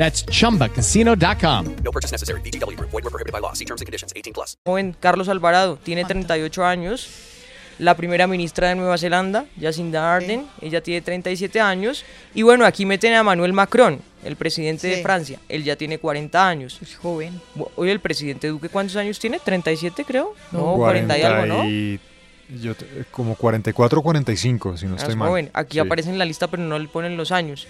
That's 0.00 0.24
chumbacasino.com. 0.24 1.66
No 1.84 1.90
purchase 1.92 2.10
necessary. 2.10 2.40
VGW 2.40 2.74
Group. 2.74 2.90
Void 2.90 3.04
were 3.04 3.10
prohibited 3.10 3.34
by 3.34 3.40
law. 3.40 3.52
See 3.52 3.66
terms 3.66 3.82
and 3.82 3.86
conditions. 3.86 4.14
18 4.16 4.32
plus. 4.32 4.56
joven 4.64 4.96
Carlos 4.98 5.28
Alvarado, 5.28 5.76
tiene 5.76 6.06
38 6.06 6.64
años. 6.64 7.06
La 7.78 7.94
primera 7.94 8.26
ministra 8.26 8.68
de 8.70 8.76
Nueva 8.76 8.96
Zelanda, 8.96 9.44
Jacinda 9.60 10.14
Ardern, 10.14 10.46
ella 10.62 10.80
tiene 10.82 11.02
37 11.02 11.60
años. 11.60 12.04
Y 12.34 12.40
bueno, 12.42 12.64
aquí 12.64 12.86
meten 12.86 13.12
a 13.12 13.22
Manuel 13.22 13.52
Macron, 13.52 14.00
el 14.24 14.36
presidente 14.36 14.86
de 14.88 14.96
Sí. 14.96 15.02
Francia. 15.02 15.38
Él 15.50 15.64
ya 15.64 15.76
tiene 15.76 15.98
40 15.98 16.48
años. 16.48 16.78
Es 16.80 16.96
joven. 16.96 17.38
Oye, 17.76 17.92
el 17.92 18.00
presidente 18.00 18.48
Duque, 18.48 18.70
¿cuántos 18.70 18.96
años 18.96 19.18
tiene? 19.18 19.38
¿37 19.38 20.04
creo? 20.06 20.34
No, 20.52 20.76
40 20.76 21.18
y 21.18 21.22
algo, 21.22 21.44
¿no? 21.46 21.64
y- 21.68 22.00
yo 22.60 22.74
te- 22.74 22.86
como 23.12 23.34
44 23.36 24.00
o 24.00 24.02
45, 24.02 24.76
si 24.76 24.86
no 24.86 24.94
Ah, 24.94 24.96
estoy 24.96 25.10
es 25.12 25.16
mal. 25.16 25.28
joven. 25.28 25.50
Aquí 25.54 25.74
Sí. 25.74 25.78
aparece 25.78 26.08
en 26.10 26.18
la 26.18 26.24
lista, 26.24 26.48
pero 26.48 26.62
no 26.62 26.78
le 26.78 26.88
ponen 26.88 27.16
los 27.18 27.30
años. 27.32 27.66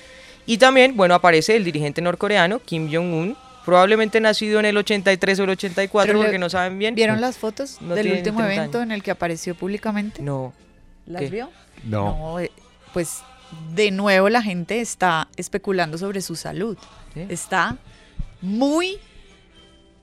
Y 0.47 0.59
también, 0.59 0.97
bueno, 0.97 1.14
aparece 1.14 1.57
el 1.57 1.64
dirigente 1.64 2.01
norcoreano, 2.03 2.61
Kim 2.61 2.88
Jong-un, 2.93 3.36
probablemente 3.64 4.20
nacido 4.20 4.59
en 4.59 4.66
el 4.66 4.76
83 4.76 5.38
o 5.41 5.45
el 5.45 5.51
84, 5.51 6.07
Pero 6.09 6.18
le- 6.18 6.24
porque 6.24 6.38
no 6.38 6.49
saben 6.51 6.78
bien. 6.78 6.95
¿Vieron 6.95 7.20
las 7.20 7.38
fotos 7.38 7.76
No 7.80 7.95
del 7.95 8.09
último 8.12 8.38
30 8.41 8.55
evento 8.55 8.78
años. 8.78 8.86
en 8.86 8.93
el 8.93 9.03
que 9.03 9.11
apareció 9.11 9.55
públicamente? 9.55 10.22
No. 10.22 10.53
¿Las 11.07 11.22
¿Qué? 11.22 11.28
vio? 11.30 11.51
No. 11.84 12.41
eh, 12.41 12.51
pues 12.93 13.20
de 13.74 13.91
nuevo 13.91 14.28
la 14.28 14.43
gente 14.43 14.80
está 14.80 15.28
especulando 15.36 15.99
sobre 15.99 16.20
su 16.20 16.36
salud. 16.36 16.76
Está 17.28 17.76
muy, 18.41 18.99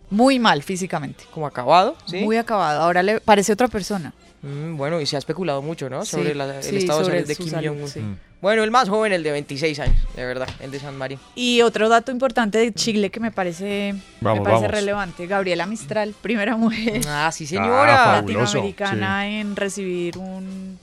muy 0.10 0.40
mal 0.40 0.64
físicamente. 0.64 1.24
Como 1.32 1.48
acabado, 1.48 1.96
¿sí? 2.06 2.18
Muy 2.24 2.38
acabado. 2.38 2.82
Ahora 2.82 3.04
le 3.04 3.20
parece 3.22 3.54
otra 3.54 3.68
persona. 3.68 4.14
Mm, 4.42 4.78
bueno, 4.78 5.02
y 5.02 5.06
se 5.06 5.16
ha 5.16 5.20
especulado 5.20 5.62
mucho, 5.62 5.90
¿no? 5.90 6.06
Sí, 6.06 6.12
Sobre 6.12 6.36
la- 6.36 6.58
el 6.58 6.64
sí, 6.64 6.78
estado 6.78 7.04
sobre 7.04 7.24
de 7.24 7.36
salud 7.36 7.50
de 7.52 7.60
Kim 7.60 7.70
Jong-un. 7.70 8.20
Bueno, 8.42 8.64
el 8.64 8.70
más 8.70 8.88
joven, 8.88 9.12
el 9.14 9.24
de 9.24 9.32
26 9.32 9.80
años, 9.80 9.96
de 10.16 10.24
verdad, 10.26 10.48
el 10.60 10.70
de 10.70 10.80
San 10.80 10.96
Marín. 10.96 11.20
Y 11.34 11.62
otro 11.64 11.90
dato 11.90 12.12
importante 12.12 12.60
de 12.60 12.72
Chile 12.72 13.10
que 13.10 13.20
me 13.20 13.32
parece, 13.32 13.96
Vamos, 14.22 14.40
me 14.40 14.44
parece 14.46 14.62
vamos. 14.66 14.72
relevante, 14.80 15.26
Gabriela 15.26 15.66
Mistral, 15.66 16.14
primera 16.22 16.56
mujer 16.56 17.02
Ah, 17.08 17.32
sí, 17.34 17.48
señora. 17.48 17.94
Ah, 17.94 18.16
fabuloso, 18.18 18.42
latinoamericana 18.58 19.28
en 19.28 19.56
recibir 19.56 20.18
un 20.20 20.78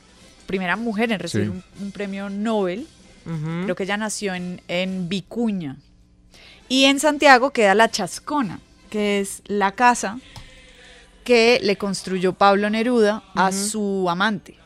primera 0.46 0.76
mujer 0.76 1.11
en 1.12 1.20
recibir 1.20 1.46
Sí. 1.46 1.52
un, 1.80 1.86
un 1.86 1.92
premio 1.92 2.28
Nobel. 2.28 2.86
Creo 3.64 3.74
que 3.74 3.84
ella 3.84 3.96
nació 3.96 4.34
en, 4.34 4.61
en 4.68 5.09
Vicuña. 5.09 5.76
Y 6.68 6.84
en 6.84 7.00
Santiago 7.00 7.50
queda 7.50 7.74
la 7.74 7.88
Chascona, 7.90 8.59
que 8.90 9.20
es 9.20 9.40
la 9.46 9.72
casa 9.72 10.18
que 11.24 11.59
le 11.62 11.76
construyó 11.76 12.34
Pablo 12.34 12.68
Neruda 12.68 13.22
a 13.34 13.50
su 13.52 14.07
amante. 14.11 14.57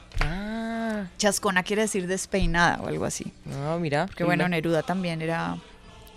Ah, 1.18 1.20
Chascona 1.20 1.62
quiere 1.64 1.82
decir 1.82 2.06
despeinada 2.06 2.80
o 2.82 2.86
algo 2.88 3.04
así. 3.04 3.32
no, 3.44 3.78
mira. 3.80 4.06
Porque 4.06 4.24
bueno, 4.24 4.48
Neruda 4.48 4.82
también 4.82 5.20
era 5.20 5.56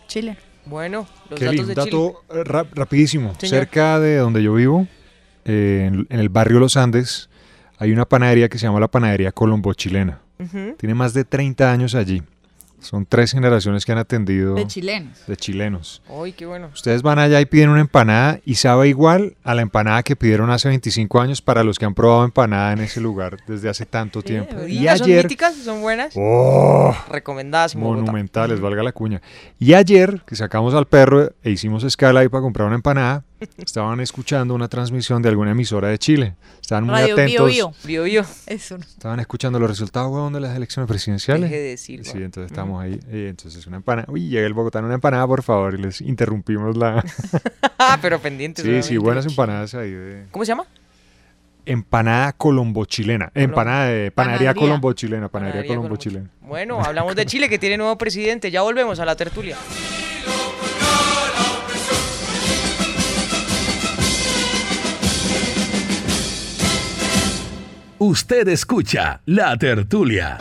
chileno. 0.08 0.38
Bueno, 0.66 1.08
los 1.30 1.40
Kelly, 1.40 1.58
datos 1.58 1.70
un 1.70 1.76
de 1.76 1.84
Chile. 1.84 1.98
dato 1.98 2.40
eh, 2.40 2.44
ra- 2.44 2.66
rapidísimo. 2.74 3.34
Señor. 3.40 3.50
Cerca 3.50 4.00
de 4.00 4.18
donde 4.18 4.44
yo 4.44 4.54
vivo, 4.54 4.88
eh, 5.46 5.86
en, 5.92 6.06
en 6.10 6.20
el 6.20 6.30
barrio 6.30 6.60
Los 6.60 6.78
Andes, 6.78 7.30
hay 7.80 7.92
una 7.92 8.06
panadería 8.06 8.48
que 8.48 8.60
se 8.60 8.68
llama 8.68 8.80
la 8.80 8.88
Panadería 8.90 9.32
Colombo 9.32 9.74
Chilena. 9.74 10.20
Tiene 10.78 10.94
más 10.96 11.14
de 11.16 11.24
30 11.24 11.72
años 11.72 11.94
allí. 11.96 12.22
Son 12.82 13.06
tres 13.06 13.32
generaciones 13.32 13.86
que 13.86 13.92
han 13.92 14.00
atendido 14.00 14.56
De 14.56 14.66
chilenos. 14.68 15.26
de 15.28 15.38
chilenos. 15.38 16.02
Ay, 16.10 16.34
qué 16.34 16.46
bueno. 16.46 16.70
Ustedes 16.74 17.02
van 17.04 17.20
allá 17.20 17.40
y 17.40 17.46
piden 17.46 17.70
una 17.70 17.80
empanada 17.82 18.40
y 18.44 18.56
sabe 18.56 18.88
igual 18.90 19.36
a 19.44 19.54
la 19.56 19.62
empanada 19.62 20.02
que 20.04 20.16
pidieron 20.16 20.50
hace 20.50 20.68
25 20.68 21.22
años 21.22 21.42
para 21.42 21.64
los 21.64 21.78
que 21.78 21.86
han 21.86 21.94
probado 21.94 22.26
empanada 22.26 22.74
en 22.74 22.80
ese 22.80 23.00
lugar 23.00 23.38
desde 23.48 23.70
hace 23.70 23.86
tanto 23.86 24.22
tiempo. 24.22 24.56
y 24.64 24.80
Diga, 24.80 24.98
¿Son 24.98 25.06
ayer, 25.06 25.26
míticas? 25.26 25.56
¿Son 25.56 25.82
buenas? 25.82 26.14
¡Oh! 26.18 26.96
Recomendadas 27.10 27.76
Bogotá. 27.76 28.02
monumentales, 28.02 28.60
valga 28.60 28.82
la 28.84 28.92
cuña. 28.92 29.22
Y 29.60 29.74
ayer 29.76 30.22
que 30.26 30.36
sacamos 30.36 30.74
al 30.74 30.88
perro 30.88 31.32
e 31.44 31.52
hicimos 31.52 31.84
escala 31.84 32.22
ahí 32.22 32.30
para 32.30 32.42
comprar 32.42 32.66
una 32.68 32.76
empanada, 32.78 33.24
estaban 33.58 34.00
escuchando 34.00 34.54
una 34.54 34.68
transmisión 34.68 35.22
de 35.22 35.30
alguna 35.30 35.52
emisora 35.52 35.88
de 35.90 35.98
Chile. 35.98 36.36
Estaban 36.62 36.86
muy 36.86 36.94
Radio 36.94 37.16
Bio 37.16 37.24
atentos. 37.24 37.48
Bio. 37.52 37.74
Bio, 37.84 38.04
bio. 38.04 38.26
Eso. 38.48 38.76
Estaban 38.78 39.20
escuchando 39.20 39.60
los 39.60 39.70
resultados 39.70 40.12
huevón, 40.12 40.34
de 40.34 40.40
las 40.40 40.56
elecciones 40.56 40.88
presidenciales. 40.88 41.50
Deje 41.50 41.62
de 41.62 41.70
decir, 41.70 42.06
Sí, 42.06 42.18
entonces 42.18 42.52
estamos 42.52 42.82
ahí. 42.84 43.00
eh, 43.10 43.28
entonces 43.30 43.66
una 43.68 43.78
empanada. 43.78 44.08
Uy, 44.12 44.28
llega 44.30 44.48
el 44.48 44.54
bogotano 44.54 44.86
una 44.88 44.96
empanada, 44.96 45.26
por 45.28 45.44
favor. 45.44 45.76
Y 45.78 45.82
les 45.82 46.02
interrumpimos 46.02 46.78
la. 46.78 47.04
Ah, 47.78 47.98
pero 48.02 48.20
pendientes. 48.20 48.64
sí, 48.66 48.82
sí, 48.84 48.98
buenas 48.98 49.26
empanadas 49.26 49.74
ahí 49.76 49.92
de. 49.92 50.26
¿Cómo 50.32 50.46
se 50.46 50.50
llama? 50.52 50.66
Empanada 51.64 52.34
colombo 52.34 52.86
chilena. 52.86 53.32
Empanada 53.36 53.86
de 53.86 54.10
panadería 54.12 54.48
Panadería. 54.50 54.54
colombo 54.56 54.94
chilena. 54.94 55.30
Panadería 55.30 55.62
Panadería 55.62 55.68
colombo 55.68 55.90
Colombo 55.90 56.02
chilena. 56.02 56.30
Bueno, 56.42 56.82
hablamos 56.84 57.16
de 57.16 57.26
Chile 57.28 57.50
que 57.50 57.60
tiene 57.60 57.78
nuevo 57.78 57.98
presidente. 58.00 58.50
Ya 58.50 58.64
volvemos 58.64 59.00
a 59.00 59.06
la 59.06 59.16
tertulia. 59.16 59.56
Usted 68.04 68.48
escucha 68.48 69.22
La 69.28 69.56
Tertulia. 69.58 70.40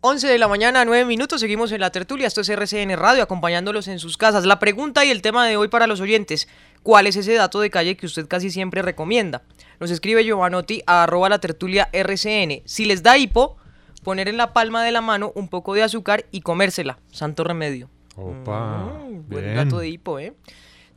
11 0.00 0.26
de 0.26 0.38
la 0.38 0.48
mañana, 0.48 0.86
9 0.86 1.04
minutos, 1.04 1.38
seguimos 1.38 1.70
en 1.72 1.82
la 1.82 1.90
tertulia. 1.90 2.26
Esto 2.26 2.40
es 2.40 2.48
RCN 2.48 2.96
Radio, 2.96 3.22
acompañándolos 3.22 3.86
en 3.88 3.98
sus 3.98 4.16
casas. 4.16 4.46
La 4.46 4.58
pregunta 4.58 5.04
y 5.04 5.10
el 5.10 5.20
tema 5.20 5.46
de 5.46 5.58
hoy 5.58 5.68
para 5.68 5.86
los 5.86 6.00
oyentes: 6.00 6.48
¿Cuál 6.82 7.08
es 7.08 7.16
ese 7.16 7.34
dato 7.34 7.60
de 7.60 7.68
calle 7.68 7.98
que 7.98 8.06
usted 8.06 8.26
casi 8.26 8.48
siempre 8.48 8.80
recomienda? 8.80 9.42
Nos 9.80 9.90
escribe 9.90 10.24
Giovanotti 10.24 10.82
a 10.86 11.02
arroba 11.02 11.28
la 11.28 11.40
tertulia 11.40 11.90
RCN. 11.92 12.62
Si 12.64 12.86
les 12.86 13.02
da 13.02 13.18
hipo, 13.18 13.58
poner 14.02 14.28
en 14.28 14.38
la 14.38 14.54
palma 14.54 14.82
de 14.82 14.92
la 14.92 15.02
mano 15.02 15.30
un 15.34 15.48
poco 15.48 15.74
de 15.74 15.82
azúcar 15.82 16.24
y 16.30 16.40
comérsela. 16.40 17.00
Santo 17.12 17.44
remedio. 17.44 17.90
Opa. 18.16 18.98
Buen 19.28 19.44
bien. 19.44 19.56
dato 19.56 19.80
de 19.80 19.90
hipo, 19.90 20.18
¿eh? 20.18 20.32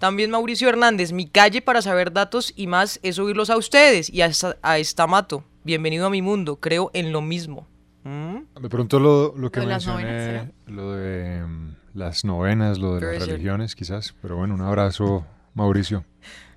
También 0.04 0.32
Mauricio 0.32 0.68
Hernández, 0.68 1.14
mi 1.14 1.28
calle 1.30 1.62
para 1.62 1.82
saber 1.82 2.12
datos 2.12 2.52
y 2.58 2.68
más 2.68 3.00
es 3.04 3.20
oírlos 3.20 3.50
a 3.50 3.56
ustedes 3.56 4.10
y 4.10 4.22
a, 4.22 4.26
esta, 4.26 4.58
a 4.62 4.78
Estamato. 4.78 5.46
Bienvenido 5.64 6.06
a 6.08 6.10
mi 6.10 6.22
mundo, 6.22 6.58
creo 6.58 6.92
en 6.94 7.14
lo 7.14 7.22
mismo. 7.22 7.70
¿Mm? 8.04 8.40
De 8.62 8.68
pronto 8.68 9.00
lo, 9.00 9.34
lo 9.38 9.50
que 9.50 9.62
Lo 9.62 9.66
de 9.68 9.72
las 9.72 9.88
mencioné, 9.88 10.12
novenas, 10.12 10.50
lo 10.68 10.92
de 10.92 11.44
mm, 11.48 11.76
las 11.94 12.26
novenas, 12.26 12.80
lo 12.80 12.96
de 12.96 13.14
las 13.14 13.24
ser. 13.24 13.32
religiones, 13.32 13.76
quizás. 13.76 14.14
Pero 14.22 14.36
bueno, 14.36 14.56
un 14.56 14.60
abrazo, 14.60 15.26
Mauricio. 15.54 16.04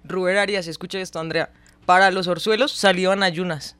Rubén 0.02 0.38
Arias, 0.38 0.66
escucha 0.66 0.98
esto, 0.98 1.20
Andrea. 1.20 1.52
Para 1.84 2.10
los 2.10 2.26
orzuelos 2.26 2.72
salieron 2.72 3.22
ayunas. 3.22 3.75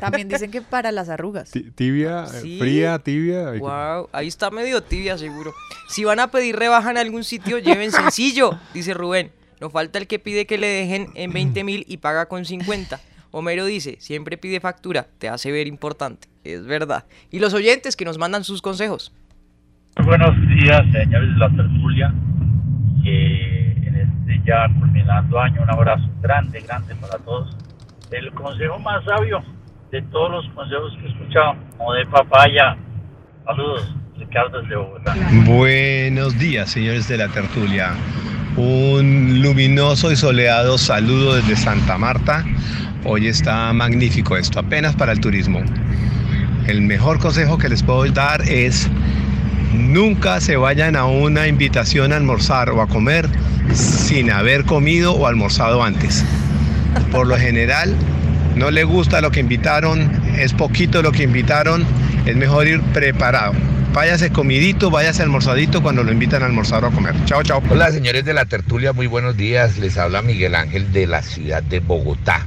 También 0.00 0.28
dicen 0.28 0.50
que 0.50 0.62
para 0.62 0.92
las 0.92 1.08
arrugas. 1.08 1.50
Ti- 1.50 1.70
Tibia, 1.72 2.24
eh, 2.24 2.40
¿Sí? 2.42 2.58
fría, 2.60 2.98
tibia. 2.98 3.52
Wow, 3.58 4.08
ahí 4.12 4.28
está 4.28 4.50
medio 4.50 4.82
tibia, 4.82 5.18
seguro. 5.18 5.52
Si 5.88 6.04
van 6.04 6.20
a 6.20 6.28
pedir 6.30 6.56
rebaja 6.56 6.90
en 6.90 6.98
algún 6.98 7.24
sitio, 7.24 7.58
lleven 7.58 7.90
sencillo, 7.90 8.58
dice 8.74 8.94
Rubén. 8.94 9.32
No 9.60 9.68
falta 9.70 9.98
el 9.98 10.06
que 10.06 10.18
pide 10.18 10.46
que 10.46 10.56
le 10.58 10.68
dejen 10.68 11.08
en 11.14 11.32
20 11.32 11.64
mil 11.64 11.84
y 11.88 11.98
paga 11.98 12.26
con 12.26 12.44
50. 12.44 12.98
Homero 13.32 13.64
dice, 13.66 13.96
siempre 14.00 14.38
pide 14.38 14.58
factura, 14.60 15.06
te 15.18 15.28
hace 15.28 15.52
ver 15.52 15.66
importante. 15.66 16.28
Es 16.44 16.64
verdad. 16.64 17.04
Y 17.30 17.38
los 17.40 17.52
oyentes 17.54 17.94
que 17.94 18.04
nos 18.04 18.16
mandan 18.18 18.42
sus 18.44 18.62
consejos. 18.62 19.12
Buenos 20.04 20.34
días, 20.48 20.80
señores 20.92 21.28
de 21.28 21.36
la 21.38 21.48
tertulia. 21.50 22.14
Que 23.04 23.72
en 23.86 23.96
este 23.96 24.40
ya 24.46 24.66
culminando 24.78 25.38
año, 25.40 25.62
un 25.62 25.70
abrazo 25.70 26.08
grande, 26.22 26.60
grande 26.60 26.94
para 26.96 27.18
todos. 27.18 27.54
El 28.10 28.32
consejo 28.32 28.76
más 28.80 29.04
sabio 29.04 29.40
de 29.92 30.02
todos 30.02 30.32
los 30.32 30.54
consejos 30.54 30.92
que 30.98 31.06
he 31.06 31.10
escuchado, 31.10 31.54
como 31.78 31.92
de 31.92 32.04
papaya. 32.06 32.76
Saludos, 33.44 33.94
Ricardo 34.18 34.60
desde 34.60 34.74
Bogotá. 34.74 35.14
Buenos 35.46 36.36
días, 36.36 36.70
señores 36.70 37.06
de 37.06 37.18
la 37.18 37.28
tertulia. 37.28 37.92
Un 38.56 39.42
luminoso 39.42 40.10
y 40.10 40.16
soleado 40.16 40.76
saludo 40.76 41.36
desde 41.36 41.54
Santa 41.54 41.98
Marta. 41.98 42.44
Hoy 43.04 43.28
está 43.28 43.72
magnífico 43.72 44.36
esto, 44.36 44.58
apenas 44.58 44.96
para 44.96 45.12
el 45.12 45.20
turismo. 45.20 45.60
El 46.66 46.82
mejor 46.82 47.20
consejo 47.20 47.58
que 47.58 47.68
les 47.68 47.84
puedo 47.84 48.04
dar 48.06 48.42
es 48.42 48.90
nunca 49.72 50.40
se 50.40 50.56
vayan 50.56 50.96
a 50.96 51.04
una 51.04 51.46
invitación 51.46 52.12
a 52.12 52.16
almorzar 52.16 52.70
o 52.70 52.82
a 52.82 52.88
comer 52.88 53.28
sin 53.72 54.32
haber 54.32 54.64
comido 54.64 55.12
o 55.12 55.28
almorzado 55.28 55.84
antes. 55.84 56.24
Por 57.10 57.26
lo 57.26 57.36
general, 57.36 57.94
no 58.56 58.70
le 58.70 58.84
gusta 58.84 59.20
lo 59.20 59.30
que 59.30 59.40
invitaron, 59.40 60.10
es 60.38 60.52
poquito 60.52 61.02
lo 61.02 61.12
que 61.12 61.24
invitaron, 61.24 61.84
es 62.26 62.36
mejor 62.36 62.66
ir 62.66 62.80
preparado. 62.92 63.52
Váyase 63.92 64.30
comidito, 64.30 64.90
váyase 64.90 65.22
almorzadito 65.22 65.82
cuando 65.82 66.04
lo 66.04 66.12
invitan 66.12 66.42
a 66.42 66.46
almorzar 66.46 66.84
o 66.84 66.88
a 66.88 66.90
comer. 66.92 67.14
Chao, 67.24 67.42
chao. 67.42 67.60
Hola 67.70 67.90
señores 67.90 68.24
de 68.24 68.34
la 68.34 68.44
tertulia, 68.44 68.92
muy 68.92 69.08
buenos 69.08 69.36
días. 69.36 69.78
Les 69.78 69.98
habla 69.98 70.22
Miguel 70.22 70.54
Ángel 70.54 70.92
de 70.92 71.06
la 71.08 71.22
ciudad 71.22 71.62
de 71.62 71.80
Bogotá. 71.80 72.46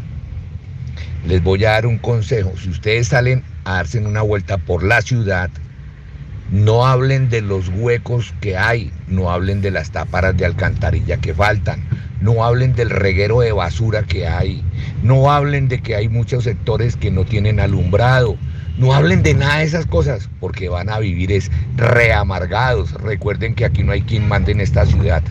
Les 1.26 1.44
voy 1.44 1.66
a 1.66 1.72
dar 1.72 1.86
un 1.86 1.98
consejo. 1.98 2.54
Si 2.58 2.70
ustedes 2.70 3.10
salen 3.10 3.44
a 3.66 3.76
darse 3.76 4.00
una 4.00 4.22
vuelta 4.22 4.58
por 4.58 4.84
la 4.84 5.02
ciudad, 5.02 5.50
no 6.54 6.86
hablen 6.86 7.32
de 7.32 7.42
los 7.42 7.68
huecos 7.70 8.32
que 8.40 8.56
hay, 8.56 8.92
no 9.08 9.32
hablen 9.32 9.62
de 9.62 9.72
las 9.72 9.90
táparas 9.90 10.38
de 10.38 10.46
alcantarilla 10.46 11.18
que 11.18 11.34
faltan, 11.34 11.84
no 12.22 12.46
hablen 12.46 12.76
del 12.76 12.92
reguero 12.92 13.40
de 13.40 13.52
basura 13.52 14.04
que 14.04 14.28
hay, 14.28 14.64
no 15.02 15.32
hablen 15.32 15.68
de 15.68 15.82
que 15.82 15.96
hay 15.96 16.10
muchos 16.10 16.44
sectores 16.44 16.96
que 16.96 17.10
no 17.10 17.26
tienen 17.26 17.60
alumbrado, 17.60 18.38
no 18.78 18.94
hablen 18.94 19.24
de 19.24 19.34
nada 19.34 19.58
de 19.58 19.64
esas 19.64 19.88
cosas, 19.88 20.30
porque 20.40 20.70
van 20.70 20.92
a 20.92 21.00
vivir 21.00 21.32
es 21.32 21.50
reamargados. 21.76 22.94
Recuerden 23.02 23.56
que 23.56 23.66
aquí 23.66 23.82
no 23.82 23.92
hay 23.92 24.04
quien 24.04 24.28
mande 24.28 24.52
en 24.52 24.62
esta 24.62 24.86
ciudad. 24.86 25.24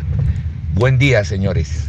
Buen 0.74 0.98
día, 0.98 1.24
señores. 1.24 1.86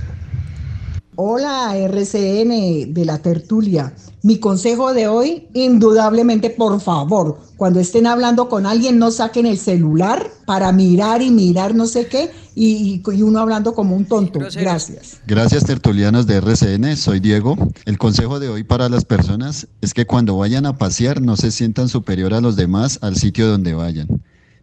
Hola 1.15 1.75
RCN 1.75 2.93
de 2.93 3.05
la 3.05 3.17
tertulia. 3.17 3.93
Mi 4.25 4.39
consejo 4.39 4.93
de 4.93 5.09
hoy, 5.09 5.49
indudablemente, 5.53 6.49
por 6.49 6.79
favor, 6.79 7.41
cuando 7.57 7.81
estén 7.81 8.07
hablando 8.07 8.47
con 8.47 8.65
alguien, 8.65 8.97
no 8.97 9.11
saquen 9.11 9.45
el 9.45 9.57
celular 9.57 10.31
para 10.45 10.71
mirar 10.71 11.21
y 11.21 11.29
mirar 11.29 11.75
no 11.75 11.85
sé 11.87 12.07
qué 12.07 12.31
y, 12.55 13.01
y 13.05 13.21
uno 13.21 13.39
hablando 13.39 13.73
como 13.73 13.97
un 13.97 14.05
tonto. 14.05 14.39
Gracias. 14.39 15.19
Gracias 15.27 15.65
tertulianos 15.65 16.25
de 16.25 16.37
RCN, 16.37 16.95
soy 16.95 17.19
Diego. 17.19 17.57
El 17.83 17.97
consejo 17.97 18.39
de 18.39 18.47
hoy 18.47 18.63
para 18.63 18.87
las 18.87 19.03
personas 19.03 19.67
es 19.81 19.93
que 19.93 20.05
cuando 20.05 20.37
vayan 20.37 20.65
a 20.67 20.77
pasear 20.77 21.21
no 21.21 21.35
se 21.35 21.51
sientan 21.51 21.89
superior 21.89 22.33
a 22.33 22.39
los 22.39 22.55
demás 22.55 22.99
al 23.01 23.17
sitio 23.17 23.49
donde 23.49 23.73
vayan. 23.73 24.07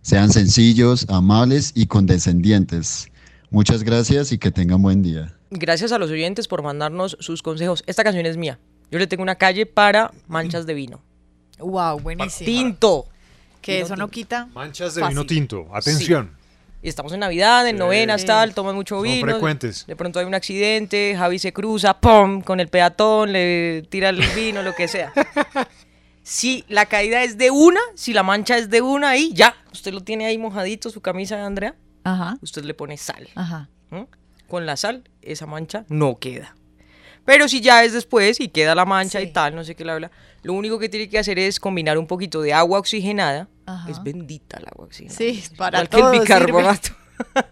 Sean 0.01 0.33
sencillos, 0.33 1.05
amables 1.11 1.73
y 1.75 1.85
condescendientes. 1.85 3.09
Muchas 3.51 3.83
gracias 3.83 4.33
y 4.33 4.39
que 4.39 4.51
tengan 4.51 4.81
buen 4.81 5.03
día. 5.03 5.37
Gracias 5.51 5.93
a 5.93 5.99
los 5.99 6.11
oyentes 6.11 6.49
por 6.49 6.63
mandarnos 6.63 7.19
sus 7.21 7.43
consejos. 7.43 7.85
Esta 7.87 8.05
canción 8.05 8.25
es 8.25 8.39
mía. 8.39 8.59
Yo 8.91 8.99
le 8.99 9.07
tengo 9.07 9.23
una 9.23 9.37
calle 9.37 9.67
para 9.67 10.11
manchas 10.27 10.67
de 10.67 10.75
vino. 10.75 11.01
Wow, 11.59 12.01
buenísimo. 12.01 12.47
Tinto. 12.47 13.07
Que 13.61 13.75
Vino 13.75 13.87
eso 13.87 13.97
no 13.97 14.09
quita. 14.09 14.47
Manchas 14.55 14.95
de 14.95 15.03
Fácil. 15.03 15.15
vino 15.17 15.27
tinto. 15.27 15.67
Atención. 15.75 16.37
Y 16.83 16.89
estamos 16.89 17.13
en 17.13 17.21
Navidad, 17.21 17.69
en 17.69 17.77
Sí. 17.77 17.79
novenas, 17.79 18.25
tal, 18.25 18.55
toman 18.55 18.75
mucho 18.75 18.95
Son 18.97 19.03
vino. 19.05 19.21
frecuentes. 19.27 19.87
De 19.87 19.95
pronto 19.97 20.19
hay 20.19 20.25
un 20.25 20.35
accidente, 20.35 21.15
Javi 21.17 21.39
se 21.39 21.53
cruza, 21.53 22.01
¡pum! 22.01 22.41
con 22.41 22.59
el 22.59 22.69
peatón, 22.69 23.33
le 23.33 23.83
tira 23.91 24.09
el 24.09 24.23
vino, 24.35 24.63
lo 24.63 24.75
que 24.75 24.89
sea. 24.89 25.13
Si 26.23 26.65
la 26.69 26.87
caída 26.87 27.23
es 27.25 27.39
de 27.39 27.51
una, 27.51 27.81
si 27.95 28.13
la 28.13 28.23
mancha 28.23 28.57
es 28.57 28.71
de 28.71 28.83
una, 28.83 29.11
ahí 29.11 29.33
ya. 29.35 29.57
Usted 29.73 29.93
lo 29.93 30.03
tiene 30.03 30.27
ahí 30.27 30.39
mojadito, 30.39 30.91
su 30.91 31.01
camisa, 31.01 31.45
Andrea. 31.45 31.75
Ajá. 32.05 32.37
Usted 32.43 32.63
le 32.65 32.75
pone 32.75 32.97
sal. 32.99 33.29
Ajá. 33.35 33.69
¿m? 33.91 34.07
Con 34.47 34.65
la 34.67 34.77
sal, 34.77 35.03
esa 35.23 35.47
mancha 35.47 35.85
no 35.89 36.19
queda. 36.19 36.55
Pero 37.31 37.47
si 37.47 37.61
ya 37.61 37.85
es 37.85 37.93
después 37.93 38.41
y 38.41 38.49
queda 38.49 38.75
la 38.75 38.85
mancha 38.85 39.21
y 39.21 39.33
tal, 39.33 39.55
no 39.55 39.63
sé 39.63 39.77
qué 39.77 39.85
la 39.85 39.95
habla, 39.95 40.11
lo 40.43 40.53
único 40.53 40.81
que 40.81 40.89
tiene 40.89 41.09
que 41.09 41.17
hacer 41.17 41.39
es 41.39 41.61
combinar 41.61 41.97
un 41.97 42.09
poquito 42.09 42.43
de 42.43 42.53
agua 42.53 42.81
oxigenada. 42.81 43.49
Ajá. 43.67 43.89
Es 43.89 44.03
bendita 44.03 44.59
el 44.59 44.65
agua 44.67 44.87
oxigenada. 44.87 45.17
Sí, 45.17 45.45
para 45.57 45.79
Igual 45.85 45.89
que 45.89 45.97
el 45.97 46.03
todo 46.03 46.13
sirve. 46.13 46.25
bicarbonato. 46.25 46.89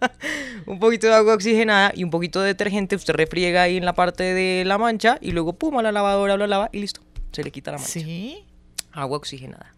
un 0.66 0.81
poquito 0.81 1.07
de 1.07 1.14
agua 1.14 1.35
oxigenada 1.35 1.93
y 1.95 2.03
un 2.03 2.11
poquito 2.11 2.41
de 2.41 2.49
detergente, 2.49 2.97
usted 2.97 3.14
refriega 3.14 3.62
ahí 3.62 3.76
en 3.76 3.85
la 3.85 3.93
parte 3.93 4.24
de 4.24 4.64
la 4.64 4.79
mancha 4.79 5.16
y 5.20 5.31
luego 5.31 5.53
pum 5.53 5.79
a 5.79 5.83
la 5.83 5.93
lavadora 5.93 6.37
lo 6.37 6.49
lava 6.49 6.70
y 6.72 6.81
listo, 6.81 7.03
se 7.31 7.45
le 7.45 7.53
quita 7.53 7.70
la 7.70 7.79
mancha. 7.79 7.93
Sí. 7.93 8.45
Agua 8.91 9.18
oxigenada. 9.18 9.76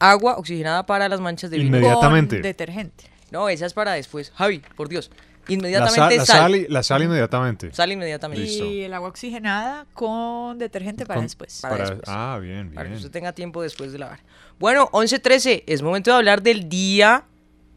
Agua 0.00 0.36
oxigenada 0.36 0.84
para 0.84 1.08
las 1.08 1.20
manchas 1.20 1.52
de 1.52 1.58
vino. 1.58 1.76
Inmediatamente. 1.76 2.36
Con 2.36 2.42
detergente. 2.42 3.04
No, 3.30 3.48
esa 3.48 3.66
es 3.66 3.72
para 3.72 3.92
después. 3.92 4.32
Javi, 4.34 4.62
por 4.74 4.88
Dios. 4.88 5.12
La 5.48 5.54
Inmediatamente 5.54 5.96
sal, 5.98 6.16
la 6.18 6.24
sal. 6.26 6.54
y- 6.56 6.66
la 6.68 6.82
sal 6.82 7.02
inmediatamente. 7.02 7.72
Sal 7.72 7.90
inmediatamente. 7.90 8.44
Y 8.44 8.82
el 8.82 8.92
agua 8.92 9.08
oxigenada 9.08 9.86
con 9.94 10.58
detergente 10.58 11.06
para 11.06 11.16
Con- 11.18 11.24
después. 11.24 11.60
Para 11.62 11.76
para- 11.76 11.88
después. 11.90 12.08
ah, 12.08 12.38
bien, 12.40 12.72
Para 12.74 12.84
que 12.84 12.88
bien. 12.90 12.96
usted 12.98 13.10
tenga 13.10 13.32
tiempo 13.32 13.62
después 13.62 13.90
de 13.92 13.98
lavar. 13.98 14.20
Bueno, 14.58 14.88
11.13, 14.92 15.64
es 15.66 15.80
momento 15.82 16.10
de 16.10 16.16
hablar 16.18 16.42
del 16.42 16.68
Día 16.68 17.24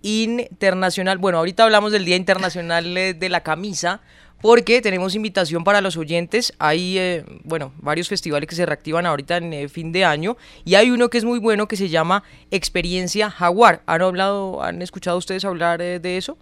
Internacional. 0.04 1.18
Bueno, 1.18 1.38
ahorita 1.38 1.64
hablamos 1.64 1.92
del 1.92 2.06
Día 2.06 2.16
Internacional 2.16 2.98
eh, 2.98 3.14
de 3.14 3.30
la 3.30 3.42
Camisa, 3.42 4.02
porque 4.42 4.82
tenemos 4.82 5.14
invitación 5.16 5.64
para 5.64 5.82
los 5.82 5.96
oyentes. 5.98 6.54
Hay, 6.60 6.98
eh, 6.98 7.24
bueno, 7.44 7.72
varios 7.78 8.10
festivales 8.10 8.50
que 8.50 8.56
se 8.56 8.66
reactivan 8.66 9.06
ahorita 9.06 9.38
en 9.38 9.54
eh, 9.54 9.70
fin 9.70 9.92
de 9.92 10.04
año, 10.06 10.38
y 10.66 10.76
hay 10.76 10.90
uno 10.92 11.10
que 11.10 11.18
es 11.20 11.24
muy 11.26 11.40
bueno 11.40 11.68
que 11.68 11.76
se 11.78 11.90
llama 11.90 12.24
Experiencia 12.50 13.30
Jaguar. 13.30 13.82
¿Han 13.86 14.02
hablado, 14.02 14.64
han 14.64 14.82
escuchado 14.82 15.18
ustedes 15.18 15.46
hablar 15.46 15.82
eh, 15.82 16.00
de 16.00 16.18
eso? 16.18 16.38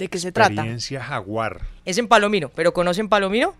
¿De 0.00 0.08
qué 0.08 0.18
se 0.18 0.32
trata? 0.32 0.52
Experiencia 0.52 1.04
Jaguar. 1.04 1.60
Es 1.84 1.98
en 1.98 2.08
Palomino, 2.08 2.48
pero 2.48 2.72
¿conocen 2.72 3.10
Palomino? 3.10 3.54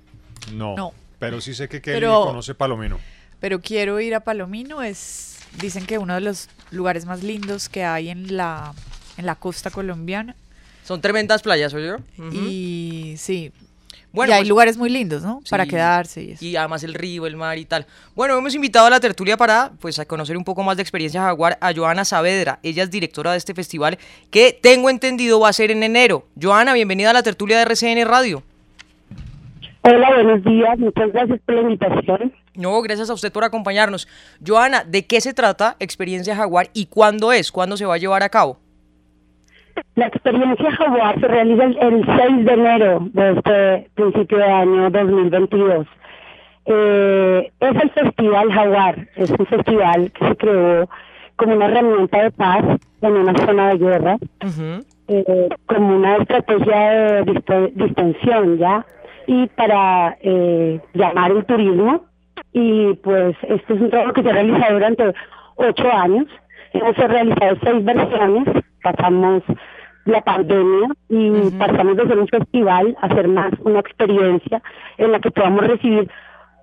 No. 0.55 0.74
No. 0.74 0.95
Pero 1.18 1.43
sí 1.43 1.53
sé 1.53 1.68
que 1.68 1.82
Kelly 1.82 1.97
Pero- 1.97 2.24
conoce 2.24 2.55
Palomino. 2.55 2.99
Pero 3.41 3.61
quiero 3.61 4.01
ir 4.01 4.14
a 4.14 4.20
Palomino. 4.20 4.82
Es, 4.82 5.38
dicen 5.61 5.84
que 5.84 5.99
uno 5.99 6.14
de 6.14 6.22
los 6.22 6.49
lugares 6.70 7.05
más 7.05 7.22
lindos 7.22 7.68
que 7.68 7.84
hay 7.84 8.09
en 8.09 8.38
la, 8.38 8.72
en 9.18 9.26
la 9.26 9.34
costa 9.34 9.70
colombiana. 9.70 10.34
Son 10.82 11.03
tremendas 11.03 11.43
playas, 11.43 11.74
¿oye? 11.74 11.97
Y 12.32 13.16
sí. 13.18 13.53
Bueno, 14.13 14.33
y 14.33 14.35
hay 14.35 14.41
pues- 14.41 14.49
lugares 14.49 14.77
muy 14.77 14.91
lindos, 14.91 15.23
¿no? 15.23 15.41
Para 15.49 15.67
quedarse 15.67 16.23
y 16.23 16.31
eso. 16.33 16.45
Y 16.45 16.57
además 16.57 16.83
el 16.83 16.95
río, 16.95 17.27
el 17.27 17.37
mar 17.37 17.59
y 17.59 17.65
tal. 17.65 17.87
Bueno, 18.15 18.37
hemos 18.37 18.55
invitado 18.55 18.87
a 18.87 18.91
la 18.91 19.01
tertulia 19.01 19.37
para 19.37 19.73
pues 19.81 19.99
a 19.99 20.05
conocer 20.05 20.37
un 20.37 20.45
poco 20.45 20.63
más 20.63 20.77
de 20.77 20.83
experiencia 20.83 21.23
Jaguar 21.23 21.59
a 21.61 21.73
Joana 21.73 22.05
Saavedra. 22.05 22.59
Ella 22.63 22.83
es 22.83 22.91
directora 22.91 23.33
de 23.33 23.39
este 23.39 23.55
festival 23.55 23.99
que 24.31 24.59
tengo 24.61 24.91
entendido 24.91 25.39
va 25.39 25.49
a 25.49 25.53
ser 25.53 25.71
en 25.71 25.83
enero. 25.83 26.27
Joana, 26.41 26.75
bienvenida 26.75 27.11
a 27.11 27.13
la 27.15 27.23
tertulia 27.23 27.57
de 27.59 27.63
RCN 27.63 28.05
Radio. 28.05 28.43
Hola, 29.83 30.11
buenos 30.15 30.45
días. 30.45 30.79
Muchas 30.79 31.13
gracias 31.13 31.41
por 31.47 31.55
la 31.55 31.63
invitación. 31.63 32.35
No, 32.55 32.83
gracias 32.83 33.09
a 33.09 33.15
usted 33.15 33.33
por 33.33 33.45
acompañarnos. 33.45 34.09
Joana, 34.47 34.85
¿de 34.85 35.07
qué 35.07 35.21
se 35.21 35.33
trata 35.33 35.77
Experiencia 35.79 36.37
Jaguar 36.37 36.69
y 36.75 36.87
cuándo 36.87 37.33
es? 37.33 37.51
¿Cuándo 37.51 37.77
se 37.77 37.87
va 37.87 37.95
a 37.95 37.99
llevar 37.99 38.23
a 38.23 38.29
cabo? 38.29 38.59
La 39.97 40.07
experiencia 40.07 40.71
Jaguar 40.73 41.21
se 41.21 41.29
realiza 41.29 41.64
el, 41.64 41.79
el 41.79 42.07
6 42.07 42.45
de 42.45 42.53
enero 42.53 42.99
de 43.12 43.33
este 43.33 43.91
principio 43.95 44.39
de 44.39 44.45
año 44.45 44.91
2022. 44.91 45.87
Eh, 46.66 47.51
es 47.61 47.83
el 47.83 47.91
Festival 47.91 48.53
Jaguar. 48.53 49.09
Es 49.16 49.31
un 49.31 49.47
festival 49.47 50.12
que 50.12 50.29
se 50.29 50.37
creó 50.37 50.89
como 51.37 51.55
una 51.57 51.66
herramienta 51.66 52.23
de 52.23 52.31
paz 52.31 52.64
en 53.01 53.12
una 53.12 53.35
zona 53.47 53.71
de 53.71 53.79
guerra, 53.79 54.18
eh, 55.09 55.49
como 55.66 55.97
una 55.97 56.16
estrategia 56.18 57.23
de 57.23 57.73
distensión, 57.75 58.59
¿ya? 58.59 58.85
Y 59.27 59.47
para 59.49 60.16
eh, 60.21 60.81
llamar 60.93 61.31
el 61.31 61.45
turismo. 61.47 62.05
Y 62.53 62.95
pues 62.95 63.37
este 63.43 63.75
es 63.75 63.81
un 63.81 63.91
trabajo 63.91 64.12
que 64.12 64.23
se 64.23 64.31
ha 64.31 64.33
realizado 64.33 64.75
durante 64.75 65.14
ocho 65.57 65.93
años. 65.93 66.27
Hemos 66.73 66.97
realizado 66.97 67.57
seis 67.62 67.85
versiones, 67.85 68.64
pasamos 68.83 69.43
la 70.05 70.21
pandemia 70.23 70.89
y 71.09 71.51
pasamos 71.59 71.97
de 71.97 72.07
ser 72.07 72.18
un 72.18 72.29
festival 72.29 72.97
a 73.01 73.09
ser 73.14 73.29
más 73.29 73.53
una 73.64 73.81
experiencia 73.81 74.62
en 74.99 75.12
la 75.12 75.21
que 75.21 75.31
podamos 75.31 75.66
recibir 75.66 76.11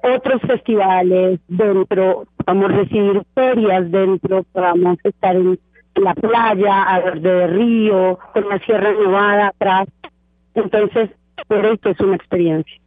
otros 0.03 0.41
festivales 0.41 1.39
dentro, 1.47 2.25
podamos 2.37 2.71
recibir 2.71 3.23
ferias 3.33 3.91
dentro, 3.91 4.43
podamos 4.51 4.97
estar 5.03 5.35
en 5.35 5.59
la 5.95 6.13
playa, 6.13 6.83
a 6.83 6.99
ver 6.99 7.21
de 7.21 7.47
río, 7.47 8.19
con 8.33 8.47
la 8.47 8.59
Sierra 8.59 8.91
Nevada 8.91 9.47
atrás. 9.47 9.87
Entonces, 10.53 11.09
por 11.47 11.65
esto 11.65 11.89
es 11.89 11.99
una 11.99 12.15
experiencia. 12.15 12.79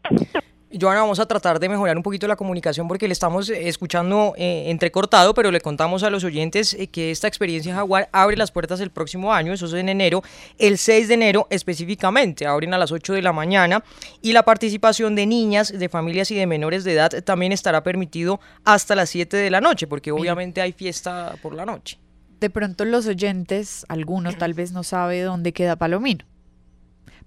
Joana, 0.79 1.01
vamos 1.01 1.19
a 1.19 1.27
tratar 1.27 1.59
de 1.59 1.69
mejorar 1.69 1.97
un 1.97 2.03
poquito 2.05 2.29
la 2.29 2.37
comunicación 2.37 2.87
porque 2.87 3.09
le 3.09 3.13
estamos 3.13 3.51
eh, 3.51 3.69
escuchando 3.69 4.35
eh, 4.37 4.71
entrecortado, 4.71 5.35
pero 5.35 5.51
le 5.51 5.61
contamos 5.61 6.05
a 6.05 6.11
los 6.11 6.23
oyentes 6.23 6.75
eh, 6.75 6.87
que 6.87 7.11
esta 7.11 7.27
experiencia 7.27 7.75
Jaguar 7.75 8.09
abre 8.13 8.37
las 8.37 8.53
puertas 8.53 8.79
el 8.79 8.91
próximo 8.91 9.33
año, 9.33 9.53
eso 9.53 9.67
es 9.67 9.73
en 9.73 9.89
enero, 9.89 10.23
el 10.59 10.79
6 10.79 11.09
de 11.09 11.15
enero 11.15 11.49
específicamente, 11.51 12.47
abren 12.47 12.73
a 12.73 12.79
las 12.79 12.93
8 12.93 13.15
de 13.15 13.23
la 13.23 13.33
mañana 13.33 13.83
y 14.23 14.33
la 14.33 14.45
participación 14.45 15.17
de 15.17 15.27
niñas, 15.27 15.77
de 15.77 15.89
familias 15.89 16.31
y 16.31 16.37
de 16.37 16.47
menores 16.47 16.85
de 16.85 16.93
edad 16.93 17.11
también 17.25 17.51
estará 17.51 17.83
permitido 17.83 18.39
hasta 18.65 18.95
las 18.95 19.11
7 19.11 19.37
de 19.37 19.51
la 19.51 19.61
noche, 19.61 19.89
porque 19.89 20.13
obviamente 20.13 20.61
hay 20.61 20.71
fiesta 20.71 21.35
por 21.43 21.53
la 21.53 21.67
noche. 21.67 21.99
De 22.39 22.49
pronto 22.49 22.85
los 22.85 23.09
oyentes, 23.09 23.85
algunos 23.89 24.39
tal 24.39 24.55
vez 24.55 24.71
no 24.71 24.85
sabe 24.85 25.23
dónde 25.23 25.53
queda 25.53 25.75
Palomino. 25.75 26.25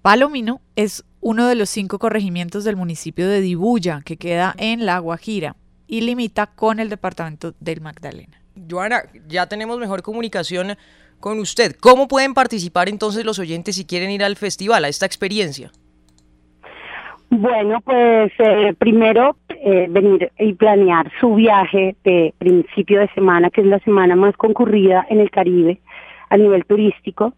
Palomino 0.02 0.62
es 0.76 1.04
uno 1.24 1.47
de 1.47 1.55
los 1.55 1.69
cinco 1.69 1.99
corregimientos 1.99 2.65
del 2.65 2.76
municipio 2.76 3.28
de 3.28 3.39
Dibuya, 3.39 4.01
que 4.05 4.17
queda 4.17 4.53
en 4.57 4.86
La 4.86 4.99
Guajira 4.99 5.55
y 5.88 6.01
limita 6.01 6.47
con 6.47 6.80
el 6.80 6.89
departamento 6.89 7.53
del 7.61 7.80
Magdalena. 7.80 8.41
Joana, 8.69 9.03
ya 9.28 9.47
tenemos 9.47 9.80
mejor 9.80 10.03
comunicación 10.03 10.76
con 11.21 11.39
usted. 11.39 11.76
¿Cómo 11.80 12.09
pueden 12.09 12.34
participar 12.34 12.89
entonces 12.89 13.26
los 13.26 13.39
oyentes 13.39 13.78
si 13.78 13.86
quieren 13.86 14.11
ir 14.11 14.24
al 14.24 14.36
festival, 14.36 14.84
a 14.84 14.89
esta 14.89 15.05
experiencia? 15.05 15.71
Bueno, 17.30 17.80
pues 17.82 18.32
eh, 18.38 18.76
primero 18.78 19.38
eh, 19.49 19.88
venir 19.89 20.30
y 20.38 20.53
planear 20.53 21.09
su 21.21 21.36
viaje 21.36 21.95
de 22.03 22.34
principio 22.38 22.99
de 22.99 23.07
semana, 23.15 23.49
que 23.49 23.61
es 23.61 23.67
la 23.67 23.80
semana 23.80 24.15
más 24.17 24.36
concurrida 24.36 25.07
en 25.09 25.21
el 25.21 25.32
Caribe 25.32 25.80
a 26.34 26.38
nivel 26.38 26.66
turístico, 26.66 27.34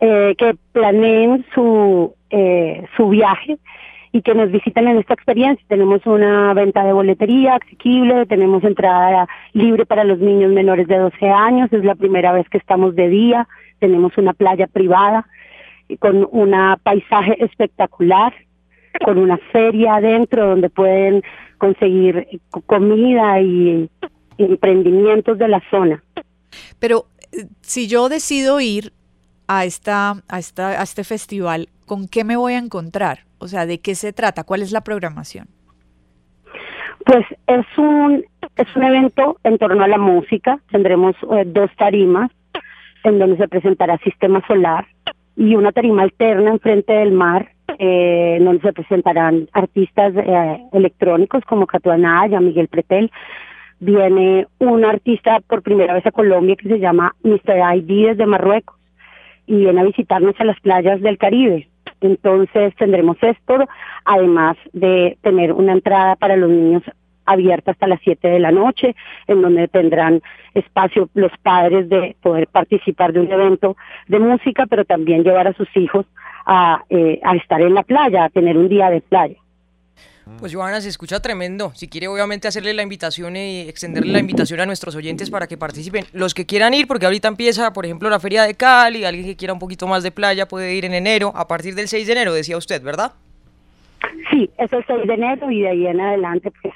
eh, 0.00 0.34
que 0.36 0.56
planeen 0.72 1.44
su, 1.54 2.14
eh, 2.30 2.84
su 2.96 3.08
viaje 3.08 3.58
y 4.12 4.22
que 4.22 4.34
nos 4.34 4.50
visiten 4.50 4.88
en 4.88 4.98
esta 4.98 5.14
experiencia. 5.14 5.64
Tenemos 5.68 6.04
una 6.04 6.52
venta 6.52 6.84
de 6.84 6.92
boletería 6.92 7.54
asequible, 7.56 8.26
tenemos 8.26 8.64
entrada 8.64 9.28
libre 9.52 9.86
para 9.86 10.02
los 10.02 10.18
niños 10.18 10.50
menores 10.52 10.88
de 10.88 10.98
12 10.98 11.28
años, 11.30 11.72
es 11.72 11.84
la 11.84 11.94
primera 11.94 12.32
vez 12.32 12.48
que 12.48 12.58
estamos 12.58 12.96
de 12.96 13.08
día, 13.08 13.46
tenemos 13.78 14.18
una 14.18 14.32
playa 14.32 14.66
privada 14.66 15.26
con 16.00 16.26
un 16.32 16.54
paisaje 16.82 17.36
espectacular, 17.44 18.32
con 19.04 19.16
una 19.18 19.38
feria 19.52 19.94
adentro 19.96 20.48
donde 20.48 20.70
pueden 20.70 21.22
conseguir 21.58 22.26
co- 22.50 22.62
comida 22.62 23.40
y 23.40 23.88
emprendimientos 24.38 25.38
de 25.38 25.48
la 25.48 25.62
zona. 25.70 26.02
Pero 26.80 27.04
si 27.60 27.88
yo 27.88 28.08
decido 28.08 28.60
ir 28.60 28.92
a, 29.48 29.64
esta, 29.64 30.22
a, 30.28 30.38
esta, 30.38 30.80
a 30.80 30.82
este 30.82 31.04
festival, 31.04 31.68
¿con 31.86 32.08
qué 32.08 32.24
me 32.24 32.36
voy 32.36 32.54
a 32.54 32.58
encontrar? 32.58 33.20
O 33.38 33.48
sea, 33.48 33.66
¿de 33.66 33.80
qué 33.80 33.94
se 33.94 34.12
trata? 34.12 34.44
¿Cuál 34.44 34.62
es 34.62 34.72
la 34.72 34.82
programación? 34.82 35.46
Pues 37.04 37.24
es 37.46 37.66
un, 37.78 38.24
es 38.56 38.76
un 38.76 38.84
evento 38.84 39.38
en 39.42 39.58
torno 39.58 39.82
a 39.82 39.88
la 39.88 39.98
música. 39.98 40.60
Tendremos 40.70 41.16
eh, 41.32 41.44
dos 41.46 41.70
tarimas 41.76 42.30
en 43.04 43.18
donde 43.18 43.38
se 43.38 43.48
presentará 43.48 43.98
Sistema 43.98 44.46
Solar 44.46 44.86
y 45.36 45.56
una 45.56 45.72
tarima 45.72 46.02
alterna 46.02 46.50
enfrente 46.50 46.92
del 46.92 47.12
mar 47.12 47.50
eh, 47.78 48.38
donde 48.40 48.60
se 48.60 48.72
presentarán 48.72 49.48
artistas 49.52 50.12
eh, 50.16 50.60
electrónicos 50.72 51.42
como 51.44 51.66
Catuanaya, 51.66 52.40
Miguel 52.40 52.68
Pretel, 52.68 53.10
viene 53.80 54.46
un 54.58 54.84
artista 54.84 55.40
por 55.40 55.62
primera 55.62 55.94
vez 55.94 56.06
a 56.06 56.12
Colombia 56.12 56.56
que 56.56 56.68
se 56.68 56.78
llama 56.78 57.14
Mr. 57.22 57.76
ID 57.76 58.08
desde 58.08 58.26
Marruecos 58.26 58.76
y 59.46 59.56
viene 59.56 59.80
a 59.80 59.84
visitarnos 59.84 60.34
a 60.38 60.44
las 60.44 60.60
playas 60.60 61.00
del 61.00 61.18
Caribe. 61.18 61.68
Entonces 62.00 62.74
tendremos 62.76 63.16
esto, 63.22 63.66
además 64.04 64.56
de 64.72 65.18
tener 65.22 65.52
una 65.52 65.72
entrada 65.72 66.16
para 66.16 66.36
los 66.36 66.48
niños 66.48 66.82
abierta 67.26 67.72
hasta 67.72 67.86
las 67.86 68.00
7 68.02 68.28
de 68.28 68.38
la 68.38 68.50
noche, 68.50 68.94
en 69.26 69.42
donde 69.42 69.68
tendrán 69.68 70.22
espacio 70.54 71.08
los 71.14 71.32
padres 71.42 71.88
de 71.88 72.16
poder 72.22 72.48
participar 72.48 73.12
de 73.12 73.20
un 73.20 73.30
evento 73.30 73.76
de 74.08 74.18
música, 74.18 74.66
pero 74.66 74.84
también 74.84 75.22
llevar 75.22 75.46
a 75.46 75.52
sus 75.52 75.68
hijos 75.76 76.06
a, 76.46 76.84
eh, 76.90 77.20
a 77.22 77.36
estar 77.36 77.60
en 77.60 77.74
la 77.74 77.82
playa, 77.82 78.24
a 78.24 78.30
tener 78.30 78.56
un 78.56 78.68
día 78.68 78.90
de 78.90 79.00
playa. 79.00 79.36
Pues 80.38 80.54
Joana, 80.54 80.80
se 80.80 80.88
escucha 80.88 81.20
tremendo. 81.20 81.72
Si 81.74 81.88
quiere, 81.88 82.08
obviamente, 82.08 82.48
hacerle 82.48 82.72
la 82.72 82.82
invitación 82.82 83.36
y 83.36 83.60
extenderle 83.60 84.12
la 84.12 84.20
invitación 84.20 84.60
a 84.60 84.66
nuestros 84.66 84.94
oyentes 84.94 85.28
para 85.30 85.46
que 85.46 85.58
participen. 85.58 86.06
Los 86.12 86.32
que 86.32 86.46
quieran 86.46 86.72
ir, 86.72 86.86
porque 86.86 87.04
ahorita 87.04 87.28
empieza, 87.28 87.72
por 87.72 87.84
ejemplo, 87.84 88.08
la 88.08 88.20
Feria 88.20 88.44
de 88.44 88.54
Cali, 88.54 89.04
alguien 89.04 89.26
que 89.26 89.36
quiera 89.36 89.52
un 89.52 89.58
poquito 89.58 89.86
más 89.86 90.02
de 90.02 90.10
playa 90.10 90.48
puede 90.48 90.74
ir 90.74 90.84
en 90.86 90.94
enero, 90.94 91.32
a 91.34 91.46
partir 91.46 91.74
del 91.74 91.88
6 91.88 92.06
de 92.06 92.12
enero, 92.12 92.32
decía 92.32 92.56
usted, 92.56 92.82
¿verdad? 92.82 93.12
Sí, 94.30 94.48
es 94.56 94.72
el 94.72 94.84
6 94.86 95.06
de 95.06 95.12
enero 95.14 95.50
y 95.50 95.60
de 95.60 95.68
ahí 95.68 95.86
en 95.86 96.00
adelante, 96.00 96.50
pues 96.62 96.72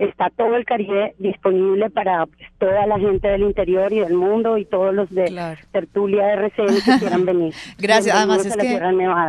está 0.00 0.28
todo 0.30 0.56
el 0.56 0.64
Caribe 0.64 1.14
disponible 1.18 1.88
para 1.90 2.26
pues, 2.26 2.48
toda 2.58 2.84
la 2.86 2.98
gente 2.98 3.28
del 3.28 3.42
interior 3.42 3.92
y 3.92 4.00
del 4.00 4.14
mundo 4.14 4.58
y 4.58 4.64
todos 4.64 4.92
los 4.92 5.08
de 5.14 5.56
tertulia 5.70 6.26
de 6.26 6.32
RCN 6.32 6.82
que 6.84 6.98
quieran 6.98 7.24
venir. 7.24 7.54
Gracias, 7.78 8.16
además 8.16 8.44
es 8.44 8.56
que 8.56 8.80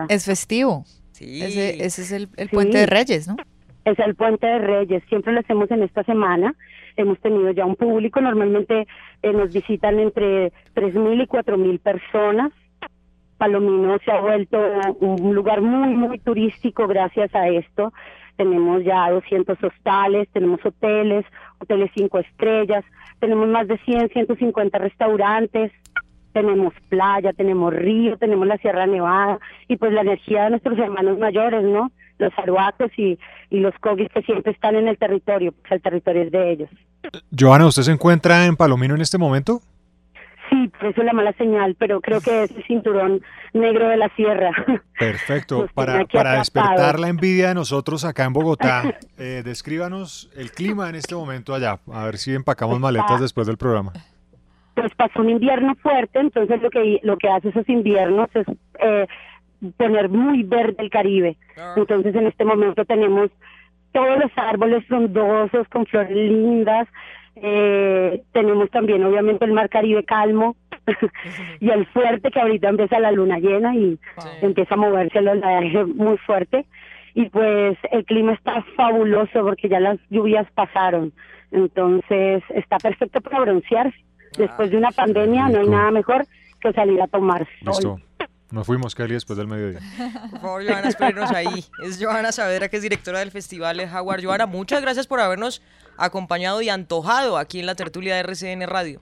es 0.10 0.26
festivo. 0.26 0.86
Ese, 1.20 1.86
ese 1.86 2.02
es 2.02 2.12
el, 2.12 2.30
el 2.36 2.50
puente 2.50 2.74
Sí. 2.74 2.80
de 2.80 2.86
Reyes, 2.88 3.28
¿no? 3.28 3.36
Es 3.86 4.00
el 4.00 4.16
Puente 4.16 4.48
de 4.48 4.58
Reyes, 4.58 5.04
siempre 5.10 5.32
lo 5.32 5.42
hacemos 5.42 5.70
en 5.70 5.84
esta 5.84 6.04
semana. 6.04 6.56
Hemos 6.98 7.20
tenido 7.20 7.52
ya 7.52 7.66
un 7.66 7.76
público, 7.76 8.20
normalmente 8.20 8.88
eh, 9.22 9.32
nos 9.32 9.54
visitan 9.54 10.00
entre 10.00 10.52
3.000 10.74 11.24
y 11.24 11.28
4.000 11.28 11.80
personas. 11.80 12.52
Palomino 13.38 13.98
se 14.04 14.12
ha 14.12 14.22
vuelto 14.22 14.58
un 15.00 15.36
lugar 15.36 15.62
muy, 15.62 15.90
muy 15.90 16.18
turístico 16.18 16.88
gracias 16.88 17.34
a 17.36 17.48
esto. 17.48 17.94
Tenemos 18.38 18.84
ya 18.84 19.10
200 19.12 19.64
hostales, 19.64 20.28
tenemos 20.30 20.66
hoteles, 20.66 21.24
hoteles 21.60 21.92
cinco 21.96 22.18
estrellas, 22.20 22.84
tenemos 23.20 23.48
más 23.48 23.68
de 23.68 23.78
100, 23.78 24.10
150 24.10 24.78
restaurantes, 24.80 25.72
tenemos 26.36 26.74
playa, 26.90 27.32
tenemos 27.32 27.74
río, 27.74 28.18
tenemos 28.18 28.46
la 28.46 28.58
Sierra 28.58 28.86
Nevada 28.86 29.40
y 29.70 29.78
pues 29.78 29.94
la 29.94 30.02
energía 30.02 30.44
de 30.44 30.50
nuestros 30.50 30.78
hermanos 30.78 31.18
mayores, 31.18 31.64
¿no? 31.64 31.94
Los 32.20 32.34
aruacos 32.38 32.92
y, 32.98 33.18
y 33.50 33.62
los 33.62 33.74
cogis 33.80 34.10
que 34.10 34.22
siempre 34.22 34.52
están 34.52 34.76
en 34.76 34.90
el 34.90 34.98
territorio, 34.98 35.54
pues 35.54 35.72
el 35.72 35.82
territorio 35.82 36.24
es 36.24 36.32
de 36.34 36.52
ellos. 36.52 36.70
Joana, 37.40 37.68
¿usted 37.68 37.84
se 37.84 37.92
encuentra 37.94 38.46
en 38.46 38.58
Palomino 38.58 38.96
en 38.96 39.02
este 39.02 39.18
momento? 39.18 39.62
Sí, 40.50 40.68
por 40.78 40.90
eso 40.90 41.02
es 41.02 41.06
la 41.06 41.14
mala 41.14 41.32
señal, 41.38 41.78
pero 41.80 42.02
creo 42.02 42.20
que 42.20 42.44
es 42.44 42.52
el 42.52 42.64
cinturón 42.66 43.22
negro 43.54 43.88
de 43.88 43.96
la 43.96 44.10
sierra. 44.18 44.52
Perfecto. 45.00 45.68
Para, 45.74 46.06
para 46.06 46.34
despertar 46.34 47.00
la 47.00 47.08
envidia 47.08 47.48
de 47.48 47.56
nosotros 47.56 48.04
acá 48.04 48.26
en 48.26 48.34
Bogotá, 48.34 48.84
eh, 49.18 49.42
descríbanos 49.44 50.30
el 50.36 50.52
clima 50.52 50.90
en 50.90 50.96
este 50.96 51.16
momento 51.16 51.56
allá. 51.56 51.80
A 51.92 52.04
ver 52.04 52.18
si 52.18 52.34
empacamos 52.34 52.78
maletas 52.80 53.22
después 53.22 53.48
del 53.48 53.58
programa. 53.58 53.94
Pues 54.76 54.94
pasó 54.96 55.22
un 55.22 55.30
invierno 55.30 55.76
fuerte, 55.76 56.20
entonces 56.20 56.62
lo 56.62 56.70
que 56.70 57.00
lo 57.02 57.18
que 57.18 57.30
hace 57.30 57.50
esos 57.50 57.68
inviernos 57.70 58.30
es 58.36 58.46
eh, 58.80 59.08
poner 59.78 60.10
muy 60.10 60.44
verde 60.44 60.76
el 60.80 60.90
Caribe. 60.90 61.38
Entonces 61.76 62.14
en 62.14 62.28
este 62.28 62.46
momento 62.46 62.86
tenemos 62.86 63.32
todos 63.94 64.20
los 64.20 64.32
árboles 64.36 64.86
frondosos 64.86 65.68
con 65.70 65.86
flores 65.86 66.16
lindas, 66.16 66.88
eh, 67.38 68.22
tenemos 68.34 68.70
también 68.70 69.04
obviamente 69.04 69.46
el 69.46 69.54
mar 69.54 69.70
Caribe 69.70 70.04
calmo 70.04 70.56
y 71.60 71.70
el 71.70 71.86
fuerte 71.88 72.30
que 72.30 72.40
ahorita 72.40 72.70
empieza 72.70 73.00
la 73.00 73.12
luna 73.12 73.40
llena 73.40 73.76
y 73.76 73.98
empieza 74.42 74.76
a 74.76 74.78
moverse 74.78 75.20
el 75.20 75.30
oleaje 75.30 75.86
muy 75.96 76.18
fuerte 76.20 76.66
y 77.14 77.30
pues 77.30 77.78
el 77.92 78.04
clima 78.04 78.34
está 78.34 78.62
fabuloso 78.76 79.42
porque 79.42 79.70
ya 79.70 79.80
las 79.80 79.98
lluvias 80.10 80.46
pasaron, 80.54 81.14
entonces 81.52 82.44
está 82.50 82.78
perfecto 82.78 83.22
para 83.22 83.40
broncearse. 83.40 83.98
Después 84.38 84.72
de 84.72 84.78
una 84.78 84.92
pandemia 84.92 85.50
no 85.50 85.60
hay 85.60 85.68
nada 85.68 85.92
mejor 85.92 86.26
que 86.62 86.74
salir 86.74 87.02
a 87.02 87.08
tomar 87.08 87.48
sol. 87.64 87.74
Listo. 87.74 88.00
Nos 88.52 88.68
fuimos, 88.68 88.96
Kelly, 88.96 89.16
después 89.16 89.38
del 89.38 89.48
mediodía. 89.48 89.80
Por 90.32 90.40
favor, 90.40 90.66
Joana, 90.66 90.88
espérenos 90.88 91.32
ahí. 91.32 91.66
Es 91.84 92.02
Joana 92.02 92.32
Saavedra, 92.32 92.70
que 92.70 92.78
es 92.78 92.84
directora 92.84 93.20
del 93.20 93.32
Festival 93.32 93.78
de 93.78 93.88
Jaguar. 93.88 94.24
Joana, 94.24 94.46
muchas 94.46 94.82
gracias 94.82 95.08
por 95.08 95.20
habernos 95.20 95.62
acompañado 95.98 96.62
y 96.62 96.70
antojado 96.70 97.38
aquí 97.38 97.60
en 97.60 97.66
la 97.66 97.76
tertulia 97.76 98.16
de 98.16 98.22
RCN 98.22 98.68
Radio. 98.68 99.02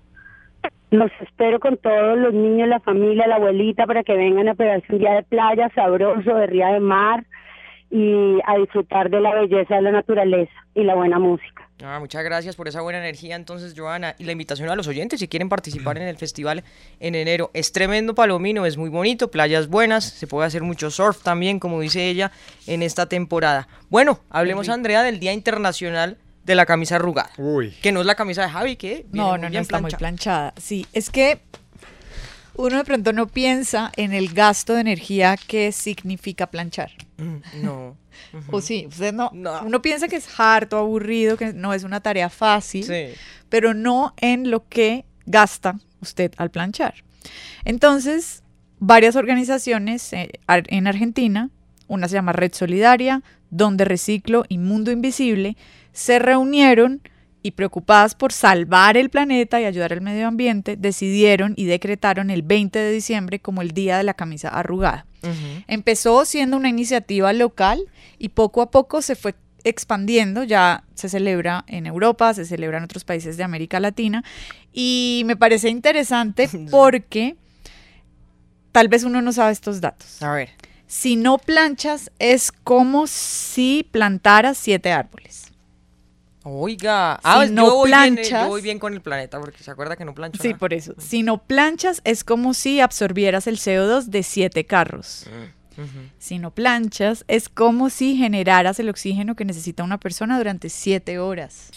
Los 0.92 1.12
espero 1.22 1.60
con 1.60 1.78
todos 1.78 2.18
los 2.18 2.34
niños, 2.34 2.70
la 2.70 2.80
familia, 2.80 3.28
la 3.28 3.36
abuelita, 3.36 3.86
para 3.86 4.04
que 4.04 4.16
vengan 4.16 4.48
a 4.48 4.56
pegarse 4.56 4.86
un 4.94 5.00
día 5.00 5.14
de 5.14 5.24
playa 5.24 5.70
sabroso, 5.76 6.36
de 6.36 6.48
ría 6.48 6.68
de 6.68 6.80
mar 6.80 7.26
y 7.90 8.40
a 8.46 8.58
disfrutar 8.58 9.10
de 9.10 9.20
la 9.20 9.36
belleza 9.36 9.76
de 9.76 9.82
la 9.82 9.92
naturaleza 9.92 10.54
y 10.74 10.84
la 10.84 10.96
buena 10.96 11.20
música. 11.20 11.68
Ah, 11.84 12.00
muchas 12.00 12.24
gracias 12.24 12.56
por 12.56 12.68
esa 12.68 12.82
buena 12.82 13.00
energía, 13.00 13.36
entonces, 13.36 13.74
Joana. 13.76 14.16
Y 14.18 14.24
la 14.24 14.32
invitación 14.32 14.70
a 14.70 14.76
los 14.76 14.88
oyentes, 14.88 15.20
si 15.20 15.28
quieren 15.28 15.50
participar 15.50 15.98
en 15.98 16.08
el 16.08 16.18
festival 16.18 16.64
en 17.00 17.16
enero. 17.16 17.52
Es 17.54 17.72
tremendo 17.74 18.16
Palomino, 18.16 18.66
es 18.66 18.78
muy 18.78 18.90
bonito, 18.90 19.30
playas 19.30 19.68
buenas, 19.68 20.06
se 20.06 20.26
puede 20.26 20.48
hacer 20.48 20.64
mucho 20.64 20.90
surf 20.90 21.22
también, 21.22 21.60
como 21.60 21.82
dice 21.82 22.08
ella, 22.08 22.32
en 22.68 22.84
esta 22.84 23.08
temporada. 23.08 23.68
Bueno, 23.90 24.22
hablemos, 24.30 24.70
Andrea, 24.70 25.04
del 25.04 25.20
Día 25.20 25.34
Internacional 25.34 26.18
de 26.46 26.56
la 26.56 26.66
Camisa 26.66 26.96
Arrugada. 26.96 27.32
Uy. 27.38 27.72
Que 27.82 27.92
no 27.92 28.00
es 28.00 28.06
la 28.06 28.16
camisa 28.16 28.44
de 28.44 28.50
Javi, 28.50 28.76
que 28.76 29.06
viene 29.10 29.10
No, 29.12 29.30
muy 29.32 29.38
no, 29.40 29.44
no 29.44 29.50
bien 29.50 29.62
está 29.62 29.82
muy 29.82 29.92
planchada. 29.92 30.54
Sí, 30.58 30.86
es 30.94 31.10
que 31.10 31.42
uno 32.56 32.78
de 32.78 32.84
pronto 32.84 33.14
no 33.14 33.28
piensa 33.28 33.92
en 33.96 34.14
el 34.14 34.34
gasto 34.34 34.74
de 34.74 34.82
energía 34.82 35.38
que 35.38 35.72
significa 35.72 36.48
planchar. 36.48 36.92
Mm, 37.18 37.62
No. 37.64 37.98
O 38.52 38.62
sí, 38.62 38.86
usted 38.88 39.12
no, 39.14 39.32
uno 39.34 39.82
piensa 39.82 40.08
que 40.08 40.16
es 40.16 40.28
harto, 40.40 40.78
aburrido, 40.78 41.36
que 41.36 41.52
no 41.54 41.74
es 41.74 41.84
una 41.84 42.00
tarea 42.00 42.30
fácil, 42.30 42.86
pero 43.50 43.74
no 43.74 44.14
en 44.18 44.50
lo 44.52 44.68
que 44.68 45.06
gasta 45.26 45.80
usted 46.00 46.32
al 46.38 46.52
planchar. 46.52 47.04
Entonces, 47.66 48.44
varias 48.80 49.16
organizaciones 49.16 50.14
eh, 50.14 50.30
en 50.48 50.88
Argentina, 50.88 51.50
una 51.88 52.08
se 52.08 52.16
llama 52.16 52.34
Red 52.34 52.54
Solidaria, 52.54 53.24
Donde 53.50 53.86
Reciclo 53.86 54.46
y 54.48 54.58
Mundo 54.58 54.92
Invisible, 54.92 55.58
se 55.92 56.20
reunieron 56.20 57.02
y 57.44 57.52
preocupadas 57.52 58.16
por 58.16 58.32
salvar 58.32 58.96
el 58.98 59.10
planeta 59.10 59.60
y 59.62 59.66
ayudar 59.66 59.92
al 59.94 60.02
medio 60.02 60.28
ambiente, 60.28 60.78
decidieron 60.78 61.54
y 61.58 61.66
decretaron 61.66 62.30
el 62.30 62.42
20 62.42 62.80
de 62.80 62.92
diciembre 62.92 63.40
como 63.40 63.62
el 63.62 63.72
Día 63.72 63.98
de 63.98 64.04
la 64.04 64.14
Camisa 64.14 64.48
Arrugada. 64.48 65.06
Empezó 65.68 66.26
siendo 66.26 66.58
una 66.58 66.70
iniciativa 66.70 67.32
local 67.32 67.86
y 68.18 68.30
poco 68.30 68.62
a 68.62 68.72
poco 68.72 69.02
se 69.02 69.16
fue 69.16 69.36
expandiendo, 69.64 70.44
ya 70.44 70.84
se 70.96 71.08
celebra 71.08 71.64
en 71.68 71.86
Europa, 71.86 72.34
se 72.34 72.46
celebra 72.46 72.78
en 72.78 72.84
otros 72.84 73.06
países 73.06 73.38
de 73.38 73.44
América 73.44 73.80
Latina 73.80 74.24
y 74.74 75.24
me 75.26 75.38
parece 75.38 75.70
interesante 75.70 76.50
porque 76.72 77.38
tal 78.72 78.88
vez 78.88 79.04
uno 79.04 79.22
no 79.22 79.32
sabe 79.32 79.52
estos 79.52 79.80
datos. 79.80 80.22
A 80.22 80.34
ver. 80.34 80.50
Si 80.88 81.16
no 81.16 81.38
planchas 81.38 82.12
es 82.20 82.52
como 82.52 83.08
si 83.08 83.88
plantaras 83.92 84.58
siete 84.58 84.92
árboles. 84.92 85.53
Oiga, 86.44 87.16
Si 87.22 87.22
ah, 87.24 87.46
no 87.50 87.66
yo, 87.68 87.76
voy 87.76 87.90
bien, 87.92 88.18
eh, 88.18 88.22
planchas- 88.22 88.44
yo 88.44 88.48
voy 88.50 88.62
bien 88.62 88.80
con 88.80 88.94
el 88.94 89.02
planeta, 89.02 89.40
porque 89.40 89.64
se 89.64 89.72
acuerda 89.72 89.96
que 89.96 90.04
no 90.06 90.14
plancho 90.14 90.42
Sí, 90.42 90.50
nada. 90.50 90.60
por 90.60 90.74
eso. 90.74 90.94
Si 90.98 91.24
no 91.24 91.38
planchas 91.38 92.02
es 92.04 92.24
como 92.24 92.54
si 92.54 92.82
absorbieras 92.82 93.48
el 93.48 93.58
CO2 93.58 94.06
de 94.08 94.24
siete 94.24 94.66
carros. 94.66 95.26
Si 96.20 96.38
no 96.38 96.52
planchas, 96.54 97.26
es 97.28 97.50
como 97.50 97.90
si 97.90 98.16
generaras 98.16 98.80
el 98.80 98.90
oxígeno 98.90 99.36
que 99.36 99.44
necesita 99.46 99.84
una 99.84 99.98
persona 100.00 100.38
durante 100.38 100.70
7 100.70 101.18
horas. 101.18 101.72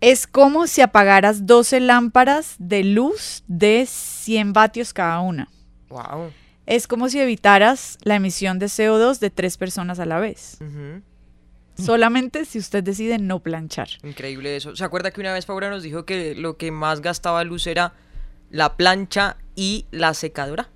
Es 0.00 0.26
como 0.28 0.68
si 0.68 0.80
apagaras 0.80 1.46
12 1.46 1.80
lámparas 1.80 2.54
de 2.58 2.84
luz 2.84 3.42
de 3.48 3.86
100 3.88 4.52
vatios 4.52 4.92
cada 4.92 5.18
una. 5.20 5.48
Wow. 5.88 6.30
Es 6.66 6.86
como 6.86 7.08
si 7.08 7.18
evitaras 7.18 7.98
la 8.04 8.14
emisión 8.16 8.58
de 8.60 8.66
CO2 8.66 9.18
de 9.18 9.30
tres 9.30 9.56
personas 9.56 9.98
a 9.98 10.06
la 10.06 10.20
vez. 10.20 10.58
Solamente 11.82 12.44
si 12.44 12.58
usted 12.58 12.82
decide 12.82 13.18
no 13.18 13.40
planchar. 13.40 13.88
Increíble 14.02 14.56
eso. 14.56 14.76
¿Se 14.76 14.84
acuerda 14.84 15.10
que 15.10 15.20
una 15.20 15.32
vez 15.32 15.46
Paula 15.46 15.70
nos 15.70 15.82
dijo 15.82 16.04
que 16.04 16.34
lo 16.34 16.56
que 16.56 16.70
más 16.70 17.00
gastaba 17.00 17.42
luz 17.44 17.66
era 17.66 17.94
la 18.50 18.76
plancha 18.76 19.36
y 19.56 19.86
la 19.90 20.14
secadora? 20.14 20.68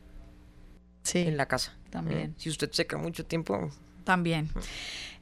Sí. 1.02 1.20
En 1.20 1.36
la 1.36 1.46
casa. 1.46 1.74
También. 1.90 2.20
Eh, 2.20 2.34
Si 2.36 2.50
usted 2.50 2.70
seca 2.72 2.96
mucho 2.98 3.24
tiempo. 3.24 3.70
También. 4.04 4.48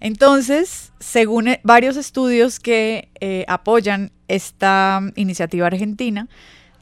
Entonces, 0.00 0.92
según 1.00 1.48
eh, 1.48 1.60
varios 1.62 1.96
estudios 1.96 2.60
que 2.60 3.08
eh, 3.20 3.44
apoyan 3.48 4.12
esta 4.28 5.00
mm, 5.02 5.12
iniciativa 5.16 5.66
argentina, 5.66 6.28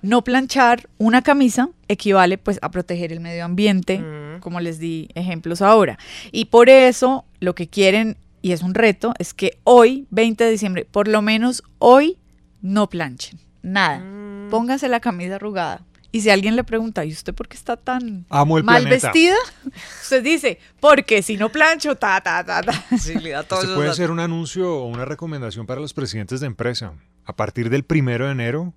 no 0.02 0.22
planchar 0.22 0.88
una 0.98 1.22
camisa 1.22 1.70
equivale 1.88 2.36
pues 2.36 2.58
a 2.60 2.70
proteger 2.70 3.10
el 3.10 3.20
medio 3.20 3.44
ambiente, 3.44 4.04
como 4.40 4.60
les 4.60 4.78
di 4.78 5.08
ejemplos 5.14 5.62
ahora. 5.62 5.98
Y 6.30 6.46
por 6.46 6.68
eso 6.68 7.24
lo 7.40 7.54
que 7.54 7.68
quieren 7.68 8.18
y 8.44 8.52
es 8.52 8.62
un 8.62 8.74
reto, 8.74 9.14
es 9.18 9.32
que 9.32 9.58
hoy, 9.64 10.06
20 10.10 10.44
de 10.44 10.50
diciembre, 10.50 10.84
por 10.84 11.08
lo 11.08 11.22
menos 11.22 11.62
hoy, 11.78 12.18
no 12.60 12.90
planchen. 12.90 13.40
Nada. 13.62 14.00
Mm. 14.00 14.50
Póngase 14.50 14.86
la 14.90 15.00
camisa 15.00 15.36
arrugada. 15.36 15.80
Y 16.12 16.20
si 16.20 16.28
alguien 16.28 16.54
le 16.54 16.62
pregunta, 16.62 17.06
¿y 17.06 17.10
usted 17.12 17.32
por 17.32 17.48
qué 17.48 17.56
está 17.56 17.78
tan 17.78 18.26
Amo 18.28 18.56
mal 18.62 18.82
planeta. 18.82 19.06
vestida? 19.08 19.34
Usted 20.02 20.22
dice, 20.22 20.58
porque 20.78 21.22
si 21.22 21.38
no 21.38 21.48
plancho, 21.48 21.94
ta, 21.96 22.20
ta, 22.20 22.44
ta, 22.44 22.60
ta. 22.62 22.84
Sí, 22.98 23.14
le 23.14 23.30
da 23.30 23.44
todos 23.44 23.64
Este 23.64 23.74
puede 23.74 23.86
datos. 23.88 23.96
ser 23.96 24.10
un 24.10 24.20
anuncio 24.20 24.74
o 24.76 24.88
una 24.88 25.06
recomendación 25.06 25.64
para 25.64 25.80
los 25.80 25.94
presidentes 25.94 26.40
de 26.40 26.46
empresa. 26.46 26.92
A 27.24 27.34
partir 27.34 27.70
del 27.70 27.82
primero 27.82 28.26
de 28.26 28.32
enero, 28.32 28.74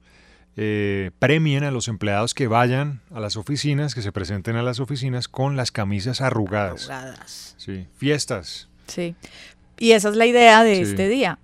eh, 0.55 1.11
premien 1.19 1.65
a 1.65 1.71
los 1.71 1.89
empleados 1.89 2.33
que 2.33 2.47
vayan 2.47 3.01
a 3.13 3.19
las 3.19 3.35
oficinas, 3.35 3.93
que 3.93 4.01
se 4.01 4.13
presenten 4.13 4.55
a 4.55 4.63
las 4.63 4.79
oficinas 4.79 5.27
con 5.27 5.57
las 5.57 5.73
camisas 5.73 6.21
arrugadas. 6.21 6.89
Arrugadas. 6.89 7.55
Sí, 7.57 7.85
fiestas. 7.97 8.69
Sí. 8.87 9.15
Y 9.79 9.91
esa 9.91 10.09
es 10.09 10.15
la 10.15 10.25
idea 10.25 10.63
de 10.63 10.75
Sí. 10.75 10.81
este 10.81 11.07
día, 11.07 11.37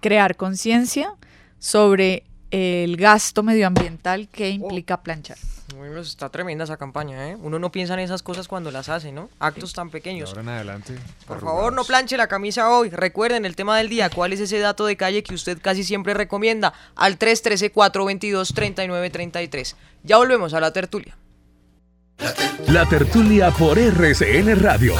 crear 0.00 0.36
conciencia 0.36 1.12
sobre 1.58 2.22
el 2.50 2.96
gasto 2.96 3.42
medioambiental 3.42 4.28
que 4.28 4.50
implica 4.50 5.02
planchar. 5.02 5.36
Bueno, 5.76 6.00
está 6.00 6.28
tremenda 6.28 6.62
esa 6.64 6.76
campaña, 6.76 7.30
¿eh? 7.30 7.36
Uno 7.40 7.58
no 7.58 7.72
piensa 7.72 7.94
en 7.94 8.00
esas 8.00 8.22
cosas 8.22 8.46
cuando 8.46 8.70
las 8.70 8.88
hace, 8.88 9.10
¿no? 9.10 9.28
Actos 9.40 9.72
tan 9.72 9.90
pequeños. 9.90 10.28
Ahora 10.28 10.42
en 10.42 10.48
adelante. 10.50 10.94
Por 11.26 11.40
favor, 11.40 11.72
no 11.72 11.82
planche 11.84 12.16
la 12.16 12.28
camisa 12.28 12.70
hoy. 12.70 12.90
Recuerden 12.90 13.44
el 13.44 13.56
tema 13.56 13.76
del 13.76 13.88
día. 13.88 14.08
¿Cuál 14.08 14.32
es 14.32 14.38
ese 14.40 14.60
dato 14.60 14.86
de 14.86 14.96
calle 14.96 15.24
que 15.24 15.34
usted 15.34 15.58
casi 15.60 15.82
siempre 15.82 16.14
recomienda? 16.14 16.72
Al 16.94 17.18
313-422-3933. 17.18 19.74
Ya 20.04 20.18
volvemos 20.18 20.54
a 20.54 20.60
la 20.60 20.72
tertulia. 20.72 21.16
La 22.68 22.88
tertulia 22.88 23.50
por 23.50 23.76
RCN 23.78 24.54
Radio. 24.60 24.94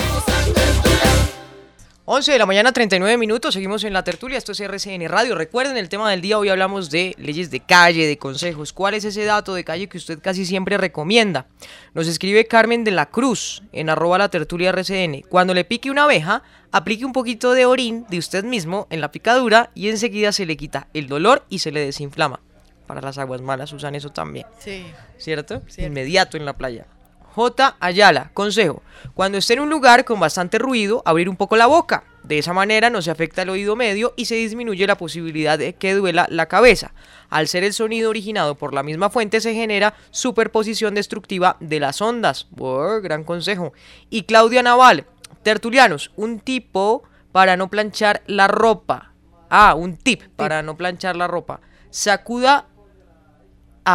11 2.07 2.33
de 2.33 2.39
la 2.39 2.45
mañana, 2.45 2.71
39 2.71 3.17
minutos. 3.17 3.55
Seguimos 3.55 3.83
en 3.83 3.95
la 3.95 4.05
tertulia. 4.05 4.37
Esto 4.37 4.53
es 4.53 4.61
RCN 4.61 5.09
Radio. 5.09 5.35
Recuerden 5.35 5.79
el 5.79 5.89
tema 5.89 6.11
del 6.11 6.21
día. 6.21 6.39
Hoy 6.39 6.51
hablamos 6.51 6.91
de 6.91 7.15
leyes 7.17 7.51
de 7.51 7.61
calle, 7.61 8.07
de 8.07 8.19
consejos. 8.19 8.75
¿Cuál 8.75 8.93
es 8.93 9.07
ese 9.07 9.25
dato 9.25 9.55
de 9.55 9.65
calle 9.65 9.89
que 9.89 9.97
usted 9.97 10.19
casi 10.21 10.45
siempre 10.45 10.77
recomienda? 10.77 11.47
Nos 11.95 12.07
escribe 12.07 12.47
Carmen 12.47 12.85
de 12.85 12.91
la 12.91 13.07
Cruz 13.07 13.63
en 13.73 13.89
arroba 13.89 14.19
la 14.19 14.29
tertulia 14.29 14.69
RCN. 14.69 15.23
Cuando 15.31 15.55
le 15.55 15.65
pique 15.65 15.91
una 15.91 16.05
abeja, 16.05 16.43
aplique 16.73 17.07
un 17.07 17.15
poquito 17.15 17.55
de 17.55 17.65
orín 17.65 18.05
de 18.11 18.19
usted 18.19 18.45
mismo 18.45 18.87
en 18.91 19.01
la 19.01 19.11
picadura 19.11 19.71
y 19.75 19.89
enseguida 19.89 20.33
se 20.33 20.45
le 20.45 20.59
quita 20.59 20.89
el 20.93 21.09
dolor 21.09 21.47
y 21.49 21.61
se 21.61 21.73
le 21.73 21.81
desinflama. 21.81 22.41
Para 22.87 23.01
las 23.01 23.17
aguas 23.17 23.41
malas 23.41 23.73
usan 23.73 23.95
eso 23.95 24.11
también. 24.11 24.47
Sí. 24.59 24.85
¿Cierto? 25.17 25.63
Inmediato 25.79 26.37
en 26.37 26.45
la 26.45 26.53
playa. 26.53 26.87
J. 27.35 27.77
Ayala, 27.81 28.31
consejo. 28.33 28.83
Cuando 29.15 29.39
esté 29.39 29.55
en 29.55 29.61
un 29.61 29.71
lugar 29.71 30.05
con 30.05 30.21
bastante 30.21 30.59
ruido, 30.59 31.03
abrir 31.05 31.29
un 31.29 31.37
poco 31.37 31.57
la 31.57 31.67
boca. 31.67 32.05
De 32.23 32.39
esa 32.39 32.53
manera 32.53 32.91
no 32.91 33.03
se 33.03 33.11
afecta 33.11 33.43
el 33.43 33.51
oído 33.51 33.75
medio 33.75 34.15
y 34.17 34.27
se 34.27 34.37
disminuye 34.37 34.87
la 34.87 34.97
posibilidad 34.97 35.59
de 35.59 35.75
que 35.75 35.95
duela 35.95 36.29
la 36.31 36.47
cabeza. 36.47 36.93
Al 37.31 37.49
ser 37.49 37.65
el 37.65 37.73
sonido 37.73 38.09
originado 38.09 38.55
por 38.55 38.73
la 38.73 38.85
misma 38.85 39.11
fuente 39.11 39.41
se 39.41 39.53
genera 39.53 39.95
superposición 40.13 40.95
destructiva 40.95 41.57
de 41.59 41.81
las 41.81 42.01
ondas. 42.01 42.47
Wow, 42.53 43.03
gran 43.03 43.25
consejo. 43.25 43.73
Y 44.11 44.23
Claudia 44.23 44.63
Naval, 44.63 45.05
tertulianos, 45.43 46.13
un 46.15 46.39
tipo 46.39 47.03
para 47.33 47.57
no 47.57 47.69
planchar 47.69 48.23
la 48.29 48.47
ropa. 48.47 49.13
Ah, 49.51 49.75
un 49.75 49.97
tip 49.97 50.23
para 50.37 50.63
no 50.63 50.77
planchar 50.77 51.17
la 51.17 51.27
ropa. 51.27 51.61
Sacuda 51.91 52.69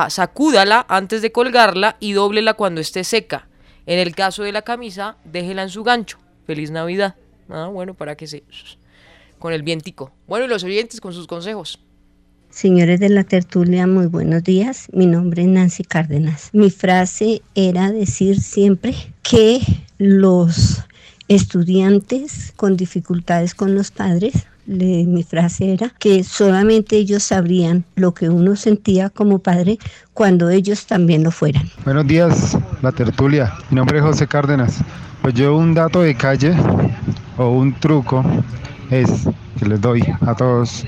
Sacúdala 0.10 0.86
antes 0.90 1.22
de 1.22 1.32
colgarla 1.32 1.98
y 2.00 2.14
dóblela 2.14 2.54
cuando 2.54 2.82
esté 2.82 3.04
seca. 3.04 3.48
En 3.86 4.00
el 4.00 4.14
caso 4.14 4.44
de 4.44 4.52
la 4.52 4.62
camisa, 4.62 5.18
déjela 5.26 5.64
en 5.64 5.70
su 5.70 5.84
gancho. 5.84 6.20
Feliz 6.46 6.72
Navidad. 6.72 7.16
Ah, 7.50 7.70
bueno, 7.72 7.94
para 7.94 8.16
que 8.16 8.28
se... 8.28 8.44
Con 9.40 9.54
el 9.54 9.64
vientico. 9.64 10.12
Bueno, 10.28 10.46
y 10.46 10.48
los 10.50 10.64
oyentes 10.64 11.02
con 11.02 11.14
sus 11.14 11.26
consejos. 11.26 11.80
Señores 12.50 13.00
de 13.00 13.10
la 13.10 13.24
tertulia, 13.24 13.88
muy 13.88 14.08
buenos 14.08 14.44
días. 14.44 14.88
Mi 14.92 15.06
nombre 15.06 15.44
es 15.44 15.48
Nancy 15.48 15.84
Cárdenas. 15.84 16.50
Mi 16.52 16.70
frase 16.70 17.42
era 17.56 17.92
decir 17.92 18.42
siempre 18.42 18.96
que 19.22 19.62
los 19.98 20.84
estudiantes 21.28 22.52
con 22.56 22.76
dificultades 22.76 23.54
con 23.54 23.76
los 23.76 23.92
padres, 23.92 24.34
mi 24.70 25.24
frase 25.24 25.74
era 25.74 25.90
que 25.98 26.24
solamente 26.24 26.96
ellos 26.96 27.24
sabrían 27.24 27.86
lo 27.96 28.14
que 28.14 28.30
uno 28.30 28.56
sentía 28.56 29.10
como 29.10 29.40
padre 29.40 29.80
cuando 30.14 30.50
ellos 30.50 30.86
también 30.86 31.24
lo 31.24 31.32
fueran. 31.32 31.68
Buenos 31.86 32.06
días, 32.06 32.58
la 32.82 32.92
tertulia. 32.92 33.52
Mi 33.72 33.78
nombre 33.78 33.98
es 33.98 34.04
José 34.04 34.28
Cárdenas. 34.28 34.80
Pues 35.22 35.34
yo 35.34 35.56
un 35.56 35.74
dato 35.74 36.02
de 36.02 36.16
calle 36.16 36.56
o 37.38 37.50
un 37.50 37.74
truco 37.80 38.24
es 38.92 39.10
que 39.58 39.66
les 39.66 39.82
doy 39.82 40.04
a 40.22 40.36
todos 40.36 40.86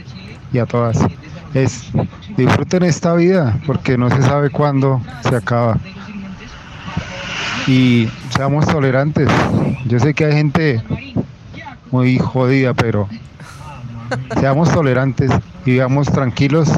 y 0.54 0.60
a 0.60 0.66
todas 0.66 1.00
es 1.54 1.92
disfruten 2.38 2.84
esta 2.84 3.14
vida 3.16 3.60
porque 3.66 3.98
no 3.98 4.10
se 4.10 4.22
sabe 4.22 4.50
cuándo 4.50 5.02
se 5.28 5.36
acaba. 5.36 5.78
Y 7.68 8.08
seamos 8.36 8.68
tolerantes. 8.68 9.28
Yo 9.86 10.00
sé 10.00 10.14
que 10.14 10.26
hay 10.26 10.34
gente 10.34 10.82
muy 11.92 12.18
jodida, 12.18 12.74
pero 12.74 13.08
seamos 14.40 14.72
tolerantes 14.72 15.32
y 15.66 15.72
vivamos 15.72 16.12
tranquilos. 16.12 16.70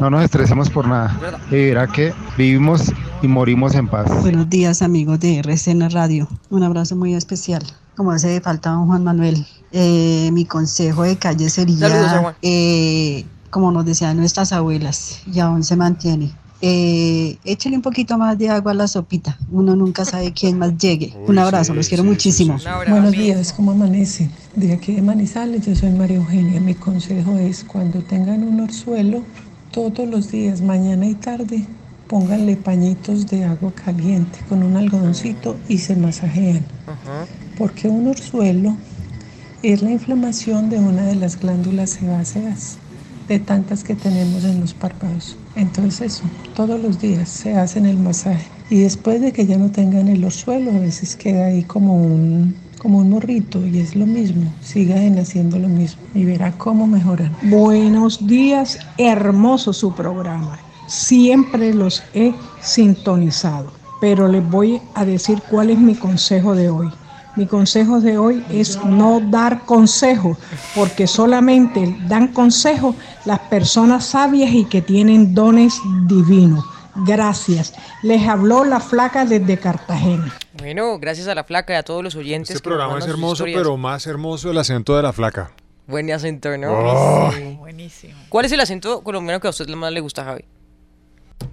No 0.00 0.10
nos 0.10 0.24
estresemos 0.24 0.68
por 0.68 0.86
nada. 0.86 1.18
Y 1.50 1.54
verá 1.54 1.86
que 1.86 2.12
vivimos 2.36 2.92
y 3.22 3.28
morimos 3.28 3.74
en 3.74 3.88
paz. 3.88 4.10
Buenos 4.22 4.48
días 4.50 4.82
amigos 4.82 5.20
de 5.20 5.38
RCN 5.38 5.90
Radio, 5.90 6.28
un 6.50 6.62
abrazo 6.62 6.96
muy 6.96 7.14
especial. 7.14 7.62
Como 7.96 8.10
hace 8.10 8.40
falta 8.42 8.70
don 8.70 8.86
Juan 8.86 9.04
Manuel, 9.04 9.46
eh, 9.72 10.28
mi 10.32 10.44
consejo 10.44 11.04
de 11.04 11.16
calle 11.16 11.48
sería, 11.48 12.34
eh, 12.42 13.24
como 13.50 13.72
nos 13.72 13.86
decían 13.86 14.18
nuestras 14.18 14.52
abuelas, 14.52 15.22
y 15.32 15.40
aún 15.40 15.64
se 15.64 15.76
mantiene, 15.76 16.32
eh, 16.62 17.36
échale 17.44 17.76
un 17.76 17.82
poquito 17.82 18.16
más 18.16 18.38
de 18.38 18.48
agua 18.48 18.72
a 18.72 18.74
la 18.74 18.88
sopita, 18.88 19.38
uno 19.50 19.76
nunca 19.76 20.04
sabe 20.04 20.32
quién 20.32 20.58
más 20.58 20.76
llegue. 20.78 21.14
un 21.26 21.38
abrazo, 21.38 21.74
los 21.74 21.88
quiero 21.88 22.04
muchísimo. 22.04 22.56
Buenos 22.88 23.12
días, 23.12 23.52
¿cómo 23.52 23.72
amanece? 23.72 24.30
De 24.54 24.72
aquí 24.72 24.94
de 24.94 25.02
Manizales, 25.02 25.66
yo 25.66 25.74
soy 25.74 25.90
María 25.90 26.16
Eugenia. 26.16 26.60
Mi 26.60 26.74
consejo 26.74 27.36
es 27.36 27.64
cuando 27.64 28.00
tengan 28.00 28.42
un 28.42 28.60
orzuelo, 28.60 29.22
todos 29.70 30.08
los 30.08 30.30
días, 30.30 30.62
mañana 30.62 31.06
y 31.06 31.14
tarde, 31.14 31.66
pónganle 32.08 32.56
pañitos 32.56 33.26
de 33.26 33.44
agua 33.44 33.72
caliente 33.72 34.38
con 34.48 34.62
un 34.62 34.76
algodoncito 34.76 35.56
y 35.68 35.78
se 35.78 35.96
masajean. 35.96 36.64
Porque 37.58 37.88
un 37.88 38.08
orzuelo 38.08 38.76
es 39.62 39.82
la 39.82 39.90
inflamación 39.90 40.70
de 40.70 40.78
una 40.78 41.02
de 41.02 41.16
las 41.16 41.38
glándulas 41.38 41.90
sebáceas, 41.90 42.78
de 43.28 43.40
tantas 43.40 43.84
que 43.84 43.94
tenemos 43.94 44.44
en 44.44 44.60
los 44.60 44.72
párpados. 44.72 45.36
Entonces 45.56 46.22
todos 46.54 46.80
los 46.80 47.00
días 47.00 47.28
se 47.28 47.56
hacen 47.56 47.86
el 47.86 47.98
masaje. 47.98 48.46
Y 48.68 48.80
después 48.80 49.20
de 49.20 49.32
que 49.32 49.46
ya 49.46 49.56
no 49.56 49.70
tengan 49.70 50.08
el 50.08 50.24
orzuelo, 50.24 50.70
a 50.70 50.78
veces 50.78 51.16
queda 51.16 51.46
ahí 51.46 51.62
como 51.62 51.96
un, 51.96 52.54
como 52.78 52.98
un 52.98 53.10
morrito 53.10 53.66
y 53.66 53.78
es 53.78 53.96
lo 53.96 54.06
mismo. 54.06 54.52
Sigan 54.60 55.18
haciendo 55.18 55.58
lo 55.58 55.68
mismo 55.68 56.02
y 56.14 56.24
verá 56.24 56.52
cómo 56.52 56.86
mejoran. 56.86 57.34
Buenos 57.42 58.26
días, 58.26 58.78
hermoso 58.98 59.72
su 59.72 59.94
programa. 59.94 60.58
Siempre 60.88 61.72
los 61.74 62.02
he 62.14 62.34
sintonizado, 62.60 63.72
pero 64.00 64.28
les 64.28 64.48
voy 64.50 64.80
a 64.94 65.04
decir 65.04 65.40
cuál 65.50 65.70
es 65.70 65.78
mi 65.78 65.94
consejo 65.94 66.54
de 66.54 66.68
hoy. 66.70 66.88
Mi 67.36 67.46
consejo 67.46 68.00
de 68.00 68.16
hoy 68.16 68.44
es 68.50 68.82
no 68.82 69.20
dar 69.20 69.66
consejo, 69.66 70.38
porque 70.74 71.06
solamente 71.06 71.94
dan 72.08 72.28
consejo 72.28 72.96
las 73.26 73.40
personas 73.40 74.06
sabias 74.06 74.50
y 74.52 74.64
que 74.64 74.80
tienen 74.80 75.34
dones 75.34 75.78
divinos. 76.06 76.64
Gracias. 77.04 77.74
Les 78.02 78.26
habló 78.26 78.64
la 78.64 78.80
flaca 78.80 79.26
desde 79.26 79.58
Cartagena. 79.58 80.34
Bueno, 80.58 80.98
gracias 80.98 81.28
a 81.28 81.34
la 81.34 81.44
flaca 81.44 81.74
y 81.74 81.76
a 81.76 81.82
todos 81.82 82.02
los 82.02 82.14
oyentes. 82.14 82.56
Este 82.56 82.66
programa 82.66 82.98
es 82.98 83.06
hermoso, 83.06 83.44
pero 83.44 83.76
más 83.76 84.06
hermoso 84.06 84.50
el 84.50 84.56
acento 84.56 84.96
de 84.96 85.02
la 85.02 85.12
flaca. 85.12 85.52
Buen 85.86 86.10
acento, 86.10 86.56
¿no? 86.56 86.72
Oh. 86.72 87.32
Sí. 87.32 87.56
Buenísimo. 87.58 88.14
¿Cuál 88.30 88.46
es 88.46 88.52
el 88.52 88.60
acento 88.60 89.02
colombiano 89.02 89.40
que 89.40 89.46
a 89.46 89.50
usted 89.50 89.68
más 89.68 89.92
le 89.92 90.00
gusta, 90.00 90.24
Javi? 90.24 90.44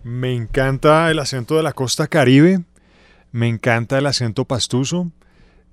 Me 0.04 0.34
encanta 0.34 1.12
el 1.12 1.20
acento 1.20 1.58
de 1.58 1.64
la 1.64 1.74
costa 1.74 2.08
caribe, 2.08 2.62
me 3.32 3.48
encanta 3.50 3.98
el 3.98 4.06
acento 4.06 4.46
pastuso, 4.46 5.12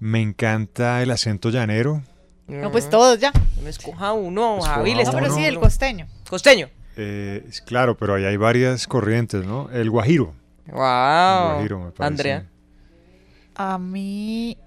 me 0.00 0.20
encanta 0.20 1.02
el 1.02 1.10
acento 1.12 1.50
llanero. 1.50 2.02
No, 2.48 2.72
pues 2.72 2.90
todos 2.90 3.20
ya. 3.20 3.32
Me 3.62 3.70
escoja 3.70 4.12
uno, 4.12 4.56
Escoja 4.58 4.74
Javi. 4.76 4.94
le 4.94 5.04
No, 5.04 5.12
pero 5.12 5.32
sí, 5.32 5.44
el 5.44 5.60
costeño. 5.60 6.08
Costeño. 6.28 6.68
Eh, 6.96 7.44
es 7.48 7.60
claro, 7.60 7.96
pero 7.96 8.14
ahí 8.14 8.24
hay 8.24 8.36
varias 8.36 8.88
corrientes, 8.88 9.44
¿no? 9.46 9.70
El 9.70 9.88
guajiro. 9.88 10.34
Wow. 10.66 10.74
Guajiro, 10.74 11.78
me 11.80 11.90
parece. 11.92 12.04
Andrea. 12.04 12.46
A 13.54 13.78
mí, 13.78 14.58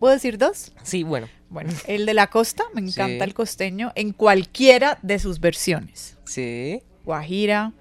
¿puedo 0.00 0.14
decir 0.14 0.36
dos? 0.38 0.72
Sí, 0.82 1.04
bueno. 1.04 1.28
Bueno, 1.48 1.70
el 1.86 2.06
de 2.06 2.14
la 2.14 2.28
costa, 2.28 2.64
me 2.74 2.80
encanta 2.80 3.24
Sí. 3.24 3.28
el 3.30 3.34
costeño 3.34 3.92
en 3.94 4.12
cualquiera 4.12 4.98
de 5.02 5.18
sus 5.18 5.38
versiones. 5.38 6.16
Sí. 6.24 6.82
Guajira, 7.04 7.72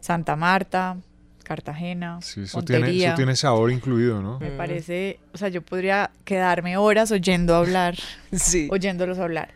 Santa 0.00 0.34
Marta, 0.34 0.96
Cartagena, 1.42 2.20
Sí, 2.22 2.42
eso 2.42 2.62
tiene, 2.62 2.90
eso 3.04 3.14
tiene 3.14 3.36
sabor 3.36 3.70
incluido, 3.70 4.22
¿no? 4.22 4.38
Me 4.40 4.50
parece, 4.50 5.18
o 5.32 5.38
sea, 5.38 5.48
yo 5.48 5.62
podría 5.62 6.10
quedarme 6.24 6.76
horas 6.76 7.10
oyendo 7.12 7.54
hablar, 7.54 7.96
Sí. 8.32 8.68
oyéndolos 8.70 9.18
hablar. 9.18 9.52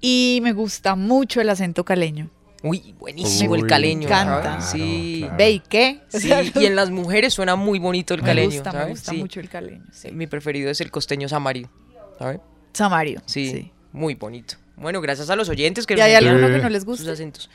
Y 0.00 0.40
me 0.42 0.52
gusta 0.52 0.94
mucho 0.96 1.40
el 1.40 1.48
acento 1.50 1.84
caleño. 1.84 2.30
Uy, 2.62 2.94
buenísimo 2.98 3.54
el 3.54 3.62
Uy, 3.62 3.68
caleño. 3.68 4.00
me 4.00 4.04
encanta. 4.14 4.60
¿sabes? 4.60 4.64
Sí. 4.66 5.26
Ve 5.38 5.50
y 5.52 5.60
qué. 5.60 6.00
Sí, 6.08 6.30
y 6.56 6.66
en 6.66 6.76
las 6.76 6.90
mujeres 6.90 7.32
suena 7.34 7.56
muy 7.56 7.78
bonito 7.78 8.12
el 8.14 8.20
Me 8.22 8.28
caleño. 8.28 8.50
gusta, 8.50 8.72
me 8.72 8.84
gusta 8.86 9.12
Sí. 9.12 9.18
mucho 9.18 9.40
el 9.40 9.48
caleño, 9.48 9.84
sí. 9.92 10.10
Mi 10.12 10.26
preferido 10.26 10.70
es 10.70 10.80
el 10.80 10.90
costeño 10.90 11.28
samario. 11.28 11.70
¿sabes? 12.18 12.40
Samario. 12.74 13.22
Sí, 13.26 13.72
muy 13.92 14.14
bonito. 14.14 14.56
Bueno, 14.76 15.00
gracias 15.00 15.28
a 15.30 15.36
los 15.36 15.48
oyentes 15.48 15.86
que 15.86 15.94
¿Y 15.94 16.00
hay 16.00 16.14
alguno 16.14 16.48
que 16.48 16.58
no 16.58 16.68
les 16.68 16.82
sus 16.82 16.98
guste? 16.98 17.10
acentos. 17.10 17.50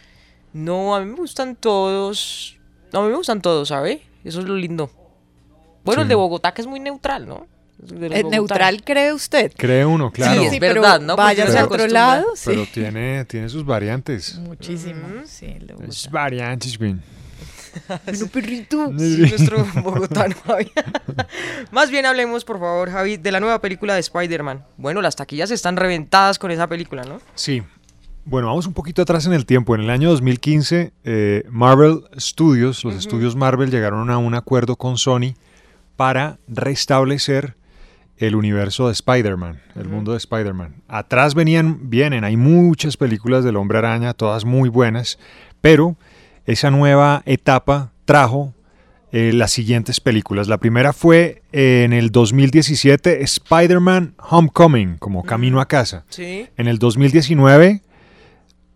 No, 0.53 0.95
a 0.95 0.99
mí 1.01 1.05
me 1.11 1.15
gustan 1.17 1.55
todos. 1.55 2.54
No, 2.95 3.01
a 3.01 3.03
mí 3.03 3.09
me 3.11 3.17
gustan 3.17 3.41
todos, 3.41 3.67
¿sabe? 3.67 4.01
Eso 4.23 4.39
es 4.39 4.45
lo 4.45 4.55
lindo. 4.55 4.89
Bueno, 5.83 6.01
el 6.03 6.07
Sí. 6.07 6.09
de 6.09 6.15
Bogotá 6.15 6.53
que 6.53 6.61
es 6.61 6.67
muy 6.67 6.79
neutral, 6.79 7.27
¿no? 7.27 7.45
¿Es 7.83 8.23
neutral 8.23 8.83
cree 8.85 9.11
usted? 9.11 9.51
Cree 9.57 9.83
uno, 9.85 10.11
claro. 10.13 10.39
Sí, 10.39 10.47
es 10.47 10.59
verdad, 10.61 11.01
¿no? 11.01 11.17
Váyase 11.17 11.59
a 11.59 11.65
otro 11.65 11.87
lado, 11.87 12.25
sí. 12.37 12.43
Pero 12.51 12.65
tiene, 12.73 13.25
tiene 13.25 13.49
sus 13.49 13.65
variantes. 13.65 14.35
Muchísimo, 14.37 15.05
sí, 15.25 15.45
el 15.47 15.67
de 15.67 15.73
Bogotá. 15.73 15.89
Es 15.91 16.09
variantes, 16.09 16.77
bien. 16.79 17.03
Bueno, 18.05 18.27
perrito. 18.31 18.93
Sí, 18.97 19.17
nuestro 19.17 19.65
bogotano, 19.83 20.33
Javi. 20.47 20.71
Más 21.71 21.91
bien 21.91 22.05
hablemos, 22.05 22.45
por 22.45 22.57
favor, 22.61 22.89
Javi, 22.89 23.17
de 23.17 23.31
la 23.33 23.41
nueva 23.41 23.59
película 23.59 23.93
de 23.93 23.99
Spider-Man. 23.99 24.65
Bueno, 24.77 25.01
las 25.01 25.17
taquillas 25.17 25.51
están 25.51 25.75
reventadas 25.75 26.39
con 26.39 26.51
esa 26.51 26.67
película, 26.67 27.03
¿no? 27.03 27.19
Sí. 27.35 27.61
Bueno, 28.27 28.47
vamos 28.47 28.65
un 28.65 28.73
poquito 28.73 29.03
atrás 29.03 29.27
en 29.27 29.33
el 29.33 29.45
tiempo. 29.45 29.75
En 29.75 29.81
el 29.81 29.91
año 29.91 30.09
2015, 30.09 30.93
eh, 31.03 31.43
Marvel 31.51 32.01
Studios, 32.17 32.83
los 32.83 32.95
estudios 32.95 33.35
Marvel 33.35 33.69
llegaron 33.69 34.09
a 34.09 34.17
un 34.17 34.33
acuerdo 34.33 34.77
con 34.77 34.97
Sony 34.97 35.35
para 35.95 36.39
restablecer 36.47 37.55
el 38.17 38.35
universo 38.35 38.87
de 38.87 38.93
Spider-Man, 38.93 39.61
el 39.75 39.89
mundo 39.89 40.13
de 40.13 40.17
Spider-Man. 40.17 40.81
Atrás 40.87 41.35
venían, 41.35 41.87
vienen, 41.91 42.23
hay 42.23 42.35
muchas 42.35 42.97
películas 42.97 43.43
del 43.43 43.57
Hombre 43.57 43.77
Araña, 43.77 44.15
todas 44.15 44.43
muy 44.43 44.69
buenas, 44.69 45.19
pero 45.61 45.95
esa 46.47 46.71
nueva 46.71 47.21
etapa 47.27 47.91
trajo 48.05 48.55
eh, 49.11 49.33
las 49.33 49.51
siguientes 49.51 49.99
películas. 49.99 50.47
La 50.47 50.57
primera 50.57 50.93
fue 50.93 51.43
eh, 51.51 51.83
en 51.85 51.93
el 51.93 52.09
2017, 52.09 53.21
Spider-Man 53.21 54.15
Homecoming, 54.17 54.97
como 54.97 55.21
Camino 55.21 55.61
a 55.61 55.67
casa. 55.67 56.05
Sí. 56.09 56.47
En 56.57 56.67
el 56.67 56.79
2019, 56.79 57.83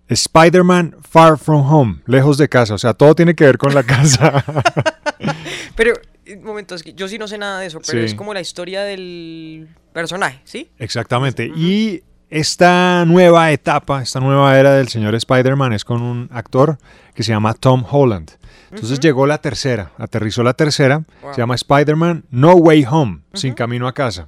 Spider-Man 0.10 0.98
Far 1.08 1.38
From 1.38 1.72
Home, 1.72 2.02
lejos 2.06 2.38
de 2.38 2.50
casa. 2.50 2.74
O 2.74 2.78
sea, 2.78 2.94
todo 2.94 3.16
tiene 3.16 3.36
que 3.36 3.46
ver 3.46 3.58
con 3.58 3.74
la 3.74 3.84
casa. 3.84 4.44
Pero, 5.76 5.94
un 6.36 6.44
momento, 6.44 6.76
es 6.76 6.84
que 6.84 6.94
yo 6.94 7.08
sí 7.08 7.18
no 7.18 7.28
sé 7.28 7.38
nada 7.38 7.60
de 7.60 7.68
eso, 7.68 7.80
pero 7.86 8.00
Sí. 8.00 8.06
es 8.06 8.14
como 8.16 8.34
la 8.34 8.42
historia 8.42 8.84
del 8.84 9.68
personaje, 9.94 10.42
¿sí? 10.44 10.70
Exactamente. 10.78 11.52
Y 11.56 12.04
esta 12.30 13.06
nueva 13.06 13.52
etapa, 13.52 14.02
esta 14.04 14.20
nueva 14.20 14.58
era 14.60 14.74
del 14.76 14.88
señor 14.90 15.16
Spider-Man 15.16 15.74
es 15.74 15.84
con 15.86 16.02
un 16.02 16.30
actor 16.32 16.78
que 17.16 17.24
se 17.24 17.32
llama 17.32 17.54
Tom 17.54 17.84
Holland. 17.90 18.32
Entonces 18.72 19.00
llegó 19.00 19.26
la 19.26 19.40
tercera, 19.40 19.92
aterrizó 19.98 20.44
la 20.44 20.54
tercera, 20.54 21.04
Wow. 21.24 21.34
se 21.34 21.42
llama 21.42 21.56
Spider-Man 21.56 22.26
No 22.30 22.54
Way 22.54 22.86
Home, 22.90 23.22
sin 23.34 23.54
camino 23.56 23.88
a 23.88 23.94
casa. 23.94 24.28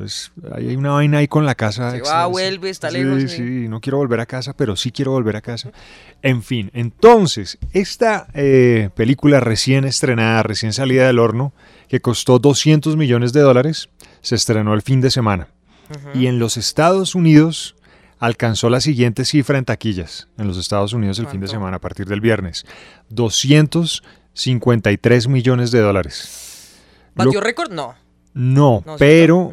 Entonces, 0.00 0.32
ahí 0.54 0.68
hay 0.68 0.76
una 0.76 0.92
vaina 0.92 1.18
ahí 1.18 1.28
con 1.28 1.44
la 1.44 1.54
casa. 1.54 1.90
Se 1.90 2.00
va, 2.00 2.24
vuelve, 2.26 2.70
está 2.70 2.88
sí, 2.90 2.96
lejos, 2.96 3.30
Sí, 3.30 3.36
sí. 3.36 3.68
no 3.68 3.82
quiero 3.82 3.98
volver 3.98 4.20
a 4.20 4.26
casa, 4.26 4.54
pero 4.56 4.74
sí 4.74 4.92
quiero 4.92 5.12
volver 5.12 5.36
a 5.36 5.42
casa. 5.42 5.72
En 6.22 6.42
fin, 6.42 6.70
entonces, 6.72 7.58
esta 7.72 8.26
eh, 8.32 8.88
película 8.94 9.40
recién 9.40 9.84
estrenada, 9.84 10.42
recién 10.42 10.72
salida 10.72 11.06
del 11.06 11.18
horno, 11.18 11.52
que 11.88 12.00
costó 12.00 12.38
200 12.38 12.96
millones 12.96 13.34
de 13.34 13.40
dólares, 13.40 13.90
se 14.22 14.36
estrenó 14.36 14.72
el 14.72 14.80
fin 14.80 15.02
de 15.02 15.10
semana. 15.10 15.48
Y 16.14 16.28
en 16.28 16.38
los 16.38 16.56
Estados 16.56 17.14
Unidos 17.14 17.76
alcanzó 18.18 18.70
la 18.70 18.80
siguiente 18.80 19.26
cifra 19.26 19.58
en 19.58 19.66
taquillas. 19.66 20.28
En 20.38 20.46
los 20.46 20.56
Estados 20.56 20.94
Unidos 20.94 21.18
el 21.18 21.26
fin 21.26 21.40
de 21.40 21.48
semana, 21.48 21.76
a 21.76 21.80
partir 21.80 22.06
del 22.06 22.22
viernes. 22.22 22.64
253 23.10 25.28
millones 25.28 25.70
de 25.72 25.80
dólares. 25.80 26.78
¿Batió 27.14 27.42
récord? 27.42 27.70
No. 27.70 27.94
no, 28.32 28.82
No, 28.86 28.96
pero 28.98 29.52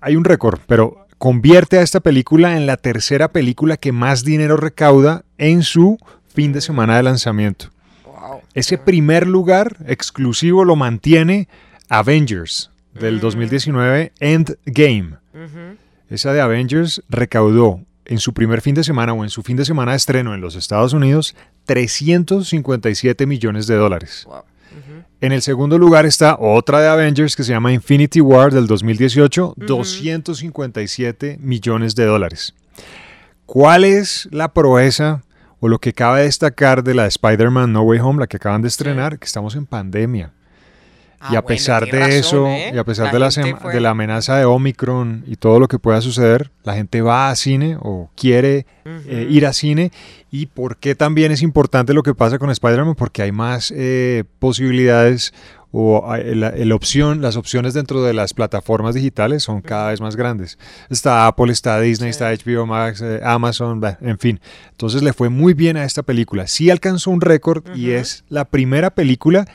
hay 0.00 0.16
un 0.16 0.24
récord, 0.24 0.60
pero 0.66 1.06
convierte 1.18 1.78
a 1.78 1.82
esta 1.82 2.00
película 2.00 2.56
en 2.56 2.66
la 2.66 2.76
tercera 2.76 3.28
película 3.28 3.76
que 3.76 3.92
más 3.92 4.24
dinero 4.24 4.56
recauda 4.56 5.24
en 5.38 5.62
su 5.62 5.98
fin 6.28 6.52
de 6.52 6.60
semana 6.60 6.96
de 6.96 7.02
lanzamiento. 7.02 7.70
Ese 8.54 8.78
primer 8.78 9.26
lugar 9.26 9.76
exclusivo 9.86 10.64
lo 10.64 10.76
mantiene 10.76 11.48
Avengers 11.88 12.70
del 12.94 13.20
2019 13.20 14.12
Endgame. 14.20 15.16
Esa 16.08 16.32
de 16.32 16.40
Avengers 16.40 17.02
recaudó 17.08 17.80
en 18.04 18.18
su 18.18 18.32
primer 18.32 18.60
fin 18.60 18.74
de 18.74 18.84
semana 18.84 19.12
o 19.12 19.24
en 19.24 19.30
su 19.30 19.42
fin 19.42 19.56
de 19.56 19.64
semana 19.64 19.92
de 19.92 19.98
estreno 19.98 20.34
en 20.34 20.40
los 20.40 20.54
Estados 20.54 20.92
Unidos 20.92 21.34
357 21.64 23.26
millones 23.26 23.66
de 23.66 23.74
dólares. 23.74 24.26
En 25.20 25.32
el 25.32 25.42
segundo 25.42 25.78
lugar 25.78 26.06
está 26.06 26.36
otra 26.38 26.80
de 26.80 26.88
Avengers 26.88 27.36
que 27.36 27.44
se 27.44 27.52
llama 27.52 27.72
Infinity 27.72 28.20
War 28.20 28.52
del 28.52 28.66
2018, 28.66 29.54
257 29.56 31.38
millones 31.40 31.94
de 31.94 32.04
dólares. 32.04 32.54
¿Cuál 33.46 33.84
es 33.84 34.28
la 34.30 34.52
proeza 34.52 35.22
o 35.60 35.68
lo 35.68 35.78
que 35.78 35.92
cabe 35.92 36.22
destacar 36.22 36.84
de 36.84 36.94
la 36.94 37.02
de 37.04 37.08
Spider-Man 37.08 37.72
No 37.72 37.82
Way 37.82 38.00
Home, 38.00 38.20
la 38.20 38.26
que 38.26 38.36
acaban 38.36 38.62
de 38.62 38.68
estrenar? 38.68 39.18
Que 39.18 39.26
estamos 39.26 39.54
en 39.54 39.66
pandemia. 39.66 40.32
Y 41.30 41.36
a 41.36 41.40
bueno, 41.40 41.46
pesar 41.46 41.84
de 41.86 41.98
razón, 41.98 42.12
eso, 42.12 42.46
¿eh? 42.48 42.72
y 42.74 42.78
a 42.78 42.84
pesar 42.84 43.06
La 43.06 43.12
de, 43.12 43.18
la, 43.18 43.72
de 43.80 43.88
amenaza 43.88 44.36
de 44.36 44.44
Omicron 44.44 45.24
y 45.26 45.36
todo 45.36 45.60
lo 45.60 45.68
que 45.68 45.78
pueda 45.78 46.00
suceder, 46.00 46.50
la 46.64 46.74
gente 46.74 47.00
va 47.02 47.30
a 47.30 47.36
cine 47.36 47.76
o 47.80 48.10
quiere 48.16 48.66
eh, 48.84 49.26
ir 49.30 49.46
a 49.46 49.52
cine. 49.52 49.90
¿Y 50.30 50.46
por 50.46 50.76
qué 50.76 50.94
también 50.94 51.32
es 51.32 51.42
importante 51.42 51.94
lo 51.94 52.02
que 52.02 52.14
pasa 52.14 52.38
con 52.38 52.50
Spider-Man? 52.50 52.94
Porque 52.96 53.22
hay 53.22 53.32
más 53.32 53.72
eh, 53.74 54.24
posibilidades 54.38 55.32
o 55.72 56.10
hay- 56.10 56.34
la, 56.34 56.52
la 56.52 56.74
opción, 56.74 57.20
las 57.20 57.36
opciones 57.36 57.74
dentro 57.74 58.02
de 58.02 58.14
las 58.14 58.32
plataformas 58.32 58.94
digitales 58.94 59.42
son 59.42 59.60
cada 59.60 59.90
vez 59.90 60.00
más 60.00 60.16
grandes. 60.16 60.58
Está 60.88 61.26
Apple, 61.26 61.52
está 61.52 61.80
Disney, 61.80 62.10
está 62.10 62.30
HBO 62.32 62.66
Max, 62.66 63.02
eh, 63.02 63.20
Amazon, 63.22 63.80
en 64.00 64.18
fin. 64.18 64.40
Entonces 64.70 65.02
le 65.02 65.12
fue 65.12 65.28
muy 65.28 65.52
bien 65.54 65.76
a 65.76 65.84
esta 65.84 66.02
película. 66.02 66.46
Sí 66.46 66.70
alcanzó 66.70 67.10
un 67.10 67.20
récord 67.20 67.64
y 67.76 67.90
es 67.90 68.24
la 68.28 68.44
primera 68.46 68.90
película 68.90 69.46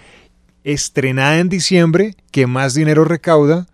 estrenada 0.63 1.39
en 1.39 1.49
diciembre 1.49 2.15
que 2.31 2.47
más 2.47 2.73
dinero 2.73 3.05
recauda 3.05 3.67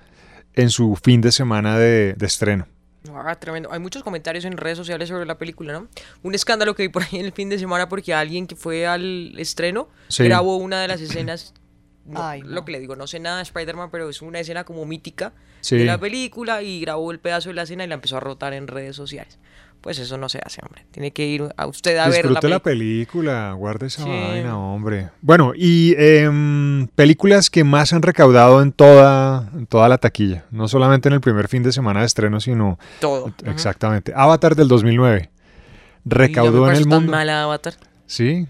en 0.53 0.69
su 0.69 0.95
fin 0.95 1.21
de 1.21 1.31
semana 1.31 1.77
de, 1.77 2.13
de 2.13 2.25
estreno. 2.25 2.67
Ah, 3.13 3.35
tremendo. 3.35 3.71
Hay 3.71 3.79
muchos 3.79 4.03
comentarios 4.03 4.43
en 4.45 4.57
redes 4.57 4.77
sociales 4.77 5.07
sobre 5.09 5.25
la 5.25 5.37
película, 5.37 5.73
¿no? 5.73 5.87
Un 6.23 6.35
escándalo 6.35 6.75
que 6.75 6.83
vi 6.83 6.89
por 6.89 7.03
ahí 7.03 7.19
en 7.19 7.25
el 7.25 7.31
fin 7.31 7.49
de 7.49 7.57
semana 7.57 7.87
porque 7.89 8.13
alguien 8.13 8.47
que 8.47 8.55
fue 8.55 8.85
al 8.85 9.33
estreno 9.39 9.89
Sí. 10.09 10.23
grabó 10.25 10.57
una 10.57 10.81
de 10.81 10.87
las 10.87 10.99
escenas. 11.01 11.53
no, 12.05 12.21
Ay, 12.21 12.41
Lo 12.41 12.65
que 12.65 12.71
le 12.73 12.79
digo, 12.79 12.95
no 12.95 13.07
sé 13.07 13.19
nada 13.19 13.37
de 13.37 13.43
Spider-Man, 13.43 13.89
pero 13.91 14.09
es 14.09 14.21
una 14.21 14.39
escena 14.39 14.63
como 14.65 14.85
mítica 14.85 15.33
Sí. 15.61 15.77
de 15.77 15.85
la 15.85 15.97
película 15.97 16.61
y 16.61 16.79
grabó 16.81 17.11
el 17.11 17.19
pedazo 17.19 17.49
de 17.49 17.55
la 17.55 17.63
escena 17.63 17.83
y 17.83 17.87
la 17.87 17.95
empezó 17.95 18.17
a 18.17 18.19
rotar 18.19 18.53
en 18.53 18.67
redes 18.67 18.95
sociales. 18.95 19.39
Pues 19.87 19.99
eso 19.99 20.17
no 20.17 20.27
se 20.27 20.41
hace, 20.45 20.59
hombre. 20.65 20.85
Tiene 20.91 21.11
que 21.11 21.25
ir 21.25 21.45
a 21.55 21.65
usted 21.65 21.95
a 21.95 22.09
ver 22.09 22.25
la 22.25 22.31
Disfrute 22.41 22.49
la 22.49 22.59
película. 22.59 22.59
película, 22.59 23.53
guarde 23.53 23.87
esa 23.87 24.03
Sí. 24.03 24.09
vaina, 24.09 24.57
hombre. 24.59 25.11
Bueno, 25.21 25.53
y 25.55 25.95
em, 25.97 26.87
películas 26.87 27.49
que 27.49 27.63
más 27.63 27.93
han 27.93 28.01
recaudado 28.01 28.61
en 28.61 28.73
toda, 28.73 29.49
en 29.53 29.65
toda 29.65 29.87
la 29.87 29.97
taquilla, 29.97 30.43
no 30.51 30.67
solamente 30.67 31.07
en 31.07 31.13
el 31.13 31.21
primer 31.21 31.47
fin 31.47 31.63
de 31.63 31.71
semana 31.71 32.01
de 32.01 32.05
estreno, 32.05 32.41
sino 32.41 32.77
Todo. 32.99 33.31
exactamente. 33.45 34.11
Avatar 34.13 34.55
del 34.57 34.67
2009 34.67 35.29
recaudó 36.03 36.69
en 36.69 36.75
el 36.75 36.83
tan 36.83 36.89
mundo. 36.89 37.11
mala 37.13 37.43
Avatar. 37.43 37.75
Sí, 38.07 38.45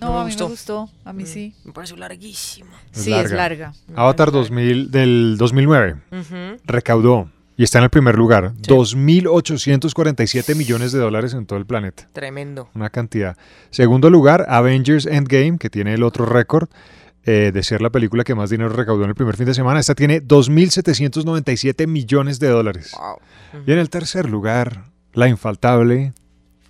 No, 0.00 0.20
a 0.20 0.24
mí 0.24 0.30
gustó. 0.30 0.44
me 0.44 0.50
gustó. 0.52 0.88
A 1.04 1.12
mí 1.12 1.26
sí. 1.26 1.52
Me 1.64 1.72
pareció 1.72 1.96
larguísima. 1.96 2.70
Sí, 2.92 3.12
es 3.12 3.32
larga. 3.32 3.72
Avatar 3.96 4.30
2000 4.30 4.92
del 4.92 5.34
2009 5.36 5.96
Ujú. 6.12 6.60
recaudó 6.64 7.28
y 7.60 7.62
está 7.62 7.76
en 7.76 7.84
el 7.84 7.90
primer 7.90 8.16
lugar, 8.16 8.54
2.847 8.54 10.56
millones 10.56 10.92
de 10.92 10.98
dólares 10.98 11.34
en 11.34 11.44
todo 11.44 11.58
el 11.58 11.66
planeta. 11.66 12.08
Tremendo. 12.10 12.70
Una 12.74 12.88
cantidad. 12.88 13.36
Segundo 13.68 14.08
lugar, 14.08 14.46
Avengers 14.48 15.04
Endgame, 15.04 15.58
que 15.58 15.68
tiene 15.68 15.92
el 15.92 16.02
otro 16.02 16.24
récord 16.24 16.70
eh, 17.26 17.50
de 17.52 17.62
ser 17.62 17.82
la 17.82 17.90
película 17.90 18.24
que 18.24 18.34
más 18.34 18.48
dinero 18.48 18.70
recaudó 18.70 19.04
en 19.04 19.10
el 19.10 19.14
primer 19.14 19.36
fin 19.36 19.44
de 19.44 19.52
semana. 19.52 19.78
Esta 19.78 19.94
tiene 19.94 20.22
2.797 20.22 21.86
millones 21.86 22.40
de 22.40 22.48
dólares. 22.48 22.96
Y 23.66 23.72
en 23.72 23.78
el 23.78 23.90
tercer 23.90 24.30
lugar, 24.30 24.86
la 25.12 25.28
infaltable. 25.28 26.14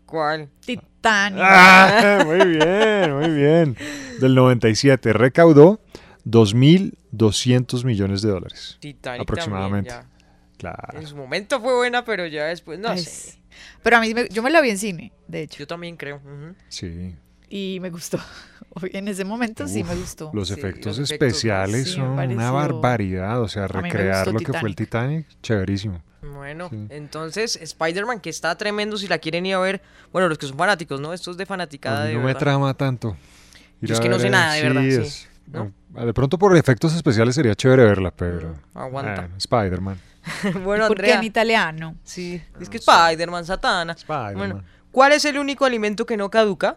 ¿Cuál? 0.06 0.48
Titanic. 0.58 1.40
Ah, 1.40 2.24
muy 2.26 2.48
bien, 2.48 3.16
muy 3.16 3.30
bien. 3.30 3.76
Del 4.20 4.34
97 4.34 5.12
recaudó 5.12 5.78
2.200 6.26 7.84
millones 7.84 8.22
de 8.22 8.28
dólares. 8.28 8.76
Titanic 8.80 9.22
aproximadamente. 9.22 9.90
también, 9.90 10.10
ya. 10.10 10.19
Claro. 10.60 10.98
En 11.00 11.06
su 11.06 11.16
momento 11.16 11.58
fue 11.60 11.74
buena, 11.74 12.04
pero 12.04 12.26
ya 12.26 12.44
después 12.44 12.78
no 12.78 12.90
Ay, 12.90 12.98
sé. 12.98 13.38
Pero 13.82 13.96
a 13.96 14.00
mí, 14.00 14.12
me- 14.12 14.28
yo 14.28 14.42
me 14.42 14.50
la 14.50 14.60
vi 14.60 14.68
en 14.68 14.76
cine, 14.78 15.10
de 15.26 15.40
hecho. 15.42 15.58
Yo 15.58 15.66
también 15.66 15.96
creo. 15.96 16.20
Sí. 16.68 17.16
Y 17.48 17.78
me 17.80 17.88
gustó. 17.88 18.18
Hoy, 18.74 18.90
En 18.92 19.08
ese 19.08 19.24
momento 19.24 19.66
sí 19.66 19.82
me 19.82 19.94
gustó. 19.96 20.30
Los 20.34 20.48
Sí, 20.48 20.54
efectos 20.54 20.98
los 20.98 21.10
efectos, 21.10 21.10
especiales 21.28 21.84
sí, 21.88 21.94
son 21.94 22.14
pareció- 22.14 22.36
una 22.36 22.50
barbaridad. 22.50 23.40
O 23.40 23.48
sea, 23.48 23.66
recrear 23.68 24.28
lo 24.28 24.38
que 24.38 24.52
fue 24.52 24.68
el 24.68 24.76
Titanic, 24.76 25.26
chéverísimo. 25.42 26.02
Bueno, 26.34 26.68
Sí. 26.70 26.86
entonces 26.90 27.56
Spider-Man 27.56 28.20
que 28.20 28.28
está 28.28 28.54
tremendo 28.58 28.98
si 28.98 29.08
la 29.08 29.16
quieren 29.18 29.46
ir 29.46 29.54
a 29.54 29.58
ver. 29.60 29.80
Bueno, 30.12 30.28
los 30.28 30.36
que 30.36 30.46
son 30.46 30.58
fanáticos, 30.58 31.00
¿no? 31.00 31.14
Estos 31.14 31.38
de 31.38 31.46
fanaticada 31.46 32.02
A 32.02 32.04
mí 32.04 32.10
de 32.12 32.18
no 32.18 32.24
me 32.24 32.34
trama 32.34 32.74
tanto. 32.74 33.16
Yo 33.80 33.94
es 33.94 34.00
que 34.00 34.10
no 34.10 34.18
sé 34.18 34.28
nada, 34.28 34.52
de 34.54 34.62
verdad, 34.62 34.82
De 36.04 36.12
pronto 36.14 36.38
por 36.38 36.54
efectos 36.56 36.94
especiales 36.94 37.34
sería 37.34 37.54
chévere 37.54 37.82
verla, 37.84 38.10
pero... 38.12 38.54
aguanta. 38.74 39.22
bueno, 39.22 39.36
Spider-Man. 39.38 39.98
bueno, 40.64 40.86
¿Por 40.88 40.96
qué 40.96 41.02
Andrea. 41.12 41.18
en 41.18 41.24
italiano? 41.24 41.96
Sí, 42.04 42.42
es 42.60 42.68
que 42.68 42.78
Spider-Man, 42.78 43.44
Satana. 43.46 43.92
Spider-Man. 43.94 44.34
Bueno, 44.36 44.64
¿cuál 44.92 45.12
es 45.12 45.24
el 45.24 45.38
único 45.38 45.64
alimento 45.64 46.06
que 46.06 46.16
no 46.16 46.30
caduca? 46.30 46.76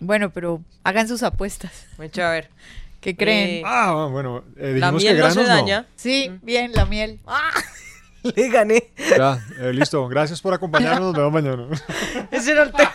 Bueno, 0.00 0.30
pero 0.30 0.62
hagan 0.82 1.08
sus 1.08 1.22
apuestas. 1.22 1.86
Echa 1.98 2.28
a 2.28 2.32
ver. 2.32 2.50
¿Qué 3.00 3.14
creen? 3.16 3.48
Eh, 3.50 3.62
Ah, 3.66 4.08
bueno, 4.10 4.44
eh, 4.56 4.76
la 4.78 4.90
dijimos 4.90 5.02
miel 5.02 5.16
que 5.16 5.22
no 5.22 5.30
se 5.30 5.42
no. 5.42 5.46
daña. 5.48 5.86
Sí, 5.96 6.30
bien, 6.42 6.72
la 6.72 6.86
miel. 6.86 7.20
Le 8.22 8.48
gané. 8.48 8.90
Ya, 8.96 9.38
eh, 9.60 9.72
listo. 9.74 10.08
Gracias 10.08 10.40
por 10.40 10.54
acompañarnos. 10.54 11.12
Nos 11.12 11.14
vemos 11.14 11.32
mañana. 11.32 11.66
Ese 12.30 12.52
era 12.52 12.62
el 12.62 12.72
tema. 12.72 12.90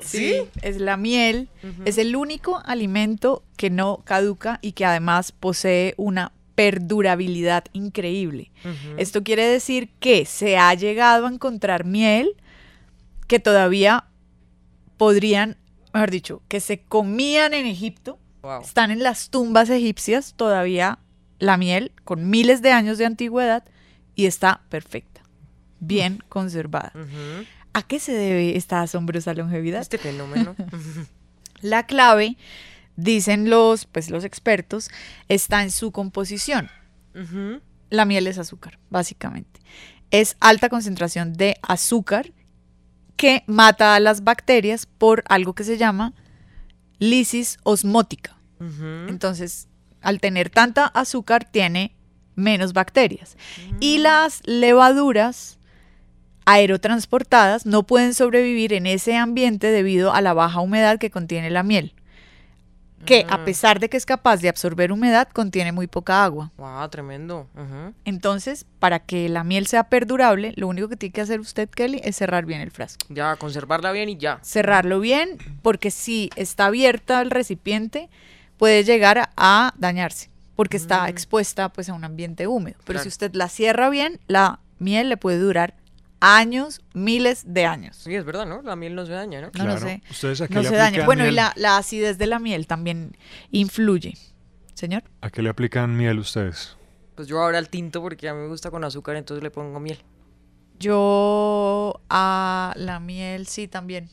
Sí, 0.00 0.48
es 0.62 0.80
la 0.80 0.96
miel. 0.96 1.48
Es 1.84 1.98
el 1.98 2.16
único 2.16 2.60
alimento 2.64 3.44
que 3.56 3.70
no 3.70 4.02
caduca 4.04 4.58
y 4.62 4.72
que 4.72 4.84
además 4.84 5.30
posee 5.30 5.94
una 5.96 6.32
perdurabilidad 6.56 7.66
increíble. 7.72 8.50
Esto 8.96 9.22
quiere 9.22 9.46
decir 9.46 9.90
que 10.00 10.24
se 10.24 10.56
ha 10.56 10.74
llegado 10.74 11.26
a 11.26 11.30
encontrar 11.30 11.84
miel 11.84 12.34
que 13.28 13.38
todavía 13.38 14.06
podrían, 14.96 15.56
mejor 15.92 16.10
dicho, 16.10 16.42
que 16.48 16.60
se 16.60 16.80
comían 16.80 17.54
en 17.54 17.66
Egipto. 17.66 18.18
Wow. 18.42 18.62
Están 18.62 18.90
en 18.90 19.02
las 19.02 19.30
tumbas 19.30 19.70
egipcias 19.70 20.34
todavía 20.34 20.98
la 21.38 21.56
miel 21.56 21.92
con 22.04 22.30
miles 22.30 22.62
de 22.62 22.72
años 22.72 22.98
de 22.98 23.04
antigüedad 23.04 23.64
y 24.14 24.26
está 24.26 24.62
perfecta, 24.70 25.20
bien 25.78 26.22
conservada. 26.28 26.92
¿A 27.74 27.82
qué 27.82 28.00
se 28.00 28.12
debe 28.12 28.56
esta 28.56 28.80
asombrosa 28.80 29.34
longevidad? 29.34 29.82
Este 29.82 29.98
fenómeno. 29.98 30.56
La 31.60 31.84
clave, 31.86 32.36
dicen 32.96 33.50
los, 33.50 33.86
pues, 33.86 34.10
los 34.10 34.24
expertos, 34.24 34.90
está 35.28 35.62
en 35.62 35.70
su 35.70 35.92
composición. 35.92 36.70
La 37.88 38.04
miel 38.04 38.26
es 38.26 38.38
azúcar, 38.38 38.78
básicamente. 38.90 39.60
Es 40.10 40.36
alta 40.40 40.68
concentración 40.68 41.32
de 41.32 41.56
azúcar 41.62 42.32
que 43.16 43.44
mata 43.46 43.94
a 43.94 44.00
las 44.00 44.24
bacterias 44.24 44.86
por 44.86 45.24
algo 45.28 45.54
que 45.54 45.64
se 45.64 45.78
llama 45.78 46.12
lisis 46.98 47.58
osmótica. 47.62 48.36
Entonces, 49.08 49.68
al 50.00 50.20
tener 50.20 50.50
tanta 50.50 50.86
azúcar, 50.86 51.44
tiene 51.50 51.94
menos 52.34 52.72
bacterias. 52.72 53.36
Y 53.80 53.98
las 53.98 54.42
levaduras 54.46 55.58
aerotransportadas 56.44 57.66
no 57.66 57.86
pueden 57.86 58.14
sobrevivir 58.14 58.72
en 58.72 58.86
ese 58.86 59.16
ambiente 59.16 59.66
debido 59.68 60.14
a 60.14 60.20
la 60.20 60.32
baja 60.32 60.60
humedad 60.60 60.98
que 60.98 61.10
contiene 61.10 61.50
la 61.50 61.62
miel, 61.62 61.94
que 63.06 63.26
a 63.28 63.44
pesar 63.44 63.80
de 63.80 63.88
que 63.88 63.96
es 63.96 64.04
capaz 64.04 64.38
de 64.38 64.48
absorber 64.48 64.92
humedad, 64.92 65.28
contiene 65.28 65.72
muy 65.72 65.86
poca 65.86 66.24
agua. 66.24 66.50
Wow, 66.56 66.88
tremendo. 66.88 67.46
Entonces, 68.04 68.66
para 68.78 68.98
que 68.98 69.28
la 69.28 69.44
miel 69.44 69.66
sea 69.66 69.84
perdurable, 69.84 70.52
lo 70.56 70.68
único 70.68 70.88
que 70.88 70.96
tiene 70.96 71.12
que 71.12 71.20
hacer 71.20 71.40
usted, 71.40 71.68
Kelly, 71.70 72.00
es 72.04 72.16
cerrar 72.16 72.44
bien 72.44 72.60
el 72.60 72.70
frasco. 72.70 73.06
Ya, 73.08 73.36
conservarla 73.36 73.92
bien 73.92 74.08
y 74.08 74.16
ya. 74.16 74.38
Cerrarlo 74.42 75.00
bien, 75.00 75.38
porque 75.62 75.90
si 75.90 76.30
está 76.36 76.66
abierta 76.66 77.22
el 77.22 77.30
recipiente, 77.30 78.10
puede 78.58 78.84
llegar 78.84 79.30
a, 79.36 79.72
dañarse, 79.78 80.30
porque 80.54 80.76
está 80.76 81.08
expuesta 81.08 81.68
pues 81.70 81.88
a 81.88 81.94
un 81.94 82.04
ambiente 82.04 82.46
húmedo. 82.46 82.76
Pero 82.84 82.98
si 82.98 83.08
usted 83.08 83.34
la 83.34 83.48
cierra 83.48 83.88
bien, 83.88 84.20
la 84.26 84.60
miel 84.78 85.08
le 85.08 85.16
puede 85.16 85.38
durar 85.38 85.74
años, 86.20 86.80
miles 86.94 87.44
de 87.46 87.66
años. 87.66 87.96
Sí, 87.96 88.14
es 88.14 88.24
verdad, 88.24 88.46
¿no? 88.46 88.62
La 88.62 88.76
miel 88.76 88.94
no 88.94 89.04
se 89.06 89.12
daña, 89.12 89.40
¿no? 89.40 89.50
No, 89.54 89.64
no 89.64 89.78
sé. 89.78 90.02
¿Ustedes 90.10 90.40
a 90.40 90.48
qué 90.48 90.54
No 90.54 90.62
le 90.62 90.68
se 90.68 90.76
daña. 90.76 91.04
Bueno, 91.04 91.26
y 91.26 91.30
la, 91.30 91.52
la 91.56 91.76
acidez 91.76 92.18
de 92.18 92.26
la 92.26 92.38
miel 92.38 92.66
también 92.66 93.16
influye. 93.50 94.16
Señor. 94.74 95.04
¿A 95.22 95.30
qué 95.30 95.42
le 95.42 95.48
aplican 95.50 95.96
miel 95.96 96.18
ustedes? 96.18 96.76
Pues 97.14 97.28
yo 97.28 97.42
ahora 97.42 97.58
el 97.58 97.68
tinto 97.70 98.02
porque 98.02 98.28
a 98.28 98.34
mí 98.34 98.40
me 98.42 98.48
gusta 98.48 98.70
con 98.70 98.84
azúcar, 98.84 99.16
entonces 99.16 99.42
le 99.42 99.50
pongo 99.50 99.80
miel. 99.80 99.98
Yo 100.78 102.00
a 102.10 102.72
la 102.76 103.00
miel 103.00 103.46
sí 103.46 103.68
también. 103.68 104.08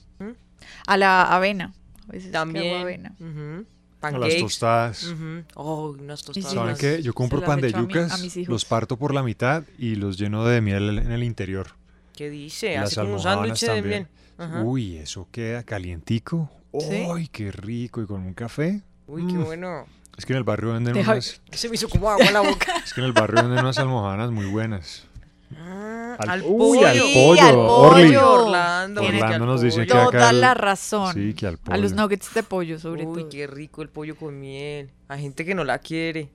A 0.87 0.97
la 0.97 1.23
avena. 1.23 1.73
A 2.07 2.11
veces 2.11 2.31
También. 2.31 2.81
avena. 2.81 3.13
ujú. 3.19 3.65
A 4.01 4.11
las 4.11 4.35
tostadas. 4.37 5.03
Ujú. 5.05 5.43
Oh, 5.55 5.91
unas 5.91 6.23
tostadas. 6.23 6.51
¿Saben 6.53 6.75
qué? 6.77 7.01
Yo 7.01 7.13
compro 7.13 7.41
pan 7.41 7.61
de 7.61 7.69
echo 7.69 7.77
a 7.77 7.81
mi- 7.81 7.85
a 7.93 8.01
yucas, 8.03 8.21
mis 8.21 8.35
hijos. 8.37 8.51
los 8.51 8.65
parto 8.65 8.97
por 8.97 9.13
la 9.13 9.23
mitad 9.23 9.63
y 9.77 9.95
los 9.95 10.17
lleno 10.17 10.43
de 10.45 10.59
miel 10.61 10.99
en 10.99 11.11
el 11.11 11.23
interior. 11.23 11.67
¿Qué 12.16 12.30
dice? 12.30 12.76
Las 12.76 12.86
Así 12.91 12.95
como 13.01 13.14
un 13.16 13.20
sándwich 13.20 13.64
miel. 13.84 14.07
Ajá. 14.38 14.61
Uy, 14.64 14.97
eso 14.97 15.28
queda 15.32 15.64
calientico. 15.64 16.49
¿Sí? 16.80 17.05
¡Ay, 17.14 17.28
qué 17.28 17.51
rico! 17.51 18.01
Y 18.01 18.05
con 18.07 18.22
un 18.22 18.34
café. 18.34 18.82
Uy, 19.07 19.28
qué 19.28 19.34
Mm. 19.34 19.43
bueno. 19.45 19.86
Es 20.18 20.26
que 20.26 20.34
en 20.34 20.38
el 20.38 20.43
barrio 20.43 20.74
venden 20.74 20.93
Deja- 20.93 21.11
unas... 21.14 21.41
se 21.51 21.70
me 21.70 21.76
hizo 21.76 21.89
como 21.89 22.09
agua 22.09 22.26
en 22.26 22.34
la 22.34 22.41
boca. 22.41 22.74
Es 22.86 22.93
que 22.93 23.01
en 23.01 23.05
el 23.07 23.14
barrio 23.14 23.41
venden 23.43 23.59
unas 23.59 23.78
almojábanas 23.80 24.32
muy 24.32 24.45
buenas. 24.47 25.07
Al- 25.55 26.30
al 26.30 26.41
Uy, 26.43 26.57
pollo. 26.78 26.88
al 26.88 26.99
Sí, 26.99 27.14
pollo, 27.16 27.41
al 27.43 27.55
Orly. 27.55 28.03
pollo. 28.07 28.32
Orlando. 28.45 29.01
Orlando 29.03 29.45
nos 29.45 29.61
dice 29.61 29.80
pollo. 29.86 29.91
que 29.93 29.97
acá 29.99 30.11
Toda 30.11 30.30
el- 30.32 30.41
la 30.41 30.53
razón. 30.53 31.14
Sí, 31.14 31.34
que 31.34 31.47
al 31.47 31.59
A 31.66 31.78
los 31.78 31.91
pollo. 31.93 32.01
nuggets 32.03 32.34
de 32.34 32.43
pollo, 32.43 32.80
sobre 32.80 33.05
Uy, 33.05 33.22
todo. 33.22 33.30
qué 33.30 33.47
rico 33.47 33.82
el 33.82 33.89
pollo 33.89 34.16
con 34.16 34.39
miel. 34.39 34.91
Hay 35.07 35.22
gente 35.22 35.45
que 35.45 35.53
no 35.55 35.64
la 35.64 35.80
quiere. 35.80 36.30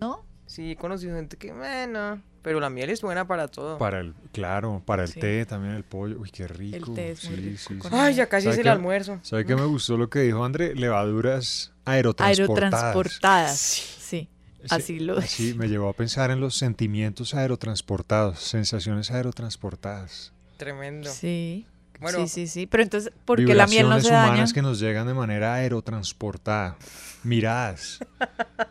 ¿No? 0.00 0.24
Sí, 0.46 0.72
he 0.72 0.76
conocido 0.76 1.14
gente 1.16 1.36
que, 1.36 1.52
bueno, 1.52 2.20
pero 2.42 2.60
la 2.60 2.70
miel 2.70 2.90
es 2.90 3.02
buena 3.02 3.26
para 3.26 3.48
todo. 3.48 3.78
Para 3.78 4.00
el, 4.00 4.14
claro, 4.32 4.82
para 4.84 5.02
el 5.04 5.08
Sí. 5.08 5.20
té 5.20 5.44
también 5.46 5.74
el 5.74 5.84
pollo. 5.84 6.18
Uy, 6.20 6.30
qué 6.30 6.46
rico. 6.48 6.92
té 6.94 7.10
es 7.12 7.24
muy 7.24 7.36
Sí, 7.36 7.42
rico 7.42 7.58
sí, 7.58 7.78
con 7.78 7.90
sí. 7.90 7.96
Ay, 7.98 8.14
ya 8.14 8.26
casi 8.28 8.44
¿Sabe 8.44 8.54
es 8.54 8.60
el 8.60 8.68
almuerzo. 8.68 9.18
¿Sabe 9.22 9.44
qué 9.44 9.54
me 9.56 9.64
gustó 9.64 9.96
lo 9.96 10.08
que 10.08 10.20
dijo 10.20 10.44
André? 10.44 10.74
Levaduras 10.74 11.72
aerotransportadas. 11.84 12.74
Aerotransportadas. 12.84 13.58
Sí. 13.58 14.28
Sí, 14.60 14.66
Así 14.70 14.98
lo 14.98 15.18
así 15.18 15.54
me 15.54 15.68
llevó 15.68 15.88
a 15.88 15.92
pensar 15.92 16.32
en 16.32 16.40
los 16.40 16.56
sentimientos 16.56 17.32
aerotransportados, 17.34 18.40
sensaciones 18.40 19.10
aerotransportadas. 19.12 20.32
Tremendo. 20.56 21.08
Sí. 21.10 21.64
Bueno. 22.00 22.18
sí, 22.20 22.28
sí, 22.28 22.46
sí. 22.48 22.66
Pero 22.66 22.82
entonces, 22.82 23.12
¿por 23.24 23.44
qué 23.44 23.54
la 23.54 23.66
miel 23.68 23.88
no 23.88 24.00
se 24.00 24.10
daña? 24.10 24.28
humanas 24.30 24.52
que 24.52 24.62
nos 24.62 24.80
llegan 24.80 25.06
de 25.06 25.14
manera 25.14 25.54
aerotransportada. 25.54 26.76
Miradas. 27.24 27.98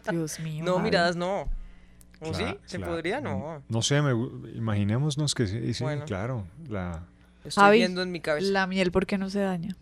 Dios 0.10 0.40
mío. 0.40 0.64
No, 0.66 0.80
miradas 0.80 1.16
no. 1.16 1.50
¿O 2.22 2.34
sí? 2.34 2.46
¿Se 2.66 2.80
podría? 2.80 3.22
No. 3.22 3.62
No 3.70 3.82
sé, 3.82 4.02
me 4.02 4.12
imaginémonos 4.56 5.36
que 5.36 5.48
sí, 5.48 5.74
sí, 5.74 5.84
Bueno. 5.84 6.06
claro. 6.06 6.46
La, 6.68 7.04
Estoy 7.46 7.62
Javi, 7.64 7.78
viendo 7.80 8.02
en 8.02 8.12
mi 8.12 8.20
cabeza. 8.20 8.48
La 8.52 8.68
miel, 8.68 8.92
¿por 8.92 9.06
qué 9.06 9.18
no 9.18 9.30
se 9.30 9.40
daña? 9.40 9.76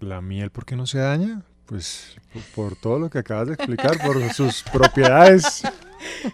la 0.00 0.20
miel, 0.20 0.50
¿por 0.50 0.64
qué 0.64 0.76
no 0.76 0.86
se 0.86 0.98
daña? 0.98 1.42
Pues 1.66 2.16
por, 2.32 2.42
por 2.54 2.76
todo 2.76 2.98
lo 3.00 3.10
que 3.10 3.18
acabas 3.18 3.48
de 3.48 3.54
explicar, 3.54 3.98
por 3.98 4.16
sus 4.34 4.62
propiedades. 4.62 5.62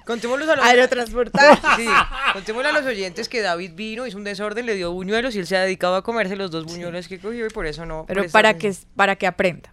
Contémosle 0.05 0.45
a 0.45 0.57
los... 0.57 0.65
Aerotransportadas. 0.65 1.59
Sí, 1.77 1.87
contémosle 2.35 2.69
a 2.69 2.73
los 2.73 2.85
oyentes 2.85 3.29
que 3.31 3.41
David 3.41 3.73
vino, 3.75 4.07
hizo 4.07 4.19
un 4.19 4.25
desorden, 4.25 4.67
le 4.67 4.75
dio 4.75 4.93
buñuelos 4.93 5.35
y 5.35 5.39
él 5.39 5.47
se 5.47 5.57
ha 5.57 5.63
dedicado 5.63 5.97
a 5.97 6.03
comerse 6.05 6.37
los 6.37 6.51
dos 6.51 6.67
buñuelos 6.67 7.09
que 7.09 7.19
cogió 7.19 7.47
y 7.47 7.49
por 7.49 7.65
eso 7.67 7.87
no... 7.87 8.05
Pero 8.07 8.29
para 8.31 8.55
que, 8.59 8.75
para 8.95 9.17
que 9.17 9.27
aprenda, 9.27 9.73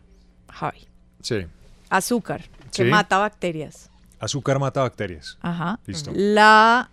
Javi. 0.50 0.88
Sí. 1.22 1.46
Azúcar, 1.90 2.46
que 2.74 2.84
Sí. 2.86 2.90
mata 2.90 3.18
bacterias. 3.18 3.91
Azúcar 4.22 4.60
mata 4.60 4.82
bacterias. 4.82 5.38
Ajá. 5.42 5.80
Listo. 5.86 6.12
La. 6.16 6.90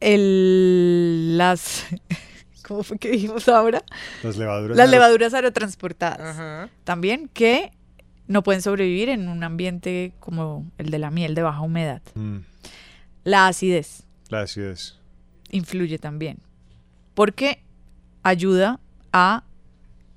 El, 0.00 1.38
las. 1.38 1.86
¿Cómo 2.66 2.82
fue 2.82 2.98
que 2.98 3.10
dijimos 3.10 3.48
ahora? 3.48 3.82
Las 4.22 4.36
levaduras. 4.36 4.76
Las 4.76 4.90
levaduras 4.90 5.34
aerotransportadas. 5.34 6.20
Ajá. 6.36 6.68
También 6.84 7.28
que 7.32 7.72
no 8.26 8.42
pueden 8.42 8.62
sobrevivir 8.62 9.08
en 9.08 9.28
un 9.28 9.42
ambiente 9.42 10.12
como 10.20 10.70
el 10.78 10.90
de 10.90 10.98
la 10.98 11.10
miel 11.10 11.34
de 11.34 11.42
baja 11.42 11.60
humedad. 11.60 12.00
Mm, 12.14 12.38
La 13.24 13.48
acidez 13.48 14.04
la 14.28 14.42
acidez. 14.42 14.96
influye 15.50 15.98
también. 15.98 16.38
Porque 17.14 17.62
ayuda 18.22 18.78
a 19.12 19.42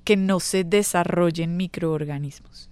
que 0.03 0.15
no 0.15 0.39
se 0.39 0.63
desarrollen 0.63 1.57
microorganismos. 1.57 2.69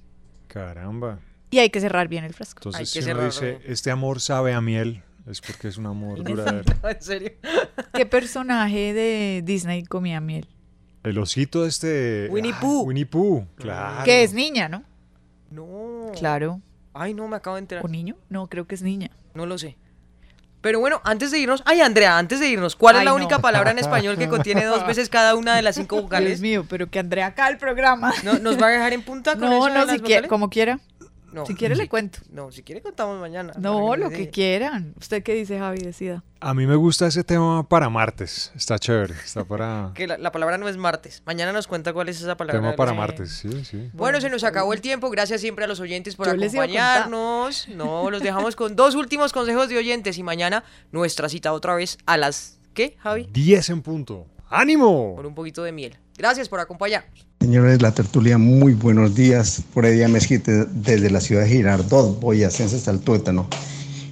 Caramba. 0.48 1.20
Y 1.52 1.60
hay 1.60 1.70
que 1.70 1.82
cerrar 1.82 2.08
bien 2.08 2.24
el 2.24 2.34
frasco. 2.34 2.60
Entonces, 2.60 2.96
Hay 2.96 3.04
si 3.04 3.12
uno 3.12 3.26
dice, 3.26 3.60
este 3.66 3.92
amor 3.92 4.22
sabe 4.22 4.54
a 4.54 4.62
miel, 4.62 5.04
es 5.30 5.42
porque 5.42 5.68
es 5.68 5.78
un 5.78 5.86
amor 5.86 6.24
duradero. 6.24 6.64
en 6.84 7.02
serio. 7.02 7.32
¿Qué 7.94 8.06
personaje 8.06 8.94
de 8.94 9.42
Disney 9.44 9.84
comía 9.84 10.22
miel? 10.22 10.48
El 11.04 11.18
osito 11.18 11.66
este... 11.66 12.28
Winnie 12.32 12.54
ah, 12.56 12.60
Pooh. 12.62 12.84
Winnie 12.86 13.06
Pooh, 13.06 13.46
claro. 13.56 14.06
Que 14.06 14.24
es 14.24 14.34
niña, 14.34 14.70
¿no? 14.70 14.84
No. 15.50 16.12
Claro. 16.18 16.62
Ay, 16.94 17.14
no, 17.14 17.28
me 17.28 17.36
acabo 17.36 17.58
de 17.58 17.62
enterar. 17.62 17.84
¿O 17.84 17.88
niño? 17.88 18.16
No, 18.30 18.48
creo 18.48 18.66
que 18.66 18.76
es 18.76 18.82
niña. 18.82 19.12
No 19.34 19.46
lo 19.46 19.58
sé. 19.58 19.78
Pero 20.62 20.80
bueno, 20.80 21.02
antes 21.04 21.32
de 21.32 21.40
irnos, 21.40 21.64
ay 21.66 21.82
Andrea, 21.82 22.20
antes 22.20 22.40
de 22.40 22.48
irnos, 22.48 22.76
¿cuál 22.76 22.98
es 22.98 23.04
la 23.04 23.10
no. 23.12 23.16
única 23.16 23.40
palabra 23.40 23.72
en 23.72 23.80
español 23.80 24.18
que 24.18 24.30
contiene 24.30 24.64
dos 24.64 24.86
veces 24.88 25.10
cada 25.10 25.36
una 25.36 25.56
de 25.56 25.64
las 25.64 25.76
cinco 25.76 26.00
vocales? 26.00 26.40
Dios 26.40 26.42
mío, 26.42 26.66
pero 26.70 26.88
que 26.88 27.00
Andrea 27.00 27.28
acá 27.28 27.50
el 27.50 27.58
programa. 27.58 28.14
¿No, 28.24 28.38
¿Nos 28.38 28.62
va 28.62 28.68
a 28.68 28.70
dejar 28.70 28.94
en 28.94 29.02
punta 29.02 29.32
con 29.32 29.50
No, 29.50 29.58
eso 29.58 29.66
de 29.66 29.80
no, 29.80 29.86
las 29.86 30.22
si 30.22 30.28
como 30.28 30.52
quiera. 30.52 30.80
No, 31.32 31.46
si 31.46 31.56
quiere 31.56 31.76
sí. 31.76 31.82
le 31.82 31.90
cuento. 31.90 32.20
No, 32.30 32.52
si 32.52 32.64
quiere 32.64 32.82
contamos 32.82 33.20
mañana. 33.20 33.54
No, 33.58 33.96
lo 33.96 34.10
que 34.10 34.30
quieran. 34.30 34.94
¿Usted 35.00 35.24
qué 35.24 35.34
dice, 35.34 35.58
Javi? 35.60 35.80
Decida. 35.80 36.24
A 36.40 36.54
mí 36.54 36.66
me 36.66 36.76
gusta 36.76 37.08
ese 37.08 37.24
tema 37.24 37.68
para 37.68 37.90
martes. 37.90 38.52
Está 38.56 38.80
chévere. 38.80 39.14
Está 39.14 39.44
para 39.46 39.92
Que 39.96 40.08
la, 40.08 40.18
la 40.18 40.32
palabra 40.32 40.58
no 40.58 40.68
es 40.68 40.78
martes. 40.78 41.24
Mañana 41.26 41.52
nos 41.54 41.68
cuenta 41.68 41.94
cuál 41.94 42.10
es 42.10 42.22
esa 42.22 42.36
palabra. 42.36 42.60
tema 42.62 42.76
para 42.76 42.94
martes. 42.94 43.32
Sí, 43.32 43.64
sí. 43.64 43.90
Bueno, 43.94 44.20
se 44.20 44.30
nos 44.30 44.44
acabó 44.44 44.74
el 44.74 44.82
tiempo. 44.82 45.10
Gracias 45.10 45.42
siempre 45.42 45.66
a 45.66 45.68
los 45.68 45.80
oyentes 45.80 46.16
por 46.16 46.28
acompañarnos. 46.30 47.68
No, 47.70 48.10
los 48.10 48.22
dejamos 48.22 48.56
con 48.56 48.76
dos 48.76 48.96
últimos 48.96 49.34
consejos 49.34 49.70
de 49.70 49.78
oyentes 49.78 50.18
y 50.18 50.24
mañana 50.24 50.64
nuestra 50.92 51.30
cita 51.30 51.54
otra 51.54 51.76
vez 51.76 51.98
a 52.06 52.18
las 52.18 52.60
¿qué, 52.74 52.98
Javi? 53.00 53.28
10 53.32 53.70
en 53.70 53.82
punto. 53.82 54.28
¡Ánimo! 54.50 55.16
Por 55.16 55.26
un 55.26 55.34
poquito 55.36 55.64
de 55.64 55.72
miel. 55.72 55.98
Gracias 56.22 56.48
por 56.50 56.60
acompañarnos. 56.60 57.26
Señores 57.40 57.82
la 57.82 57.94
tertulia, 57.94 58.38
muy 58.38 58.76
buenos 58.76 59.16
días. 59.16 59.64
Por 59.74 59.86
ahí 59.88 60.08
Mezquite 60.08 60.66
desde 60.66 61.10
la 61.10 61.20
ciudad 61.20 61.42
de 61.42 61.50
Girardot, 61.50 62.20
boyacense 62.20 62.76
hasta 62.76 62.92
el 62.92 63.00
tuétano. 63.00 63.48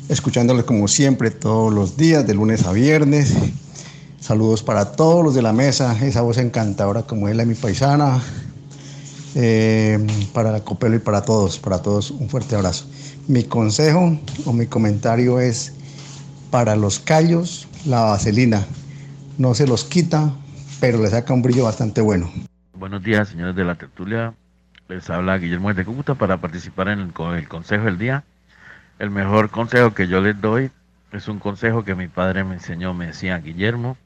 Escuchándoles 0.10 0.64
como 0.64 0.88
siempre 0.88 1.30
todos 1.30 1.72
los 1.72 1.98
días, 1.98 2.26
de 2.26 2.34
lunes 2.34 2.66
a 2.66 2.72
viernes. 2.72 3.36
Saludos 4.20 4.64
para 4.64 4.94
todos 4.94 5.24
los 5.24 5.36
de 5.36 5.44
la 5.44 5.54
mesa, 5.54 5.96
esa 6.04 6.24
voz 6.24 6.40
encantadora 6.40 7.04
como 7.04 7.30
es 7.30 7.36
la 7.36 7.44
de 7.44 7.50
mi 7.50 7.54
paisana. 7.54 8.24
Eh, 9.36 10.00
para 10.34 10.52
la 10.52 10.62
Copelo 10.62 10.96
y 10.96 11.00
para 11.00 11.22
todos, 11.22 11.60
para 11.60 11.84
todos 11.84 12.10
un 12.10 12.28
fuerte 12.28 12.56
abrazo. 12.56 12.88
Mi 13.28 13.44
consejo 13.44 14.18
o 14.46 14.54
mi 14.54 14.66
comentario 14.66 15.40
es 15.40 15.74
para 16.50 16.76
los 16.76 16.98
callos, 16.98 17.68
la 17.86 18.02
vaselina. 18.02 18.66
No 19.38 19.54
se 19.54 19.68
los 19.68 19.84
quita, 19.84 20.34
pero 20.80 21.02
le 21.02 21.08
saca 21.08 21.34
un 21.34 21.42
brillo 21.42 21.66
bastante 21.66 22.02
bueno. 22.02 22.32
Buenos 22.74 23.04
días, 23.04 23.30
señores 23.30 23.56
de 23.56 23.66
la 23.66 23.76
tertulia. 23.76 24.34
Les 24.88 25.10
habla 25.10 25.38
Guillermo 25.38 25.74
de 25.74 25.86
Cúcuta 25.86 26.16
para 26.16 26.38
participar 26.38 26.90
en 26.90 27.00
el, 27.00 27.14
con 27.14 27.36
el 27.36 27.48
consejo 27.48 27.86
del 27.86 27.98
día. 27.98 28.24
El 28.98 29.12
mejor 29.12 29.50
consejo 29.50 29.94
que 29.94 30.08
yo 30.08 30.22
les 30.22 30.40
doy 30.40 30.72
es 31.12 31.28
un 31.28 31.40
consejo 31.40 31.84
que 31.84 31.96
mi 31.96 32.08
padre 32.08 32.44
me 32.44 32.56
enseñó. 32.56 32.94
Me 32.94 33.08
decía, 33.08 33.38
Guillermo, 33.40 33.98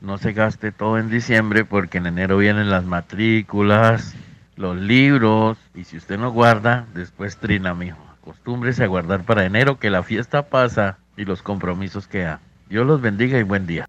no 0.00 0.18
se 0.18 0.32
gaste 0.32 0.72
todo 0.72 0.98
en 0.98 1.10
diciembre 1.10 1.64
porque 1.64 1.98
en 1.98 2.06
enero 2.06 2.38
vienen 2.38 2.70
las 2.70 2.84
matrículas, 2.84 4.14
los 4.56 4.76
libros, 4.76 5.58
y 5.74 5.84
si 5.84 5.98
usted 5.98 6.18
no 6.18 6.32
guarda, 6.32 6.86
después 6.94 7.36
trina, 7.36 7.74
mijo. 7.74 7.98
Acostúmbrese 8.22 8.84
a 8.84 8.88
guardar 8.88 9.24
para 9.24 9.44
enero 9.44 9.78
que 9.78 9.90
la 9.90 10.02
fiesta 10.02 10.48
pasa 10.48 10.98
y 11.16 11.24
los 11.24 11.42
compromisos 11.42 12.08
quedan. 12.08 12.40
Dios 12.68 12.86
los 12.86 13.00
bendiga 13.00 13.38
y 13.38 13.42
buen 13.42 13.66
día. 13.66 13.88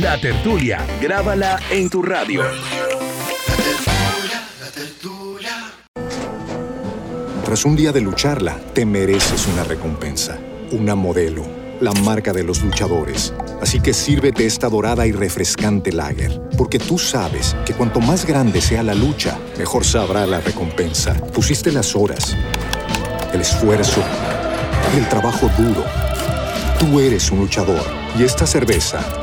La 0.00 0.18
tertulia, 0.18 0.86
grábala 1.02 1.60
en 1.70 1.90
tu 1.90 2.00
radio. 2.00 2.42
Tras 7.44 7.66
un 7.66 7.76
día 7.76 7.92
de 7.92 8.00
lucharla, 8.00 8.58
te 8.72 8.86
mereces 8.86 9.46
una 9.48 9.64
recompensa, 9.64 10.38
una 10.70 10.94
modelo, 10.94 11.44
la 11.82 11.92
marca 11.92 12.32
de 12.32 12.42
los 12.42 12.62
luchadores. 12.62 13.34
Así 13.60 13.80
que 13.80 13.92
sírvete 13.92 14.46
esta 14.46 14.70
dorada 14.70 15.06
y 15.06 15.12
refrescante 15.12 15.92
lager, 15.92 16.40
porque 16.56 16.78
tú 16.78 16.98
sabes 16.98 17.54
que 17.66 17.74
cuanto 17.74 18.00
más 18.00 18.24
grande 18.24 18.62
sea 18.62 18.82
la 18.82 18.94
lucha, 18.94 19.38
mejor 19.58 19.84
sabrá 19.84 20.24
la 20.26 20.40
recompensa. 20.40 21.12
Pusiste 21.34 21.70
las 21.70 21.94
horas, 21.94 22.34
el 23.34 23.42
esfuerzo, 23.42 24.02
el 24.96 25.06
trabajo 25.10 25.50
duro. 25.58 25.84
Tú 26.80 26.98
eres 26.98 27.30
un 27.30 27.40
luchador 27.40 27.84
y 28.18 28.22
esta 28.24 28.46
cerveza 28.46 29.22